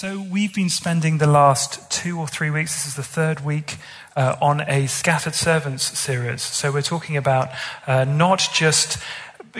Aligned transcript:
So, 0.00 0.18
we've 0.18 0.54
been 0.54 0.70
spending 0.70 1.18
the 1.18 1.26
last 1.26 1.90
two 1.90 2.18
or 2.18 2.26
three 2.26 2.48
weeks, 2.48 2.72
this 2.72 2.86
is 2.86 2.94
the 2.94 3.02
third 3.02 3.44
week, 3.44 3.76
uh, 4.16 4.34
on 4.40 4.62
a 4.62 4.86
Scattered 4.86 5.34
Servants 5.34 5.98
series. 5.98 6.40
So, 6.40 6.72
we're 6.72 6.80
talking 6.80 7.18
about 7.18 7.50
uh, 7.86 8.04
not 8.04 8.48
just 8.50 8.96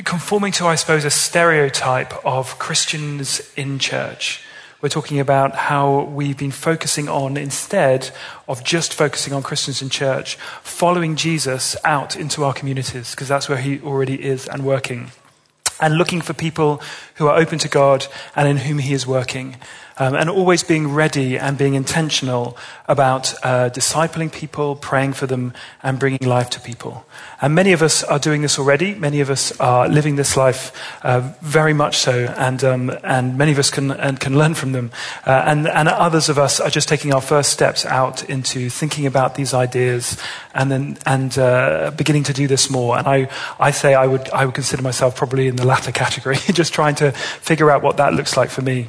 conforming 0.04 0.52
to, 0.52 0.64
I 0.64 0.76
suppose, 0.76 1.04
a 1.04 1.10
stereotype 1.10 2.24
of 2.24 2.58
Christians 2.58 3.52
in 3.54 3.78
church. 3.78 4.42
We're 4.80 4.88
talking 4.88 5.20
about 5.20 5.54
how 5.54 6.04
we've 6.04 6.38
been 6.38 6.52
focusing 6.52 7.06
on, 7.06 7.36
instead 7.36 8.10
of 8.48 8.64
just 8.64 8.94
focusing 8.94 9.34
on 9.34 9.42
Christians 9.42 9.82
in 9.82 9.90
church, 9.90 10.36
following 10.62 11.16
Jesus 11.16 11.76
out 11.84 12.16
into 12.16 12.44
our 12.44 12.54
communities, 12.54 13.10
because 13.10 13.28
that's 13.28 13.50
where 13.50 13.58
he 13.58 13.78
already 13.82 14.24
is 14.24 14.48
and 14.48 14.64
working. 14.64 15.10
And 15.82 15.96
looking 15.96 16.20
for 16.20 16.34
people 16.34 16.82
who 17.20 17.26
are 17.26 17.38
open 17.38 17.58
to 17.58 17.68
God 17.68 18.06
and 18.34 18.48
in 18.48 18.56
whom 18.56 18.78
he 18.78 18.94
is 18.94 19.06
working 19.06 19.56
um, 20.00 20.14
and 20.14 20.30
always 20.30 20.64
being 20.64 20.88
ready 20.88 21.38
and 21.38 21.58
being 21.58 21.74
intentional 21.74 22.56
about 22.88 23.34
uh, 23.44 23.68
discipling 23.68 24.32
people, 24.32 24.74
praying 24.74 25.12
for 25.12 25.26
them, 25.26 25.52
and 25.82 25.98
bringing 25.98 26.26
life 26.26 26.48
to 26.50 26.60
people. 26.60 27.04
And 27.42 27.54
many 27.54 27.72
of 27.72 27.82
us 27.82 28.02
are 28.02 28.18
doing 28.18 28.40
this 28.40 28.58
already. 28.58 28.94
Many 28.94 29.20
of 29.20 29.28
us 29.28 29.52
are 29.60 29.88
living 29.88 30.16
this 30.16 30.38
life 30.38 30.72
uh, 31.02 31.32
very 31.42 31.74
much 31.74 31.98
so, 31.98 32.24
and, 32.36 32.64
um, 32.64 32.90
and 33.04 33.36
many 33.36 33.52
of 33.52 33.58
us 33.58 33.70
can, 33.70 33.90
and 33.90 34.18
can 34.18 34.38
learn 34.38 34.54
from 34.54 34.72
them. 34.72 34.90
Uh, 35.26 35.42
and, 35.46 35.68
and 35.68 35.86
others 35.86 36.30
of 36.30 36.38
us 36.38 36.60
are 36.60 36.70
just 36.70 36.88
taking 36.88 37.12
our 37.12 37.20
first 37.20 37.50
steps 37.50 37.84
out 37.84 38.24
into 38.24 38.70
thinking 38.70 39.04
about 39.04 39.34
these 39.34 39.52
ideas 39.52 40.16
and, 40.54 40.70
then, 40.70 40.96
and 41.04 41.38
uh, 41.38 41.92
beginning 41.94 42.22
to 42.24 42.32
do 42.32 42.48
this 42.48 42.70
more. 42.70 42.96
And 42.96 43.06
I, 43.06 43.28
I 43.58 43.70
say 43.70 43.94
I 43.94 44.06
would, 44.06 44.30
I 44.30 44.46
would 44.46 44.54
consider 44.54 44.82
myself 44.82 45.14
probably 45.14 45.46
in 45.46 45.56
the 45.56 45.66
latter 45.66 45.92
category, 45.92 46.36
just 46.52 46.72
trying 46.72 46.94
to 46.96 47.09
figure 47.12 47.70
out 47.70 47.82
what 47.82 47.96
that 47.96 48.14
looks 48.14 48.36
like 48.36 48.50
for 48.50 48.62
me. 48.62 48.88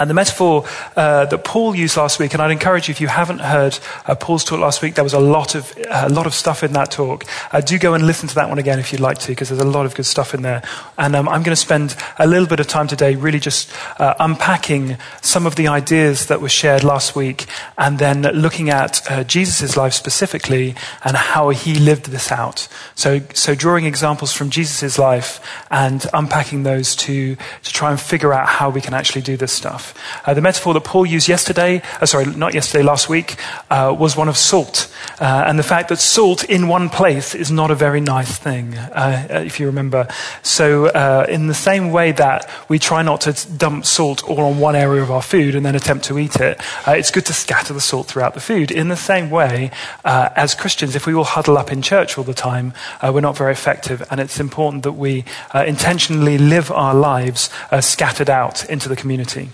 And 0.00 0.08
the 0.08 0.14
metaphor 0.14 0.64
uh, 0.96 1.26
that 1.26 1.44
Paul 1.44 1.74
used 1.74 1.98
last 1.98 2.18
week, 2.18 2.32
and 2.32 2.42
I'd 2.42 2.50
encourage 2.50 2.88
you 2.88 2.92
if 2.92 3.00
you 3.00 3.08
haven't 3.08 3.40
heard 3.40 3.78
uh, 4.06 4.14
Paul's 4.14 4.42
talk 4.42 4.58
last 4.58 4.80
week, 4.80 4.94
there 4.94 5.04
was 5.04 5.12
a 5.12 5.20
lot 5.20 5.54
of 5.54 5.76
a 5.90 6.08
lot 6.08 6.26
of 6.26 6.32
stuff 6.32 6.62
in 6.62 6.72
that 6.72 6.90
talk. 6.90 7.26
Uh, 7.52 7.60
do 7.60 7.78
go 7.78 7.92
and 7.92 8.06
listen 8.06 8.26
to 8.28 8.34
that 8.36 8.48
one 8.48 8.58
again 8.58 8.78
if 8.78 8.90
you'd 8.90 9.02
like 9.02 9.18
to, 9.18 9.28
because 9.28 9.50
there's 9.50 9.60
a 9.60 9.64
lot 9.66 9.84
of 9.84 9.94
good 9.94 10.06
stuff 10.06 10.32
in 10.32 10.40
there. 10.40 10.62
And 10.96 11.14
um, 11.14 11.28
I'm 11.28 11.42
going 11.42 11.54
to 11.54 11.56
spend 11.56 11.94
a 12.18 12.26
little 12.26 12.46
bit 12.46 12.58
of 12.58 12.66
time 12.66 12.88
today 12.88 13.16
really 13.16 13.38
just 13.38 13.70
uh, 14.00 14.14
unpacking 14.18 14.96
some 15.20 15.46
of 15.46 15.56
the 15.56 15.68
ideas 15.68 16.26
that 16.26 16.40
were 16.40 16.48
shared 16.48 16.84
last 16.84 17.14
week, 17.14 17.44
and 17.76 17.98
then 17.98 18.22
looking 18.22 18.70
at 18.70 19.02
uh, 19.10 19.24
Jesus' 19.24 19.76
life 19.76 19.92
specifically 19.92 20.74
and 21.04 21.16
how 21.16 21.50
he 21.50 21.74
lived 21.74 22.06
this 22.06 22.32
out. 22.32 22.66
So, 22.94 23.20
so 23.34 23.54
drawing 23.54 23.84
examples 23.84 24.32
from 24.32 24.48
Jesus' 24.48 24.98
life 24.98 25.38
and 25.70 26.06
unpacking 26.14 26.62
those 26.62 26.96
to 26.96 27.36
to 27.36 27.72
try 27.72 27.90
and 27.90 28.00
figure 28.00 28.32
out 28.32 28.46
how 28.48 28.70
we 28.70 28.80
can 28.80 28.94
actually 28.94 29.22
do 29.22 29.36
this 29.36 29.52
stuff. 29.52 29.81
Uh, 30.24 30.34
the 30.34 30.40
metaphor 30.40 30.74
that 30.74 30.84
Paul 30.84 31.06
used 31.06 31.28
yesterday, 31.28 31.82
uh, 32.00 32.06
sorry, 32.06 32.26
not 32.26 32.54
yesterday, 32.54 32.82
last 32.82 33.08
week, 33.08 33.36
uh, 33.70 33.94
was 33.98 34.16
one 34.16 34.28
of 34.28 34.36
salt. 34.36 34.92
Uh, 35.20 35.44
and 35.46 35.58
the 35.58 35.62
fact 35.62 35.88
that 35.88 35.98
salt 35.98 36.44
in 36.44 36.68
one 36.68 36.88
place 36.88 37.34
is 37.34 37.50
not 37.50 37.70
a 37.70 37.74
very 37.74 38.00
nice 38.00 38.38
thing, 38.38 38.76
uh, 38.76 39.28
uh, 39.30 39.38
if 39.38 39.58
you 39.58 39.66
remember. 39.66 40.06
So, 40.42 40.86
in 41.32 41.46
the 41.46 41.54
same 41.54 41.90
way 41.90 42.12
that 42.12 42.48
we 42.68 42.78
try 42.78 43.02
not 43.02 43.22
to 43.22 43.32
dump 43.56 43.84
salt 43.86 44.22
all 44.24 44.40
on 44.40 44.58
one 44.58 44.76
area 44.76 45.02
of 45.02 45.10
our 45.10 45.22
food 45.22 45.54
and 45.54 45.64
then 45.64 45.74
attempt 45.74 46.04
to 46.06 46.18
eat 46.18 46.36
it, 46.36 46.60
it's 46.86 47.10
good 47.10 47.26
to 47.26 47.32
scatter 47.32 47.72
the 47.72 47.80
salt 47.80 48.06
throughout 48.06 48.34
the 48.34 48.40
food. 48.40 48.70
In 48.70 48.88
the 48.88 48.96
same 48.96 49.30
way, 49.30 49.70
as 50.04 50.54
Christians, 50.54 50.96
if 50.96 51.06
we 51.06 51.14
all 51.14 51.24
huddle 51.24 51.58
up 51.58 51.72
in 51.72 51.82
church 51.82 52.18
all 52.18 52.24
the 52.24 52.34
time, 52.34 52.72
we're 53.02 53.20
not 53.20 53.36
very 53.36 53.52
effective. 53.52 54.02
And 54.10 54.20
it's 54.20 54.40
important 54.40 54.82
that 54.82 54.92
we 54.92 55.24
intentionally 55.54 56.38
live 56.38 56.70
our 56.70 56.94
lives 56.94 57.50
scattered 57.80 58.30
out 58.30 58.68
into 58.68 58.88
the 58.88 58.96
community. 58.96 59.50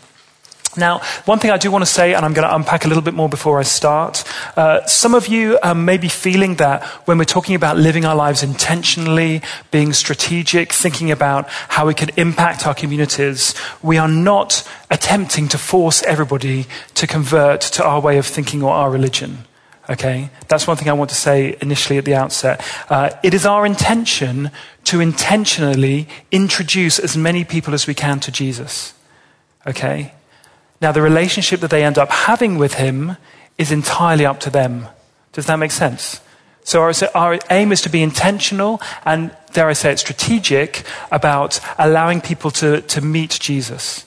Now, 0.79 1.01
one 1.25 1.39
thing 1.39 1.51
I 1.51 1.59
do 1.59 1.71
want 1.71 1.83
to 1.83 1.91
say, 1.91 2.15
and 2.15 2.25
I'm 2.25 2.33
going 2.33 2.48
to 2.48 2.55
unpack 2.55 2.84
a 2.84 2.89
little 2.89 3.03
bit 3.03 3.15
more 3.15 3.29
before 3.29 3.59
I 3.59 3.65
start. 3.65 4.25
Uh, 4.57 4.84
some 4.87 5.15
of 5.15 5.27
you 5.27 5.59
um, 5.62 5.84
may 5.84 5.98
be 5.98 6.09
feeling 6.09 6.57
that 6.57 6.84
when 7.07 7.19
we're 7.19 7.25
talking 7.25 7.55
about 7.55 7.77
living 7.77 8.05
our 8.05 8.15
lives 8.15 8.43
intentionally, 8.43 9.43
being 9.71 9.93
strategic, 9.93 10.72
thinking 10.72 11.11
about 11.11 11.49
how 11.49 11.87
we 11.87 11.94
can 11.94 12.11
impact 12.16 12.66
our 12.66 12.75
communities, 12.75 13.55
we 13.83 13.99
are 13.99 14.09
not 14.09 14.66
attempting 14.91 15.49
to 15.49 15.59
force 15.59 16.03
everybody 16.05 16.66
to 16.95 17.06
convert 17.06 17.60
to 17.60 17.84
our 17.84 18.00
way 18.00 18.19
of 18.19 18.27
thinking 18.27 18.62
or 18.62 18.72
our 18.72 18.91
religion. 18.91 19.39
Okay? 19.91 20.31
That's 20.49 20.66
one 20.66 20.77
thing 20.77 20.89
I 20.89 20.93
want 20.93 21.10
to 21.10 21.16
say 21.16 21.56
initially 21.60 21.99
at 21.99 22.05
the 22.05 22.15
outset. 22.15 22.62
Uh, 22.91 23.10
it 23.22 23.34
is 23.34 23.47
our 23.47 23.65
intention 23.65 24.50
to 24.84 25.00
intentionally 25.00 26.09
introduce 26.31 26.99
as 26.99 27.16
many 27.16 27.45
people 27.45 27.75
as 27.75 27.87
we 27.87 27.95
can 27.95 28.21
to 28.21 28.31
Jesus. 28.31 28.95
Okay? 29.66 30.12
Now, 30.81 30.93
the 30.93 31.03
relationship 31.03 31.61
that 31.61 31.71
they 31.71 31.84
end 31.84 31.99
up 31.99 32.11
having 32.11 32.59
with 32.59 32.75
him 32.75 33.16
is 33.56 33.72
entirely 33.72 34.25
up 34.25 34.41
to 34.41 34.50
them. 34.50 34.87
Does 35.33 35.47
that 35.47 35.56
make 35.56 35.72
sense? 35.72 36.21
So 36.62 36.83
our, 36.83 36.93
our, 37.15 37.39
aim 37.50 37.72
is 37.72 37.81
to 37.83 37.89
be 37.89 38.03
intentional 38.03 38.81
and, 39.05 39.34
dare 39.55 39.69
I 39.69 39.72
say 39.72 39.93
it, 39.93 39.99
strategic 39.99 40.84
about 41.11 41.61
allowing 41.78 42.21
people 42.21 42.50
to, 42.53 42.83
to 42.83 43.00
meet 43.00 43.39
Jesus. 43.41 44.05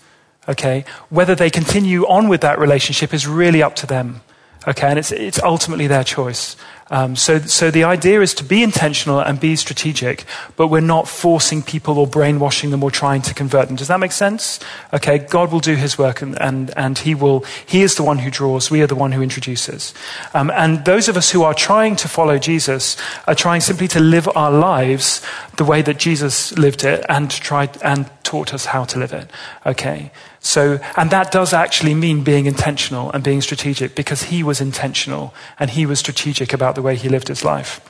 Okay? 0.48 0.86
Whether 1.09 1.34
they 1.34 1.50
continue 1.50 2.06
on 2.08 2.28
with 2.28 2.42
that 2.42 2.59
relationship 2.59 3.14
is 3.14 3.28
really 3.28 3.64
up 3.64 3.76
to 3.78 3.88
them. 3.88 4.22
Okay? 4.68 4.88
And 4.88 5.00
it's, 5.00 5.12
it's 5.12 5.42
ultimately 5.42 5.88
their 5.88 6.03
choice. 6.03 6.56
Um, 6.91 7.16
so, 7.16 7.40
so 7.40 7.72
the 7.72 7.85
idea 7.85 8.19
is 8.19 8.34
to 8.35 8.44
be 8.44 8.62
intentional 8.62 9.19
and 9.19 9.40
be 9.40 9.56
strategic, 9.56 10.25
but 10.57 10.68
we're 10.68 10.81
not 10.81 11.07
forcing 11.07 11.63
people 11.63 11.97
or 11.97 12.06
brainwashing 12.06 12.69
them 12.69 12.84
or 12.84 12.91
trying 12.91 13.22
to 13.24 13.34
convert 13.34 13.68
them. 13.68 13.78
Does 13.78 13.88
that 13.88 14.00
make 14.00 14.12
sense? 14.12 14.59
Okay, 14.94 15.18
God 15.18 15.53
will 15.53 15.62
do 15.62 15.75
His 15.75 15.97
work, 15.97 16.22
and, 16.22 16.40
and, 16.41 16.72
and 16.78 17.00
He 17.00 17.16
will. 17.16 17.46
He 17.66 17.81
is 17.81 17.96
the 17.96 18.03
one 18.03 18.19
who 18.19 18.29
draws. 18.29 18.69
We 18.69 18.81
are 18.81 18.88
the 18.88 18.96
one 18.96 19.13
who 19.13 19.22
introduces. 19.22 19.94
Um, 20.34 20.52
and 20.52 20.84
those 20.84 21.07
of 21.07 21.16
us 21.16 21.31
who 21.31 21.44
are 21.44 21.53
trying 21.53 21.96
to 21.96 22.09
follow 22.09 22.38
Jesus 22.38 22.97
are 23.25 23.35
trying 23.35 23.62
simply 23.62 23.88
to 23.88 24.02
live 24.02 24.29
our 24.35 24.52
lives 24.52 25.22
the 25.56 25.66
way 25.66 25.81
that 25.81 25.97
Jesus 25.97 26.58
lived 26.58 26.84
it, 26.84 27.06
and 27.08 27.31
tried 27.31 27.81
and 27.81 28.09
taught 28.23 28.53
us 28.53 28.66
how 28.66 28.84
to 28.84 29.00
live 29.00 29.13
it. 29.13 29.29
Okay. 29.66 30.12
So, 30.44 30.79
and 30.97 31.12
that 31.12 31.31
does 31.31 31.53
actually 31.53 31.94
mean 31.94 32.23
being 32.23 32.47
intentional 32.47 33.12
and 33.12 33.23
being 33.23 33.41
strategic 33.41 33.94
because 33.94 34.23
he 34.23 34.41
was 34.41 34.59
intentional 34.59 35.35
and 35.59 35.69
he 35.69 35.85
was 35.85 36.00
strategic 36.00 36.52
about 36.52 36.73
the 36.73 36.81
way 36.81 36.96
he 36.96 37.09
lived 37.09 37.28
his 37.28 37.44
life. 37.44 37.81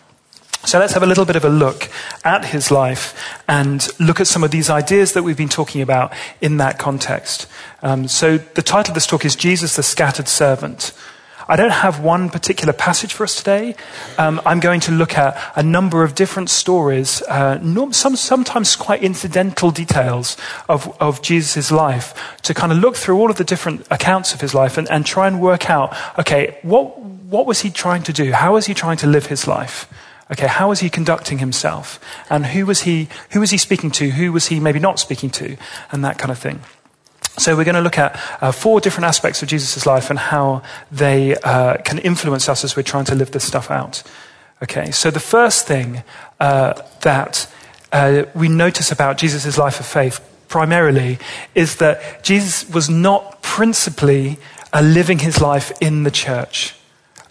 So 0.63 0.77
let's 0.77 0.93
have 0.93 1.01
a 1.01 1.07
little 1.07 1.25
bit 1.25 1.35
of 1.35 1.43
a 1.43 1.49
look 1.49 1.89
at 2.23 2.45
his 2.45 2.69
life 2.69 3.15
and 3.47 3.87
look 3.99 4.19
at 4.19 4.27
some 4.27 4.43
of 4.43 4.51
these 4.51 4.69
ideas 4.69 5.13
that 5.13 5.23
we've 5.23 5.37
been 5.37 5.49
talking 5.49 5.81
about 5.81 6.13
in 6.39 6.57
that 6.57 6.77
context. 6.77 7.47
Um, 7.81 8.07
so 8.07 8.37
the 8.37 8.61
title 8.61 8.91
of 8.91 8.95
this 8.95 9.07
talk 9.07 9.25
is 9.25 9.35
Jesus 9.35 9.75
the 9.75 9.83
Scattered 9.83 10.27
Servant. 10.27 10.93
I 11.47 11.55
don't 11.55 11.71
have 11.71 11.99
one 11.99 12.29
particular 12.29 12.73
passage 12.73 13.11
for 13.11 13.23
us 13.23 13.35
today. 13.35 13.75
Um, 14.17 14.39
I'm 14.45 14.59
going 14.59 14.79
to 14.81 14.91
look 14.91 15.17
at 15.17 15.35
a 15.55 15.63
number 15.63 16.03
of 16.03 16.15
different 16.15 16.49
stories, 16.49 17.21
uh, 17.23 17.59
some, 17.91 18.15
sometimes 18.15 18.75
quite 18.75 19.03
incidental 19.03 19.71
details 19.71 20.37
of, 20.69 20.95
of 21.01 21.21
Jesus' 21.21 21.71
life, 21.71 22.37
to 22.43 22.53
kind 22.53 22.71
of 22.71 22.77
look 22.77 22.95
through 22.95 23.17
all 23.17 23.29
of 23.29 23.37
the 23.37 23.43
different 23.43 23.85
accounts 23.91 24.33
of 24.33 24.41
his 24.41 24.53
life 24.53 24.77
and, 24.77 24.89
and 24.89 25.05
try 25.05 25.27
and 25.27 25.41
work 25.41 25.69
out 25.69 25.93
okay, 26.19 26.57
what, 26.61 26.97
what 27.31 27.45
was 27.45 27.61
he 27.61 27.69
trying 27.69 28.03
to 28.03 28.11
do? 28.11 28.33
How 28.33 28.53
was 28.53 28.65
he 28.65 28.73
trying 28.73 28.97
to 28.97 29.07
live 29.07 29.27
his 29.27 29.47
life? 29.47 29.91
Okay, 30.33 30.47
how 30.47 30.67
was 30.67 30.81
he 30.81 30.89
conducting 30.89 31.39
himself? 31.39 31.97
And 32.29 32.45
who 32.47 32.65
was 32.65 32.81
he, 32.81 33.07
who 33.31 33.39
was 33.39 33.51
he 33.51 33.57
speaking 33.57 33.89
to? 33.91 34.09
Who 34.09 34.33
was 34.33 34.47
he 34.47 34.59
maybe 34.59 34.79
not 34.79 34.99
speaking 34.99 35.29
to? 35.31 35.55
And 35.93 36.03
that 36.03 36.17
kind 36.17 36.29
of 36.29 36.37
thing. 36.37 36.59
So, 37.37 37.55
we're 37.55 37.63
going 37.63 37.75
to 37.75 37.81
look 37.81 37.97
at 37.97 38.19
uh, 38.41 38.51
four 38.51 38.81
different 38.81 39.05
aspects 39.05 39.41
of 39.41 39.47
Jesus' 39.47 39.85
life 39.85 40.09
and 40.09 40.19
how 40.19 40.61
they 40.91 41.35
uh, 41.37 41.77
can 41.77 41.99
influence 41.99 42.49
us 42.49 42.65
as 42.65 42.75
we're 42.75 42.83
trying 42.83 43.05
to 43.05 43.15
live 43.15 43.31
this 43.31 43.45
stuff 43.45 43.71
out. 43.71 44.03
Okay, 44.61 44.91
so 44.91 45.09
the 45.09 45.21
first 45.21 45.65
thing 45.65 46.03
uh, 46.41 46.73
that 47.01 47.49
uh, 47.93 48.23
we 48.35 48.49
notice 48.49 48.91
about 48.91 49.17
Jesus' 49.17 49.57
life 49.57 49.79
of 49.79 49.85
faith 49.85 50.19
primarily 50.49 51.17
is 51.55 51.77
that 51.77 52.23
Jesus 52.23 52.69
was 52.69 52.89
not 52.89 53.41
principally 53.41 54.37
uh, 54.73 54.81
living 54.81 55.19
his 55.19 55.39
life 55.39 55.71
in 55.79 56.03
the 56.03 56.11
church 56.11 56.75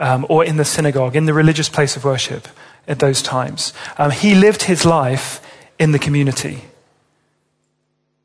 um, 0.01 0.27
or 0.29 0.45
in 0.45 0.57
the 0.57 0.65
synagogue, 0.65 1.15
in 1.15 1.27
the 1.27 1.35
religious 1.35 1.69
place 1.69 1.97
of 1.97 2.05
worship 2.05 2.49
at 2.89 2.99
those 2.99 3.23
times. 3.23 3.73
Um, 3.99 4.11
he 4.11 4.35
lived 4.35 4.63
his 4.63 4.85
life 4.85 5.41
in 5.79 5.93
the 5.93 5.99
community. 5.99 6.65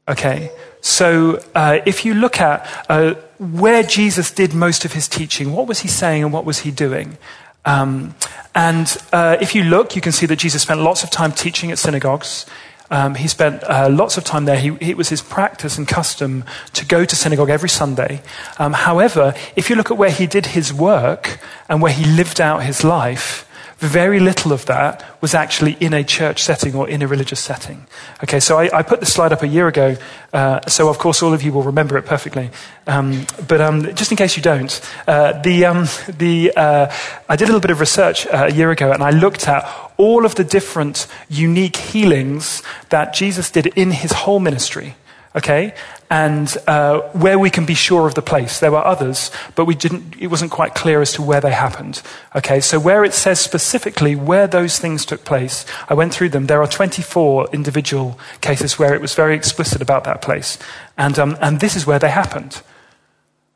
Okay, 0.08 0.52
so 0.82 1.44
uh, 1.54 1.80
if 1.86 2.06
you 2.06 2.14
look 2.14 2.40
at 2.40 2.86
uh, 2.90 3.16
where 3.40 3.84
Jesus 3.84 4.32
did 4.32 4.54
most 4.54 4.86
of 4.86 4.94
his 4.94 5.08
teaching, 5.08 5.52
what 5.52 5.68
was 5.68 5.80
he 5.80 5.88
saying 5.88 6.24
and 6.24 6.32
what 6.32 6.46
was 6.46 6.60
he 6.60 6.72
doing? 6.72 7.18
Um, 7.66 8.16
and 8.54 8.96
uh, 9.12 9.38
if 9.42 9.56
you 9.56 9.64
look, 9.64 9.96
you 9.96 10.02
can 10.02 10.12
see 10.12 10.28
that 10.28 10.38
Jesus 10.38 10.62
spent 10.62 10.80
lots 10.80 11.04
of 11.04 11.10
time 11.10 11.32
teaching 11.32 11.72
at 11.72 11.80
synagogues. 11.80 12.46
Um, 12.92 13.16
he 13.16 13.28
spent 13.28 13.64
uh, 13.64 13.90
lots 13.90 14.18
of 14.18 14.24
time 14.24 14.46
there. 14.46 14.60
He, 14.60 14.70
it 14.80 14.98
was 14.98 15.10
his 15.10 15.22
practice 15.22 15.78
and 15.78 15.88
custom 15.88 16.44
to 16.74 16.86
go 16.86 17.06
to 17.06 17.16
synagogue 17.16 17.50
every 17.50 17.70
Sunday. 17.70 18.22
Um, 18.60 18.74
however, 18.74 19.34
if 19.56 19.70
you 19.70 19.76
look 19.76 19.92
at 19.92 19.98
where 19.98 20.12
he 20.12 20.28
did 20.28 20.48
his 20.48 20.74
work 20.74 21.40
and 21.68 21.82
where 21.82 21.94
he 21.94 22.06
lived 22.06 22.40
out 22.40 22.64
his 22.64 22.84
life, 22.84 23.46
very 23.80 24.20
little 24.20 24.54
of 24.54 24.66
that 24.68 25.04
was 25.22 25.34
actually 25.34 25.74
in 25.80 25.94
a 25.94 26.04
church 26.04 26.42
setting 26.42 26.76
or 26.76 26.88
in 26.88 27.02
a 27.02 27.08
religious 27.08 27.40
setting. 27.40 27.86
Okay, 28.24 28.40
so 28.40 28.58
I, 28.58 28.80
I 28.80 28.84
put 28.84 29.00
the 29.00 29.06
slide 29.06 29.34
up 29.34 29.44
a 29.44 29.48
year 29.48 29.68
ago, 29.68 29.98
uh, 30.32 30.62
so 30.68 30.88
of 30.90 30.98
course 30.98 31.22
all 31.22 31.34
of 31.34 31.44
you 31.44 31.52
will 31.52 31.64
remember 31.64 31.98
it 31.98 32.04
perfectly. 32.04 32.52
Um, 32.88 33.26
but 33.48 33.62
um, 33.62 33.94
just 33.96 34.12
in 34.12 34.18
case 34.18 34.38
you 34.38 34.44
don't, 34.44 34.80
uh, 35.08 35.42
the, 35.42 35.66
um, 35.66 35.88
the, 36.08 36.54
uh, 36.56 36.94
I 37.28 37.36
did 37.36 37.46
a 37.46 37.48
little 37.48 37.62
bit 37.62 37.72
of 37.72 37.80
research 37.80 38.26
uh, 38.28 38.48
a 38.50 38.54
year 38.54 38.72
ago 38.72 38.92
and 38.92 39.04
I 39.04 39.10
looked 39.10 39.48
at 39.48 39.66
all 39.98 40.26
of 40.26 40.36
the 40.36 40.44
different 40.44 41.08
unique 41.30 41.78
healings 41.78 42.62
that 42.90 43.14
Jesus 43.14 43.52
did 43.52 43.68
in 43.68 43.92
his 43.92 44.12
whole 44.12 44.40
ministry 44.40 44.96
okay? 45.36 45.76
And 46.10 46.56
uh, 46.66 47.02
where 47.12 47.38
we 47.38 47.50
can 47.50 47.66
be 47.66 47.74
sure 47.74 48.08
of 48.08 48.16
the 48.16 48.22
place. 48.22 48.60
There 48.60 48.72
were 48.72 48.86
others, 48.86 49.32
but 49.56 49.66
we 49.66 49.76
didn't, 49.76 50.16
it 50.18 50.28
wasn't 50.28 50.52
quite 50.52 50.76
clear 50.76 51.02
as 51.02 51.12
to 51.14 51.22
where 51.22 51.42
they 51.42 51.52
happened. 51.52 52.02
Okay, 52.36 52.62
so 52.62 52.80
where 52.80 53.04
it 53.04 53.14
says 53.14 53.40
specifically 53.40 54.16
where 54.16 54.48
those 54.48 54.80
things 54.80 55.06
took 55.06 55.26
place, 55.26 55.66
I 55.90 55.94
went 55.94 56.14
through 56.14 56.30
them. 56.30 56.48
There 56.48 56.62
are 56.62 56.68
24 56.68 57.50
individual 57.52 58.18
cases 58.42 58.80
where 58.80 58.96
it 58.96 59.02
was 59.02 59.14
very 59.14 59.36
explicit 59.36 59.82
about 59.82 60.06
that 60.06 60.22
place. 60.22 60.58
And, 60.98 61.20
um, 61.20 61.38
and 61.42 61.60
this 61.60 61.76
is 61.76 61.86
where 61.86 62.00
they 62.00 62.10
happened. 62.10 62.62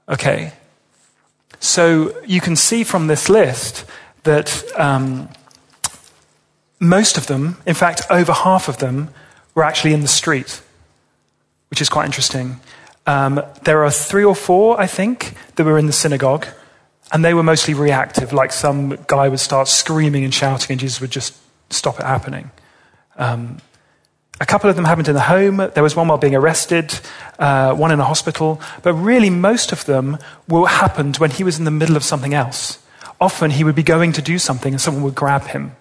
Okay? 0.09 0.51
So 1.59 2.19
you 2.25 2.42
can 2.42 2.56
see 2.56 2.83
from 2.83 3.07
this 3.07 3.30
list 3.30 3.85
that 4.24 4.63
um, 4.77 5.30
most 6.80 7.18
of 7.18 7.28
them, 7.28 7.58
in 7.66 7.76
fact, 7.76 8.02
over 8.10 8.31
half 8.31 8.68
of 8.68 8.78
them, 8.78 9.10
were 9.56 9.64
actually 9.64 9.94
in 9.94 10.02
the 10.02 10.08
street 10.08 10.62
which 11.70 11.81
is 11.81 11.90
quite 11.90 12.06
interesting. 12.06 12.60
Um, 13.06 13.42
there 13.64 13.84
are 13.84 13.92
three 13.92 14.24
or 14.24 14.36
four, 14.36 14.80
I 14.80 14.88
think, 14.88 15.36
that 15.56 15.64
were 15.64 15.78
in 15.78 15.88
the 15.88 15.94
synagogue, 15.94 16.48
and 17.12 17.24
they 17.24 17.34
were 17.34 17.44
mostly 17.44 17.74
reactive, 17.74 18.34
like 18.34 18.52
some 18.52 18.98
guy 19.08 19.30
would 19.30 19.40
start 19.40 19.68
screaming 19.68 20.24
and 20.24 20.34
shouting, 20.34 20.74
and 20.74 20.80
Jesus 20.80 21.02
would 21.02 21.12
just 21.12 21.36
stop 21.70 22.00
it 22.00 22.06
happening. 22.06 22.52
Um, 23.18 23.58
a 24.42 24.46
couple 24.46 24.70
of 24.70 24.76
them 24.76 24.86
happened 24.86 25.08
in 25.08 25.16
the 25.16 25.22
home. 25.22 25.58
There 25.58 25.84
was 25.84 25.96
one 25.96 26.08
while 26.08 26.18
being 26.18 26.36
arrested, 26.36 26.98
uh, 27.40 27.74
one 27.76 27.92
in 27.92 28.00
a 28.00 28.06
hospital. 28.06 28.62
But 28.84 28.94
really, 28.94 29.30
most 29.30 29.74
of 29.74 29.84
them 29.86 30.18
were, 30.48 30.66
happened 30.66 31.18
when 31.18 31.31
he 31.31 31.44
was 31.44 31.60
in 31.60 31.66
the 31.66 31.72
middle 31.72 31.98
of 31.98 32.06
something 32.06 32.34
else. 32.34 32.80
Often 33.20 33.52
he 33.52 33.66
would 33.66 33.76
be 33.76 33.84
going 33.84 34.14
to 34.14 34.22
do 34.22 34.40
something 34.40 34.74
and 34.74 34.80
someone 34.80 35.04
would 35.04 35.16
grab 35.16 35.48
him. 35.48 35.76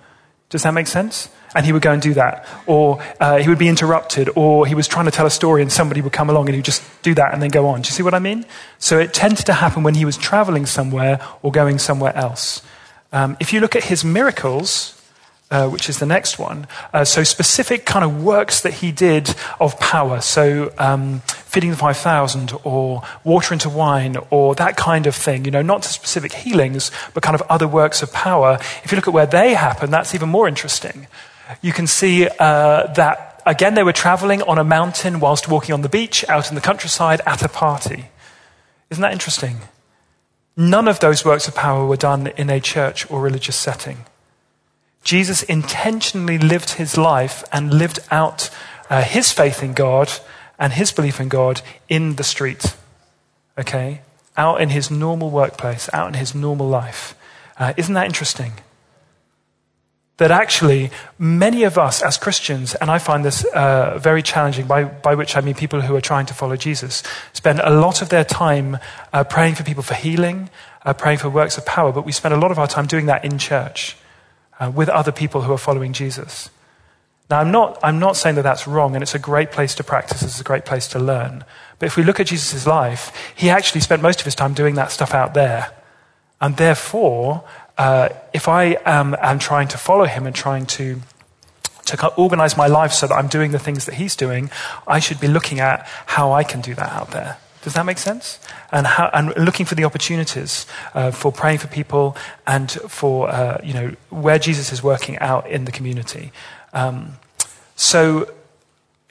Does 0.49 0.63
that 0.63 0.73
make 0.75 0.87
sense? 0.87 1.29
and 1.55 1.65
he 1.65 1.73
would 1.73 1.83
go 1.83 1.93
and 1.93 2.03
do 2.03 2.15
that. 2.15 2.47
Or 2.67 3.03
uh, 3.21 3.39
he 3.39 3.49
would 3.49 3.59
be 3.59 3.69
interrupted, 3.69 4.31
or 4.37 4.67
he 4.67 4.75
was 4.75 4.87
trying 4.87 5.07
to 5.07 5.11
tell 5.11 5.27
a 5.27 5.31
story 5.31 5.63
and 5.63 5.73
somebody 5.73 6.01
would 6.01 6.13
come 6.13 6.31
along 6.31 6.49
and 6.49 6.55
he'd 6.55 6.65
just 6.65 6.83
do 7.03 7.15
that 7.15 7.33
and 7.33 7.43
then 7.43 7.51
go 7.51 7.67
on. 7.67 7.83
Do 7.83 7.89
you 7.89 7.93
see 7.93 8.03
what 8.03 8.15
I 8.15 8.19
mean? 8.19 8.45
So 8.79 8.99
it 8.99 9.15
tended 9.15 9.47
to 9.47 9.55
happen 9.55 9.83
when 9.83 9.95
he 9.95 10.05
was 10.05 10.17
traveling 10.17 10.67
somewhere 10.67 11.21
or 11.43 11.51
going 11.51 11.79
somewhere 11.79 12.15
else. 12.15 12.63
Um, 13.13 13.37
if 13.41 13.53
you 13.53 13.61
look 13.61 13.75
at 13.75 13.85
his 13.85 14.05
miracles, 14.05 14.95
uh, 15.51 15.67
which 15.69 15.89
is 15.89 15.99
the 15.99 16.05
next 16.05 16.39
one. 16.39 16.67
Uh, 16.93 17.07
so, 17.07 17.25
specific 17.25 17.87
kind 17.87 18.05
of 18.05 18.23
works 18.23 18.61
that 18.61 18.75
he 18.75 18.93
did 18.93 19.35
of 19.59 19.81
power. 19.81 20.21
So, 20.21 20.71
um, 20.77 21.23
feeding 21.49 21.71
the 21.71 21.77
5,000 21.77 22.53
or 22.63 23.03
water 23.25 23.55
into 23.55 23.69
wine 23.69 24.17
or 24.31 24.55
that 24.55 24.77
kind 24.77 25.07
of 25.07 25.15
thing. 25.15 25.45
You 25.45 25.51
know, 25.51 25.63
not 25.63 25.83
to 25.83 25.89
specific 25.89 26.33
healings, 26.33 26.91
but 27.15 27.23
kind 27.23 27.35
of 27.35 27.43
other 27.49 27.67
works 27.67 28.03
of 28.03 28.13
power. 28.13 28.59
If 28.85 28.93
you 28.93 28.97
look 28.97 29.09
at 29.09 29.15
where 29.15 29.27
they 29.27 29.55
happen, 29.55 29.91
that's 29.91 30.15
even 30.15 30.29
more 30.29 30.47
interesting 30.47 31.07
you 31.63 31.73
can 31.73 31.87
see 31.87 32.29
uh, 32.29 32.93
that, 32.95 33.43
again, 33.47 33.75
they 33.75 33.83
were 33.83 33.93
traveling 33.93 34.43
on 34.43 34.59
a 34.59 34.65
mountain 34.65 35.21
whilst 35.21 35.49
walking 35.49 35.73
on 35.73 35.83
the 35.83 35.89
beach, 35.89 36.25
out 36.29 36.49
in 36.49 36.55
the 36.55 36.61
countryside, 36.61 37.21
at 37.27 37.43
a 37.43 37.49
party. 37.49 38.07
Isn't 38.91 39.03
that 39.03 39.13
interesting? 39.13 39.59
None 40.57 40.89
of 40.89 41.01
those 41.01 41.25
works 41.25 41.49
of 41.49 41.55
power 41.55 41.87
were 41.87 41.97
done 41.97 42.29
in 42.37 42.51
a 42.51 42.61
church 42.61 43.11
or 43.11 43.21
religious 43.21 43.57
setting. 43.57 43.99
Jesus 45.05 45.43
intentionally 45.45 46.39
lived 46.39 46.71
his 46.71 46.99
life 46.99 47.45
and 47.53 47.73
lived 47.73 48.01
out 48.11 48.51
uh, 48.91 49.03
his 49.03 49.33
faith 49.33 49.63
in 49.63 49.73
God 49.73 50.11
and 50.59 50.73
his 50.73 50.93
belief 50.93 51.21
in 51.21 51.29
God 51.29 51.63
in 51.89 52.17
the 52.17 52.25
street. 52.25 52.75
Okay? 53.57 54.03
Out 54.37 54.61
in 54.61 54.71
his 54.71 54.91
normal 54.91 55.31
workplace, 55.31 55.89
out 55.93 56.09
in 56.09 56.15
his 56.15 56.35
normal 56.35 56.69
life. 56.69 57.15
Uh, 57.59 57.75
isn't 57.77 57.95
that 57.95 58.07
interesting? 58.07 58.53
that 60.19 60.33
actually 60.33 60.91
many 61.19 61.63
of 61.63 61.79
us 61.79 62.03
as 62.03 62.17
Christians, 62.19 62.75
and 62.75 62.91
I 62.91 62.99
find 62.99 63.25
this 63.25 63.45
uh, 63.45 63.99
very 63.99 64.23
challenging, 64.23 64.67
by, 64.67 64.85
by 64.85 65.15
which 65.15 65.37
I 65.37 65.41
mean 65.41 65.55
people 65.55 65.81
who 65.81 65.95
are 65.97 66.01
trying 66.01 66.27
to 66.27 66.35
follow 66.35 66.57
Jesus, 66.57 67.03
spend 67.33 67.61
a 67.61 67.71
lot 67.71 68.03
of 68.03 68.09
their 68.09 68.25
time 68.25 68.79
uh, 69.13 69.25
praying 69.25 69.55
for 69.55 69.63
people 69.63 69.83
for 69.83 69.95
healing, 69.95 70.51
uh, 70.85 70.93
praying 70.93 71.19
for 71.19 71.31
works 71.31 71.57
of 71.57 71.65
power, 71.65 71.93
but 71.93 72.05
we 72.05 72.13
spend 72.13 72.35
a 72.35 72.37
lot 72.37 72.51
of 72.51 72.59
our 72.59 72.67
time 72.67 72.87
doing 72.87 73.07
that 73.07 73.25
in 73.25 73.39
church 73.39 73.97
uh, 74.59 74.71
with 74.75 74.89
other 74.89 75.13
people 75.13 75.43
who 75.43 75.53
are 75.53 75.59
following 75.59 75.93
Jesus. 75.93 76.51
Now, 77.31 77.41
I'm 77.41 77.51
not, 77.51 77.79
I'm 77.83 77.99
not 77.99 78.17
saying 78.17 78.37
that 78.37 78.43
that's 78.43 78.67
wrong, 78.67 78.95
and 78.95 79.03
it's 79.03 79.15
a 79.15 79.19
great 79.19 79.53
place 79.53 79.75
to 79.77 79.85
practice, 79.85 80.23
it's 80.23 80.41
a 80.41 80.45
great 80.45 80.65
place 80.65 80.89
to 80.89 80.99
learn. 80.99 81.45
But 81.79 81.87
if 81.87 81.97
we 81.97 82.03
look 82.03 82.21
at 82.21 82.27
Jesus' 82.27 82.67
life, 82.67 83.13
he 83.37 83.51
actually 83.51 83.83
spent 83.83 84.03
most 84.03 84.21
of 84.21 84.25
his 84.25 84.35
time 84.35 84.55
doing 84.55 84.75
that 84.77 84.91
stuff 84.91 85.15
out 85.15 85.35
there. 85.35 85.73
And 86.41 86.57
therefore, 86.57 87.45
uh, 87.77 88.09
if 88.33 88.49
I 88.49 88.79
am, 88.85 89.15
am 89.21 89.39
trying 89.39 89.69
to 89.69 89.79
follow 89.79 90.05
him 90.05 90.27
and 90.27 90.35
trying 90.35 90.67
to 90.67 91.01
to 91.97 92.15
organize 92.17 92.55
my 92.55 92.67
life 92.67 92.93
so 92.93 93.07
that 93.07 93.15
I'm 93.15 93.29
doing 93.29 93.51
the 93.51 93.59
things 93.59 93.87
that 93.87 93.95
he's 93.95 94.15
doing, 94.15 94.51
I 94.87 94.99
should 94.99 95.21
be 95.21 95.27
looking 95.27 95.59
at 95.59 95.87
how 96.05 96.33
I 96.33 96.45
can 96.45 96.61
do 96.61 96.75
that 96.75 96.93
out 96.93 97.13
there. 97.13 97.39
Does 97.63 97.75
that 97.75 97.87
make 97.87 97.99
sense? 97.99 98.39
And, 98.71 98.87
how, 98.87 99.11
and 99.13 99.35
looking 99.37 99.67
for 99.67 99.75
the 99.75 99.85
opportunities 99.85 100.67
uh, 100.95 101.11
for 101.11 101.33
praying 101.33 101.59
for 101.59 101.67
people 101.67 102.17
and 102.47 102.71
for 102.71 103.29
uh, 103.31 103.59
you 103.65 103.75
know 103.75 103.97
where 104.11 104.39
Jesus 104.39 104.73
is 104.73 104.83
working 104.83 105.19
out 105.19 105.49
in 105.49 105.65
the 105.65 105.73
community. 105.73 106.31
Um, 106.73 107.13
so 107.77 108.31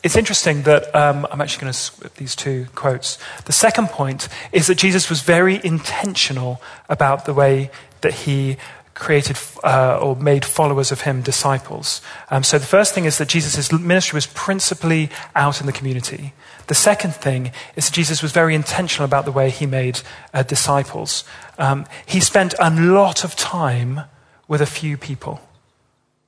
it's 0.04 0.15
interesting 0.15 0.63
that 0.63 0.94
um, 0.95 1.27
I'm 1.31 1.42
actually 1.42 1.62
going 1.62 1.74
to 1.74 1.77
swip 1.77 2.13
these 2.15 2.36
two 2.36 2.68
quotes. 2.75 3.18
The 3.45 3.54
second 3.54 3.89
point 3.89 4.30
is 4.51 4.68
that 4.68 4.75
Jesus 4.75 5.09
was 5.09 5.21
very 5.21 5.59
intentional 5.63 6.62
about 6.88 7.25
the 7.25 7.33
way 7.33 7.71
that 8.01 8.13
he 8.13 8.57
created 8.94 9.38
uh, 9.63 10.00
or 10.01 10.15
made 10.15 10.44
followers 10.44 10.92
of 10.92 11.01
him 11.01 11.21
disciples. 11.21 12.01
Um, 12.30 12.44
so 12.44 12.57
the 12.57 12.65
first 12.65 12.94
thing 12.94 13.06
is 13.06 13.18
that 13.19 13.27
Jesus' 13.27 13.71
ministry 13.71 14.18
was 14.18 14.27
principally 14.27 15.10
out 15.36 15.60
in 15.62 15.68
the 15.68 15.71
community. 15.71 16.33
The 16.65 16.75
second 16.75 17.13
thing 17.13 17.51
is 17.75 17.88
that 17.88 17.94
Jesus 17.94 18.24
was 18.24 18.31
very 18.31 18.56
intentional 18.56 19.06
about 19.06 19.25
the 19.25 19.31
way 19.31 19.50
he 19.50 19.65
made 19.65 20.01
uh, 20.33 20.44
disciples. 20.44 21.24
Um, 21.57 21.86
he 22.06 22.19
spent 22.19 22.56
a 22.60 22.71
lot 22.71 23.24
of 23.24 23.36
time 23.36 24.01
with 24.48 24.62
a 24.62 24.65
few 24.65 24.98
people. 24.98 25.42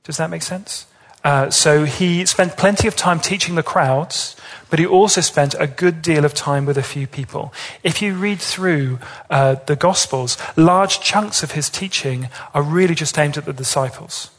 Does 0.04 0.18
that 0.18 0.30
make 0.30 0.44
sense? 0.44 0.86
Uh, 1.24 1.50
so 1.50 1.84
he 1.84 2.26
spent 2.26 2.56
plenty 2.56 2.88
of 2.88 2.96
time 2.96 3.20
teaching 3.20 3.56
the 3.56 3.64
crowds, 3.64 4.36
but 4.70 4.80
he 4.80 4.86
also 4.86 5.22
spent 5.22 5.54
a 5.60 5.68
good 5.68 6.02
deal 6.02 6.24
of 6.24 6.34
time 6.34 6.66
with 6.66 6.78
a 6.78 6.84
few 6.84 7.08
people. 7.08 7.54
If 7.84 8.02
you 8.02 8.16
read 8.16 8.40
through 8.40 9.00
uh, 9.30 9.56
the 9.66 9.76
Gospels, 9.76 10.38
large 10.56 11.02
chunks 11.02 11.44
of 11.44 11.52
his 11.52 11.70
teaching 11.70 12.30
are 12.54 12.64
really 12.64 12.96
just 12.96 13.18
aimed 13.18 13.38
at 13.38 13.46
the 13.46 13.54
disciples. 13.54 14.32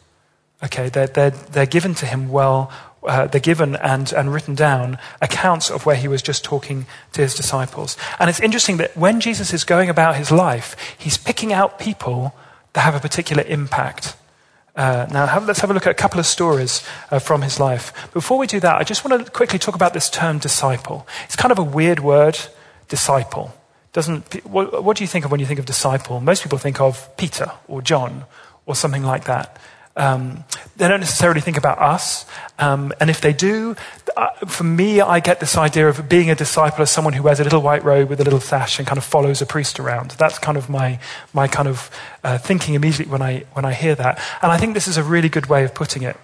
Okay, 0.63 0.89
they're, 0.89 1.07
they're, 1.07 1.31
they're 1.31 1.67
given 1.67 1.95
to 1.97 2.07
him 2.07 2.29
well, 2.29 2.71
uh, 3.03 3.27
they're 3.27 3.41
given 3.41 3.77
and, 3.77 4.13
and 4.13 4.33
written 4.33 4.55
down 4.55 4.99
accounts 5.23 5.71
of 5.71 5.87
where 5.87 5.97
he 5.97 6.09
was 6.09 6.23
just 6.23 6.45
talking 6.45 6.87
to 7.13 7.23
his 7.23 7.35
disciples. 7.35 7.97
And 8.19 8.29
it's 8.29 8.41
interesting 8.41 8.77
that 8.77 8.97
when 8.97 9.21
Jesus 9.21 9.53
is 9.53 9.65
going 9.65 9.89
about 9.89 10.17
his 10.17 10.31
life, 10.31 10.77
he's 10.99 11.17
picking 11.17 11.53
out 11.53 11.79
people 11.79 12.35
that 12.73 12.83
have 12.83 12.95
a 12.95 13.01
particular 13.01 13.43
impact. 13.45 14.17
Uh, 14.81 15.07
now, 15.11 15.27
have, 15.27 15.47
let's 15.47 15.61
have 15.61 15.71
a 15.71 15.75
look 15.75 15.87
at 15.87 15.91
a 15.91 15.95
couple 15.95 16.19
of 16.19 16.25
stories 16.25 16.83
uh, 17.11 17.19
from 17.19 17.43
his 17.43 17.61
life. 17.61 17.93
Before 18.15 18.39
we 18.39 18.47
do 18.47 18.61
that, 18.61 18.77
I 18.77 18.83
just 18.83 19.05
want 19.05 19.27
to 19.27 19.31
quickly 19.31 19.59
talk 19.59 19.75
about 19.75 19.93
this 19.93 20.09
term 20.09 20.39
disciple. 20.39 21.07
It's 21.27 21.37
kind 21.37 21.53
of 21.53 21.59
a 21.59 21.63
weird 21.63 22.01
word, 22.01 22.39
disciple. 22.89 23.53
Doesn't, 23.93 24.43
what, 24.47 24.83
what 24.83 24.97
do 24.97 25.05
you 25.05 25.09
think 25.09 25.27
of 25.27 25.31
when 25.31 25.39
you 25.39 25.45
think 25.45 25.59
of 25.61 25.67
disciple? 25.67 26.19
Most 26.23 26.43
people 26.43 26.57
think 26.57 26.81
of 26.81 27.15
Peter 27.19 27.53
or 27.69 27.83
John 27.83 28.25
or 28.65 28.75
something 28.75 29.03
like 29.03 29.25
that. 29.25 29.59
Um, 30.01 30.45
they 30.79 30.89
don't 30.89 31.01
necessarily 31.01 31.43
think 31.43 31.59
about 31.59 31.79
us. 31.79 32.25
Um, 32.59 32.91
and 33.01 33.11
if 33.11 33.21
they 33.21 33.35
do, 33.35 33.77
uh, 34.17 34.29
for 34.47 34.65
me, 34.65 35.03
I 35.03 35.21
get 35.21 35.41
this 35.41 35.59
idea 35.59 35.89
of 35.91 36.09
being 36.09 36.31
a 36.31 36.35
disciple 36.35 36.81
as 36.81 36.91
someone 36.91 37.13
who 37.13 37.23
wears 37.23 37.39
a 37.39 37.45
little 37.45 37.61
white 37.61 37.85
robe 37.85 38.09
with 38.09 38.19
a 38.19 38.25
little 38.25 38.41
sash 38.41 38.79
and 38.79 38.89
kind 38.89 38.97
of 38.97 39.05
follows 39.05 39.43
a 39.43 39.47
priest 39.47 39.79
around. 39.79 40.13
That's 40.13 40.39
kind 40.39 40.57
of 40.57 40.71
my, 40.71 40.99
my 41.35 41.49
kind 41.49 41.69
of 41.69 41.91
uh, 42.25 42.39
thinking 42.39 42.75
immediately 42.75 43.13
when 43.13 43.21
I, 43.21 43.45
when 43.53 43.67
I 43.67 43.75
hear 43.75 43.95
that. 43.95 44.19
And 44.41 44.51
I 44.51 44.57
think 44.57 44.73
this 44.73 44.89
is 44.89 44.97
a 44.97 45.05
really 45.05 45.29
good 45.29 45.47
way 45.47 45.65
of 45.65 45.75
putting 45.75 46.03
it. 46.03 46.17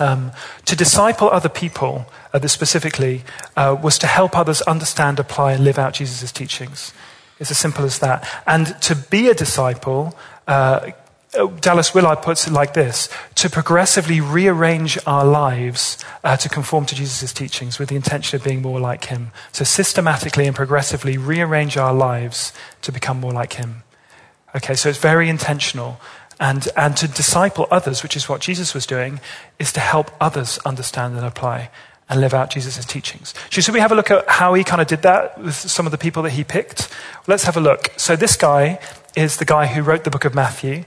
Um, 0.00 0.32
to 0.64 0.74
disciple 0.74 1.30
other 1.30 1.48
people, 1.48 2.06
uh, 2.32 2.44
specifically, 2.48 3.22
uh, 3.56 3.76
was 3.80 3.96
to 3.98 4.08
help 4.08 4.36
others 4.36 4.60
understand, 4.62 5.20
apply, 5.20 5.52
and 5.52 5.62
live 5.62 5.78
out 5.78 5.94
Jesus' 5.94 6.32
teachings. 6.32 6.92
It's 7.38 7.52
as 7.52 7.58
simple 7.58 7.84
as 7.84 8.00
that. 8.00 8.28
And 8.44 8.80
to 8.82 8.96
be 8.96 9.28
a 9.28 9.34
disciple 9.34 10.16
uh, 10.48 10.90
Dallas 11.60 11.94
Willard 11.94 12.22
puts 12.22 12.46
it 12.46 12.52
like 12.52 12.72
this 12.72 13.08
to 13.34 13.50
progressively 13.50 14.20
rearrange 14.20 14.98
our 15.06 15.26
lives 15.26 16.02
uh, 16.24 16.36
to 16.38 16.48
conform 16.48 16.86
to 16.86 16.94
Jesus' 16.94 17.32
teachings 17.32 17.78
with 17.78 17.90
the 17.90 17.96
intention 17.96 18.36
of 18.36 18.44
being 18.44 18.62
more 18.62 18.80
like 18.80 19.06
him. 19.06 19.30
So, 19.52 19.64
systematically 19.64 20.46
and 20.46 20.56
progressively 20.56 21.18
rearrange 21.18 21.76
our 21.76 21.92
lives 21.92 22.52
to 22.80 22.92
become 22.92 23.20
more 23.20 23.32
like 23.32 23.54
him. 23.54 23.82
Okay, 24.56 24.74
so 24.74 24.88
it's 24.88 24.98
very 24.98 25.28
intentional. 25.28 26.00
and, 26.40 26.68
and 26.76 26.96
to 26.96 27.08
disciple 27.08 27.66
others, 27.70 28.02
which 28.02 28.16
is 28.16 28.28
what 28.28 28.40
Jesus 28.40 28.72
was 28.72 28.86
doing, 28.86 29.20
is 29.58 29.72
to 29.72 29.80
help 29.80 30.10
others 30.20 30.58
understand 30.64 31.16
and 31.16 31.26
apply 31.26 31.70
and 32.08 32.20
live 32.20 32.32
out 32.32 32.50
Jesus' 32.50 32.84
teachings. 32.84 33.34
Should 33.50 33.68
we 33.68 33.80
have 33.80 33.92
a 33.92 33.94
look 33.94 34.10
at 34.10 34.26
how 34.28 34.54
he 34.54 34.64
kind 34.64 34.80
of 34.80 34.86
did 34.86 35.02
that 35.02 35.38
with 35.38 35.54
some 35.54 35.84
of 35.84 35.92
the 35.92 35.98
people 35.98 36.22
that 36.22 36.30
he 36.30 36.44
picked? 36.44 36.88
Let's 37.26 37.44
have 37.44 37.56
a 37.56 37.60
look. 37.60 37.92
So, 37.96 38.16
this 38.16 38.36
guy 38.36 38.78
is 39.14 39.36
the 39.36 39.44
guy 39.44 39.66
who 39.66 39.82
wrote 39.82 40.04
the 40.04 40.10
book 40.10 40.24
of 40.24 40.34
Matthew, 40.34 40.84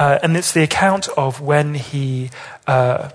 uh, 0.00 0.18
and 0.22 0.34
it's 0.34 0.52
the 0.52 0.62
account 0.62 1.08
of 1.10 1.40
when 1.40 1.74
he. 1.74 2.30
Uh, 2.66 3.10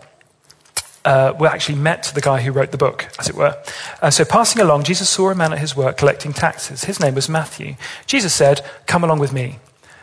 uh, 1.04 1.34
well, 1.38 1.52
actually 1.52 1.78
met 1.78 2.12
the 2.16 2.22
guy 2.22 2.42
who 2.42 2.52
wrote 2.52 2.72
the 2.72 2.80
book, 2.80 3.08
as 3.20 3.30
it 3.30 3.36
were. 3.36 3.56
Uh, 4.02 4.10
so, 4.10 4.26
passing 4.26 4.60
along, 4.60 4.84
Jesus 4.84 5.08
saw 5.08 5.30
a 5.30 5.36
man 5.36 5.54
at 5.54 5.60
his 5.60 5.76
work 5.76 5.98
collecting 5.98 6.34
taxes. 6.34 6.86
His 6.86 7.00
name 7.00 7.14
was 7.14 7.30
Matthew. 7.30 7.76
Jesus 8.08 8.34
said, 8.34 8.66
Come 8.88 9.04
along 9.04 9.20
with 9.20 9.32
me. 9.32 9.60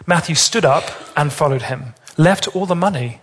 Matthew 0.07 0.37
stood 0.37 0.65
up 0.65 0.85
and 1.17 1.33
followed 1.33 1.63
him, 1.63 1.95
left 2.17 2.55
all 2.55 2.67
the 2.67 2.77
money 2.77 3.21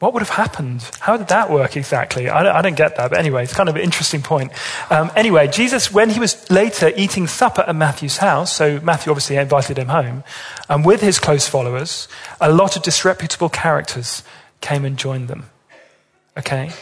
what 0.00 0.14
would 0.14 0.22
have 0.22 0.30
happened? 0.30 0.82
How 1.00 1.18
did 1.18 1.28
that 1.28 1.50
work 1.50 1.76
exactly? 1.76 2.30
I 2.30 2.42
don't, 2.42 2.56
I 2.56 2.62
don't 2.62 2.74
get 2.74 2.96
that. 2.96 3.10
But 3.10 3.18
anyway, 3.18 3.44
it's 3.44 3.52
kind 3.52 3.68
of 3.68 3.76
an 3.76 3.82
interesting 3.82 4.22
point. 4.22 4.50
Um, 4.90 5.10
anyway, 5.14 5.46
Jesus, 5.46 5.92
when 5.92 6.08
he 6.08 6.18
was 6.18 6.50
later 6.50 6.90
eating 6.96 7.26
supper 7.26 7.62
at 7.66 7.76
Matthew's 7.76 8.16
house, 8.16 8.50
so 8.50 8.80
Matthew 8.80 9.12
obviously 9.12 9.36
invited 9.36 9.78
him 9.78 9.88
home, 9.88 10.24
and 10.70 10.86
with 10.86 11.02
his 11.02 11.18
close 11.18 11.46
followers, 11.46 12.08
a 12.40 12.50
lot 12.50 12.76
of 12.76 12.82
disreputable 12.82 13.50
characters 13.50 14.22
came 14.62 14.86
and 14.86 14.96
joined 14.96 15.28
them. 15.28 15.50
Okay? 16.36 16.72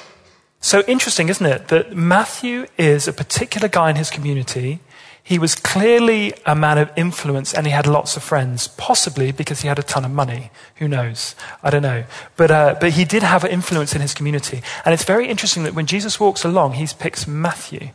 So 0.60 0.84
interesting, 0.86 1.28
isn't 1.28 1.46
it? 1.46 1.68
That 1.68 1.96
Matthew 1.96 2.66
is 2.76 3.08
a 3.08 3.12
particular 3.12 3.66
guy 3.66 3.90
in 3.90 3.96
his 3.96 4.10
community 4.10 4.78
he 5.28 5.38
was 5.38 5.54
clearly 5.54 6.32
a 6.46 6.54
man 6.54 6.78
of 6.78 6.90
influence 6.96 7.52
and 7.52 7.66
he 7.66 7.70
had 7.70 7.86
lots 7.86 8.16
of 8.16 8.22
friends, 8.22 8.66
possibly 8.66 9.30
because 9.30 9.60
he 9.60 9.68
had 9.68 9.78
a 9.78 9.82
ton 9.82 10.06
of 10.06 10.10
money. 10.10 10.50
Who 10.76 10.88
knows? 10.88 11.36
I 11.62 11.68
don't 11.68 11.82
know. 11.82 12.04
But, 12.38 12.50
uh, 12.50 12.76
but 12.80 12.92
he 12.92 13.04
did 13.04 13.22
have 13.22 13.44
influence 13.44 13.94
in 13.94 14.00
his 14.00 14.14
community. 14.14 14.62
And 14.86 14.94
it's 14.94 15.04
very 15.04 15.28
interesting 15.28 15.64
that 15.64 15.74
when 15.74 15.84
Jesus 15.84 16.18
walks 16.18 16.44
along, 16.44 16.72
he 16.72 16.88
picks 16.98 17.26
Matthew. 17.26 17.80
Do 17.80 17.86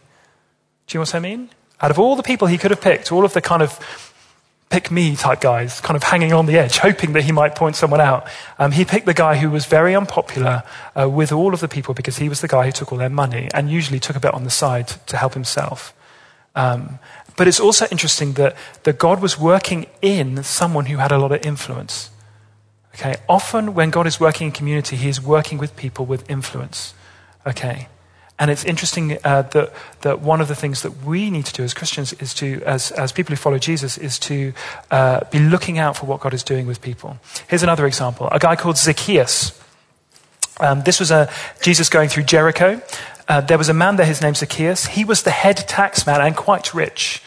you 0.91 0.99
know 0.99 1.01
what 1.01 1.15
I 1.15 1.19
mean? 1.19 1.49
Out 1.81 1.89
of 1.89 1.97
all 1.97 2.15
the 2.15 2.21
people 2.21 2.47
he 2.47 2.59
could 2.59 2.69
have 2.69 2.81
picked, 2.81 3.11
all 3.11 3.25
of 3.25 3.33
the 3.33 3.41
kind 3.41 3.63
of 3.63 3.79
pick 4.69 4.91
me 4.91 5.15
type 5.15 5.41
guys, 5.41 5.81
kind 5.81 5.97
of 5.97 6.03
hanging 6.03 6.33
on 6.33 6.45
the 6.45 6.59
edge, 6.59 6.77
hoping 6.77 7.13
that 7.13 7.23
he 7.23 7.31
might 7.31 7.55
point 7.55 7.75
someone 7.75 7.99
out. 7.99 8.27
Um, 8.59 8.73
he 8.73 8.85
picked 8.85 9.07
the 9.07 9.13
guy 9.15 9.37
who 9.37 9.49
was 9.49 9.65
very 9.65 9.95
unpopular 9.95 10.61
uh, 10.95 11.09
with 11.09 11.31
all 11.31 11.55
of 11.55 11.61
the 11.61 11.67
people 11.67 11.95
because 11.95 12.17
he 12.17 12.29
was 12.29 12.41
the 12.41 12.47
guy 12.47 12.67
who 12.67 12.71
took 12.71 12.91
all 12.91 12.99
their 12.99 13.09
money 13.09 13.49
and 13.55 13.71
usually 13.71 13.99
took 13.99 14.15
a 14.15 14.19
bit 14.19 14.35
on 14.35 14.43
the 14.43 14.51
side 14.51 14.89
to 15.07 15.17
help 15.17 15.33
himself. 15.33 15.95
Um, 16.55 16.99
but 17.35 17.47
it's 17.47 17.59
also 17.59 17.85
interesting 17.91 18.33
that, 18.33 18.55
that 18.83 18.97
God 18.97 19.21
was 19.21 19.39
working 19.39 19.87
in 20.01 20.43
someone 20.43 20.85
who 20.85 20.97
had 20.97 21.11
a 21.11 21.17
lot 21.17 21.31
of 21.31 21.45
influence. 21.45 22.09
Okay, 22.95 23.15
often 23.27 23.73
when 23.73 23.89
God 23.89 24.05
is 24.05 24.19
working 24.19 24.47
in 24.47 24.53
community, 24.53 24.95
He 24.95 25.09
is 25.09 25.19
working 25.19 25.57
with 25.57 25.75
people 25.75 26.05
with 26.05 26.29
influence. 26.29 26.93
Okay, 27.45 27.87
and 28.39 28.51
it's 28.51 28.63
interesting 28.65 29.17
uh, 29.23 29.43
that, 29.43 29.73
that 30.01 30.21
one 30.21 30.41
of 30.41 30.47
the 30.47 30.55
things 30.55 30.81
that 30.81 31.03
we 31.03 31.29
need 31.29 31.45
to 31.45 31.53
do 31.53 31.63
as 31.63 31.73
Christians 31.73 32.13
is 32.13 32.33
to, 32.35 32.61
as, 32.65 32.91
as 32.91 33.11
people 33.11 33.31
who 33.31 33.37
follow 33.37 33.57
Jesus, 33.57 33.97
is 33.97 34.19
to 34.19 34.53
uh, 34.91 35.21
be 35.31 35.39
looking 35.39 35.77
out 35.77 35.97
for 35.97 36.05
what 36.05 36.19
God 36.19 36.33
is 36.33 36.43
doing 36.43 36.67
with 36.67 36.81
people. 36.81 37.17
Here's 37.47 37.63
another 37.63 37.85
example 37.85 38.27
a 38.31 38.39
guy 38.39 38.55
called 38.55 38.77
Zacchaeus. 38.77 39.59
Um, 40.59 40.81
this 40.83 40.99
was 40.99 41.11
a, 41.11 41.31
Jesus 41.61 41.89
going 41.89 42.09
through 42.09 42.23
Jericho. 42.23 42.81
Uh, 43.27 43.41
there 43.41 43.57
was 43.57 43.69
a 43.69 43.73
man 43.73 43.95
there, 43.95 44.05
his 44.05 44.21
name 44.21 44.35
Zacchaeus. 44.35 44.87
He 44.87 45.05
was 45.05 45.23
the 45.23 45.31
head 45.31 45.57
taxman 45.57 46.19
and 46.19 46.35
quite 46.35 46.73
rich. 46.73 47.21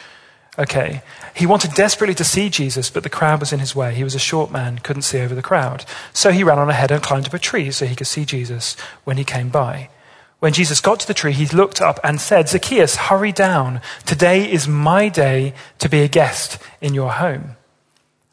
Okay. 0.59 1.03
He 1.35 1.45
wanted 1.45 1.75
desperately 1.75 2.15
to 2.15 2.25
see 2.25 2.49
Jesus, 2.49 2.89
but 2.89 3.03
the 3.03 3.11
crowd 3.11 3.41
was 3.41 3.53
in 3.53 3.61
his 3.61 3.77
way. 3.77 3.95
He 3.95 4.05
was 4.05 4.15
a 4.15 4.19
short 4.19 4.51
man, 4.51 4.79
couldn't 4.79 5.03
see 5.03 5.21
over 5.21 5.35
the 5.35 5.43
crowd. 5.43 5.85
So 6.15 6.31
he 6.31 6.43
ran 6.43 6.59
on 6.59 6.71
ahead 6.71 6.91
and 6.91 7.03
climbed 7.03 7.27
up 7.27 7.35
a 7.35 7.39
tree 7.39 7.71
so 7.71 7.85
he 7.85 7.95
could 7.95 8.07
see 8.07 8.25
Jesus 8.25 8.75
when 9.05 9.19
he 9.19 9.25
came 9.25 9.51
by. 9.51 9.91
When 10.39 10.55
Jesus 10.55 10.81
got 10.81 11.01
to 11.01 11.07
the 11.07 11.15
tree, 11.15 11.33
he 11.33 11.47
looked 11.47 11.81
up 11.81 11.99
and 12.03 12.21
said, 12.21 12.49
Zacchaeus, 12.49 12.97
hurry 12.97 13.33
down. 13.33 13.81
Today 14.07 14.51
is 14.51 14.69
my 14.69 15.09
day 15.09 15.53
to 15.79 15.89
be 15.89 16.01
a 16.01 16.09
guest 16.09 16.59
in 16.81 16.95
your 16.95 17.13
home. 17.13 17.57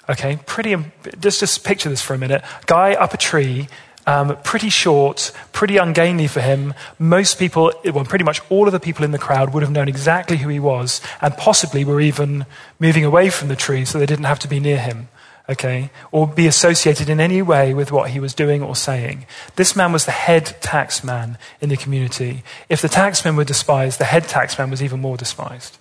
Okay, 0.09 0.37
pretty, 0.45 0.75
just, 1.19 1.39
just 1.39 1.63
picture 1.63 1.89
this 1.89 2.01
for 2.01 2.13
a 2.13 2.17
minute. 2.17 2.43
Guy 2.65 2.93
up 2.93 3.13
a 3.13 3.17
tree, 3.17 3.67
um, 4.05 4.37
pretty 4.43 4.69
short, 4.69 5.31
pretty 5.51 5.77
ungainly 5.77 6.27
for 6.27 6.41
him. 6.41 6.73
Most 6.99 7.39
people, 7.39 7.71
well, 7.85 8.05
pretty 8.05 8.25
much 8.25 8.41
all 8.49 8.67
of 8.67 8.73
the 8.73 8.79
people 8.79 9.05
in 9.05 9.11
the 9.11 9.19
crowd 9.19 9.53
would 9.53 9.63
have 9.63 9.71
known 9.71 9.87
exactly 9.87 10.37
who 10.37 10.49
he 10.49 10.59
was 10.59 11.01
and 11.21 11.35
possibly 11.37 11.85
were 11.85 12.01
even 12.01 12.45
moving 12.79 13.05
away 13.05 13.29
from 13.29 13.47
the 13.47 13.55
tree 13.55 13.85
so 13.85 13.99
they 13.99 14.05
didn't 14.05 14.25
have 14.25 14.39
to 14.39 14.47
be 14.47 14.59
near 14.59 14.79
him, 14.79 15.07
okay, 15.47 15.89
or 16.11 16.27
be 16.27 16.47
associated 16.47 17.09
in 17.09 17.19
any 17.19 17.41
way 17.41 17.73
with 17.73 17.91
what 17.91 18.09
he 18.09 18.19
was 18.19 18.33
doing 18.33 18.61
or 18.61 18.75
saying. 18.75 19.25
This 19.55 19.75
man 19.75 19.93
was 19.93 20.05
the 20.05 20.11
head 20.11 20.57
taxman 20.61 21.37
in 21.61 21.69
the 21.69 21.77
community. 21.77 22.43
If 22.69 22.81
the 22.81 22.89
taxmen 22.89 23.37
were 23.37 23.45
despised, 23.45 23.99
the 23.99 24.05
head 24.05 24.23
taxman 24.23 24.69
was 24.69 24.83
even 24.83 24.99
more 24.99 25.17
despised. 25.17 25.77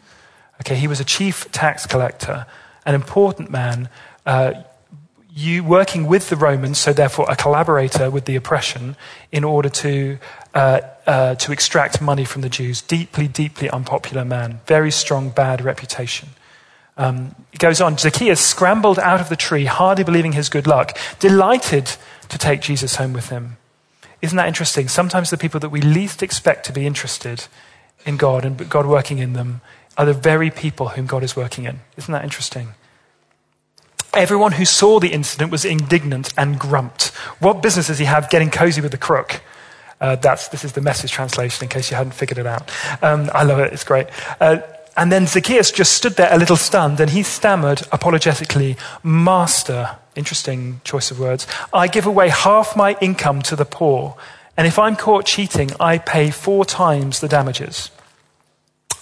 Okay, 0.61 0.77
he 0.77 0.87
was 0.87 1.01
a 1.01 1.05
chief 1.05 1.51
tax 1.51 1.87
collector, 1.87 2.47
an 2.87 2.95
important 2.95 3.51
man. 3.51 3.89
Uh, 4.25 4.53
you 5.35 5.65
working 5.65 6.07
with 6.07 6.29
the 6.29 6.37
Romans, 6.37 6.79
so 6.79 6.93
therefore 6.93 7.27
a 7.29 7.37
collaborator 7.37 8.11
with 8.11 8.27
the 8.27 8.37
oppression, 8.37 8.97
in 9.31 9.45
order 9.45 9.69
to, 9.69 10.19
uh, 10.55 10.81
uh, 11.07 11.35
to 11.37 11.53
extract 11.53 12.03
money 12.03 12.25
from 12.25 12.43
the 12.43 12.49
Jews. 12.49 12.83
Deeply, 12.83 13.29
deeply 13.29 13.71
unpopular 13.71 14.25
man. 14.25 14.61
Very 14.67 14.91
strong, 14.91 15.31
bad 15.31 15.63
reputation. 15.63 16.31
Um, 16.99 17.35
it 17.53 17.59
goes 17.59 17.81
on. 17.81 17.97
Zacchaeus 17.97 18.41
scrambled 18.41 18.99
out 18.99 19.21
of 19.21 19.31
the 19.31 19.37
tree, 19.37 19.65
hardly 19.65 20.05
believing 20.05 20.33
his 20.33 20.51
good 20.51 20.67
luck, 20.67 20.99
delighted 21.19 21.91
to 22.29 22.37
take 22.37 22.61
Jesus 22.61 22.97
home 22.97 23.15
with 23.15 23.31
him. 23.31 23.57
Isn't 24.21 24.37
that 24.37 24.49
interesting? 24.49 24.89
Sometimes 24.89 25.31
the 25.31 25.39
people 25.39 25.61
that 25.61 25.71
we 25.71 25.81
least 25.81 26.23
expect 26.23 26.67
to 26.67 26.73
be 26.73 26.87
interested 26.87 27.47
in 28.05 28.19
God 28.19 28.45
and 28.45 28.69
God 28.69 28.87
working 28.87 29.19
in 29.19 29.33
them 29.33 29.63
are 29.97 30.05
the 30.05 30.13
very 30.13 30.51
people 30.51 30.91
whom 30.91 31.07
God 31.07 31.23
is 31.23 31.35
working 31.35 31.65
in. 31.65 31.81
Isn't 31.97 32.13
that 32.13 32.25
interesting? 32.25 32.75
Everyone 34.15 34.53
who 34.53 34.67
saw 34.67 35.01
the 35.01 35.09
incident 35.09 35.51
was 35.51 35.65
indignant 35.65 36.35
and 36.37 36.59
grumped. 36.59 37.09
What 37.39 37.63
business 37.63 37.87
does 37.87 37.99
he 37.99 38.05
have 38.05 38.29
getting 38.29 38.51
cozy 38.51 38.83
with 38.83 38.91
the 38.91 38.99
crook? 38.99 39.41
Uh, 40.03 40.17
that's, 40.17 40.49
this 40.49 40.65
is 40.65 40.73
the 40.73 40.83
message 40.83 41.13
translation 41.13 41.65
in 41.65 41.71
case 41.71 41.91
you 41.91 41.97
hadn't 41.97 42.13
figured 42.13 42.37
it 42.37 42.47
out. 42.47 42.71
Um, 43.03 43.31
I 43.33 43.45
love 43.45 43.59
it, 43.61 43.73
it's 43.73 43.85
great. 43.85 44.09
Uh, 44.39 44.59
and 44.99 45.11
then 45.11 45.27
Zacchaeus 45.27 45.71
just 45.71 45.95
stood 45.95 46.17
there 46.17 46.29
a 46.31 46.37
little 46.37 46.57
stunned 46.57 47.01
and 47.01 47.11
he 47.11 47.23
stammered 47.23 47.83
apologetically, 47.91 48.77
Master, 49.03 49.97
interesting 50.15 50.83
choice 50.85 51.11
of 51.11 51.19
words, 51.19 51.47
I 51.73 51.89
give 51.89 52.05
away 52.05 52.29
half 52.29 52.77
my 52.77 52.97
income 53.01 53.41
to 53.43 53.57
the 53.57 53.65
poor. 53.65 54.17
And 54.59 54.67
if 54.67 54.79
I'm 54.79 54.97
caught 54.97 55.25
cheating, 55.25 55.71
I 55.81 55.97
pay 55.97 56.31
four 56.31 56.67
times 56.67 57.21
the 57.21 57.29
damages. 57.29 57.91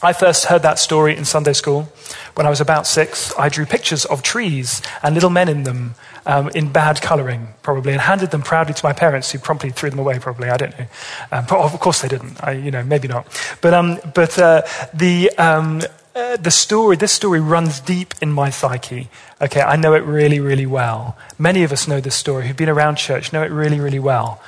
I 0.02 0.14
first 0.14 0.46
heard 0.46 0.62
that 0.62 0.78
story 0.78 1.14
in 1.14 1.26
Sunday 1.26 1.52
school 1.52 1.92
when 2.34 2.46
I 2.46 2.50
was 2.50 2.60
about 2.60 2.86
six. 2.86 3.34
I 3.38 3.50
drew 3.50 3.66
pictures 3.66 4.06
of 4.06 4.22
trees 4.22 4.80
and 5.02 5.14
little 5.14 5.28
men 5.28 5.48
in 5.48 5.64
them 5.64 5.94
um, 6.24 6.48
in 6.50 6.72
bad 6.72 7.02
colouring, 7.02 7.48
probably, 7.62 7.92
and 7.92 8.00
handed 8.00 8.30
them 8.30 8.40
proudly 8.40 8.72
to 8.72 8.84
my 8.84 8.94
parents, 8.94 9.30
who 9.30 9.38
promptly 9.38 9.70
threw 9.70 9.90
them 9.90 9.98
away, 9.98 10.18
probably. 10.18 10.48
I 10.48 10.56
don't 10.56 10.78
know. 10.78 10.86
Um, 11.32 11.44
but 11.46 11.58
of 11.58 11.78
course 11.80 12.00
they 12.00 12.08
didn't. 12.08 12.42
I, 12.42 12.52
you 12.52 12.70
know, 12.70 12.82
maybe 12.82 13.08
not. 13.08 13.26
But, 13.60 13.74
um, 13.74 14.00
but 14.14 14.38
uh, 14.38 14.62
the, 14.94 15.30
um, 15.36 15.82
uh, 16.14 16.36
the 16.36 16.50
story, 16.50 16.96
this 16.96 17.12
story 17.12 17.40
runs 17.40 17.80
deep 17.80 18.14
in 18.22 18.32
my 18.32 18.48
psyche. 18.48 19.10
Okay, 19.40 19.60
I 19.60 19.76
know 19.76 19.92
it 19.92 20.02
really, 20.04 20.40
really 20.40 20.66
well. 20.66 21.16
Many 21.38 21.62
of 21.62 21.72
us 21.72 21.86
know 21.86 22.00
this 22.00 22.14
story 22.14 22.46
who've 22.46 22.56
been 22.56 22.68
around 22.70 22.96
church, 22.96 23.32
know 23.34 23.42
it 23.42 23.50
really, 23.50 23.80
really 23.80 23.98
well. 23.98 24.42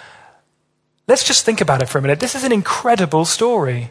Let's 1.09 1.25
just 1.25 1.44
think 1.44 1.61
about 1.61 1.82
it 1.82 1.87
for 1.87 1.99
a 1.99 2.02
minute. 2.02 2.21
This 2.21 2.35
is 2.35 2.44
an 2.44 2.52
incredible 2.52 3.26
story. 3.26 3.90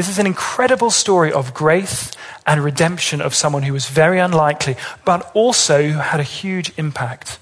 This 0.00 0.08
is 0.08 0.18
an 0.18 0.26
incredible 0.26 0.88
story 0.88 1.30
of 1.30 1.52
grace 1.52 2.10
and 2.46 2.64
redemption 2.64 3.20
of 3.20 3.34
someone 3.34 3.64
who 3.64 3.74
was 3.74 3.90
very 3.90 4.18
unlikely, 4.18 4.76
but 5.04 5.30
also 5.34 5.82
who 5.82 5.98
had 5.98 6.18
a 6.18 6.22
huge 6.22 6.72
impact. 6.78 7.38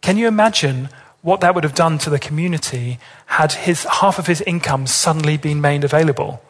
Can 0.00 0.16
you 0.16 0.26
imagine 0.26 0.88
what 1.20 1.42
that 1.42 1.54
would 1.54 1.62
have 1.62 1.74
done 1.74 1.98
to 1.98 2.08
the 2.08 2.18
community 2.18 2.98
had 3.26 3.52
his, 3.52 3.84
half 3.84 4.18
of 4.18 4.28
his 4.28 4.40
income 4.40 4.86
suddenly 4.86 5.36
been 5.36 5.60
made 5.60 5.84
available? 5.84 6.40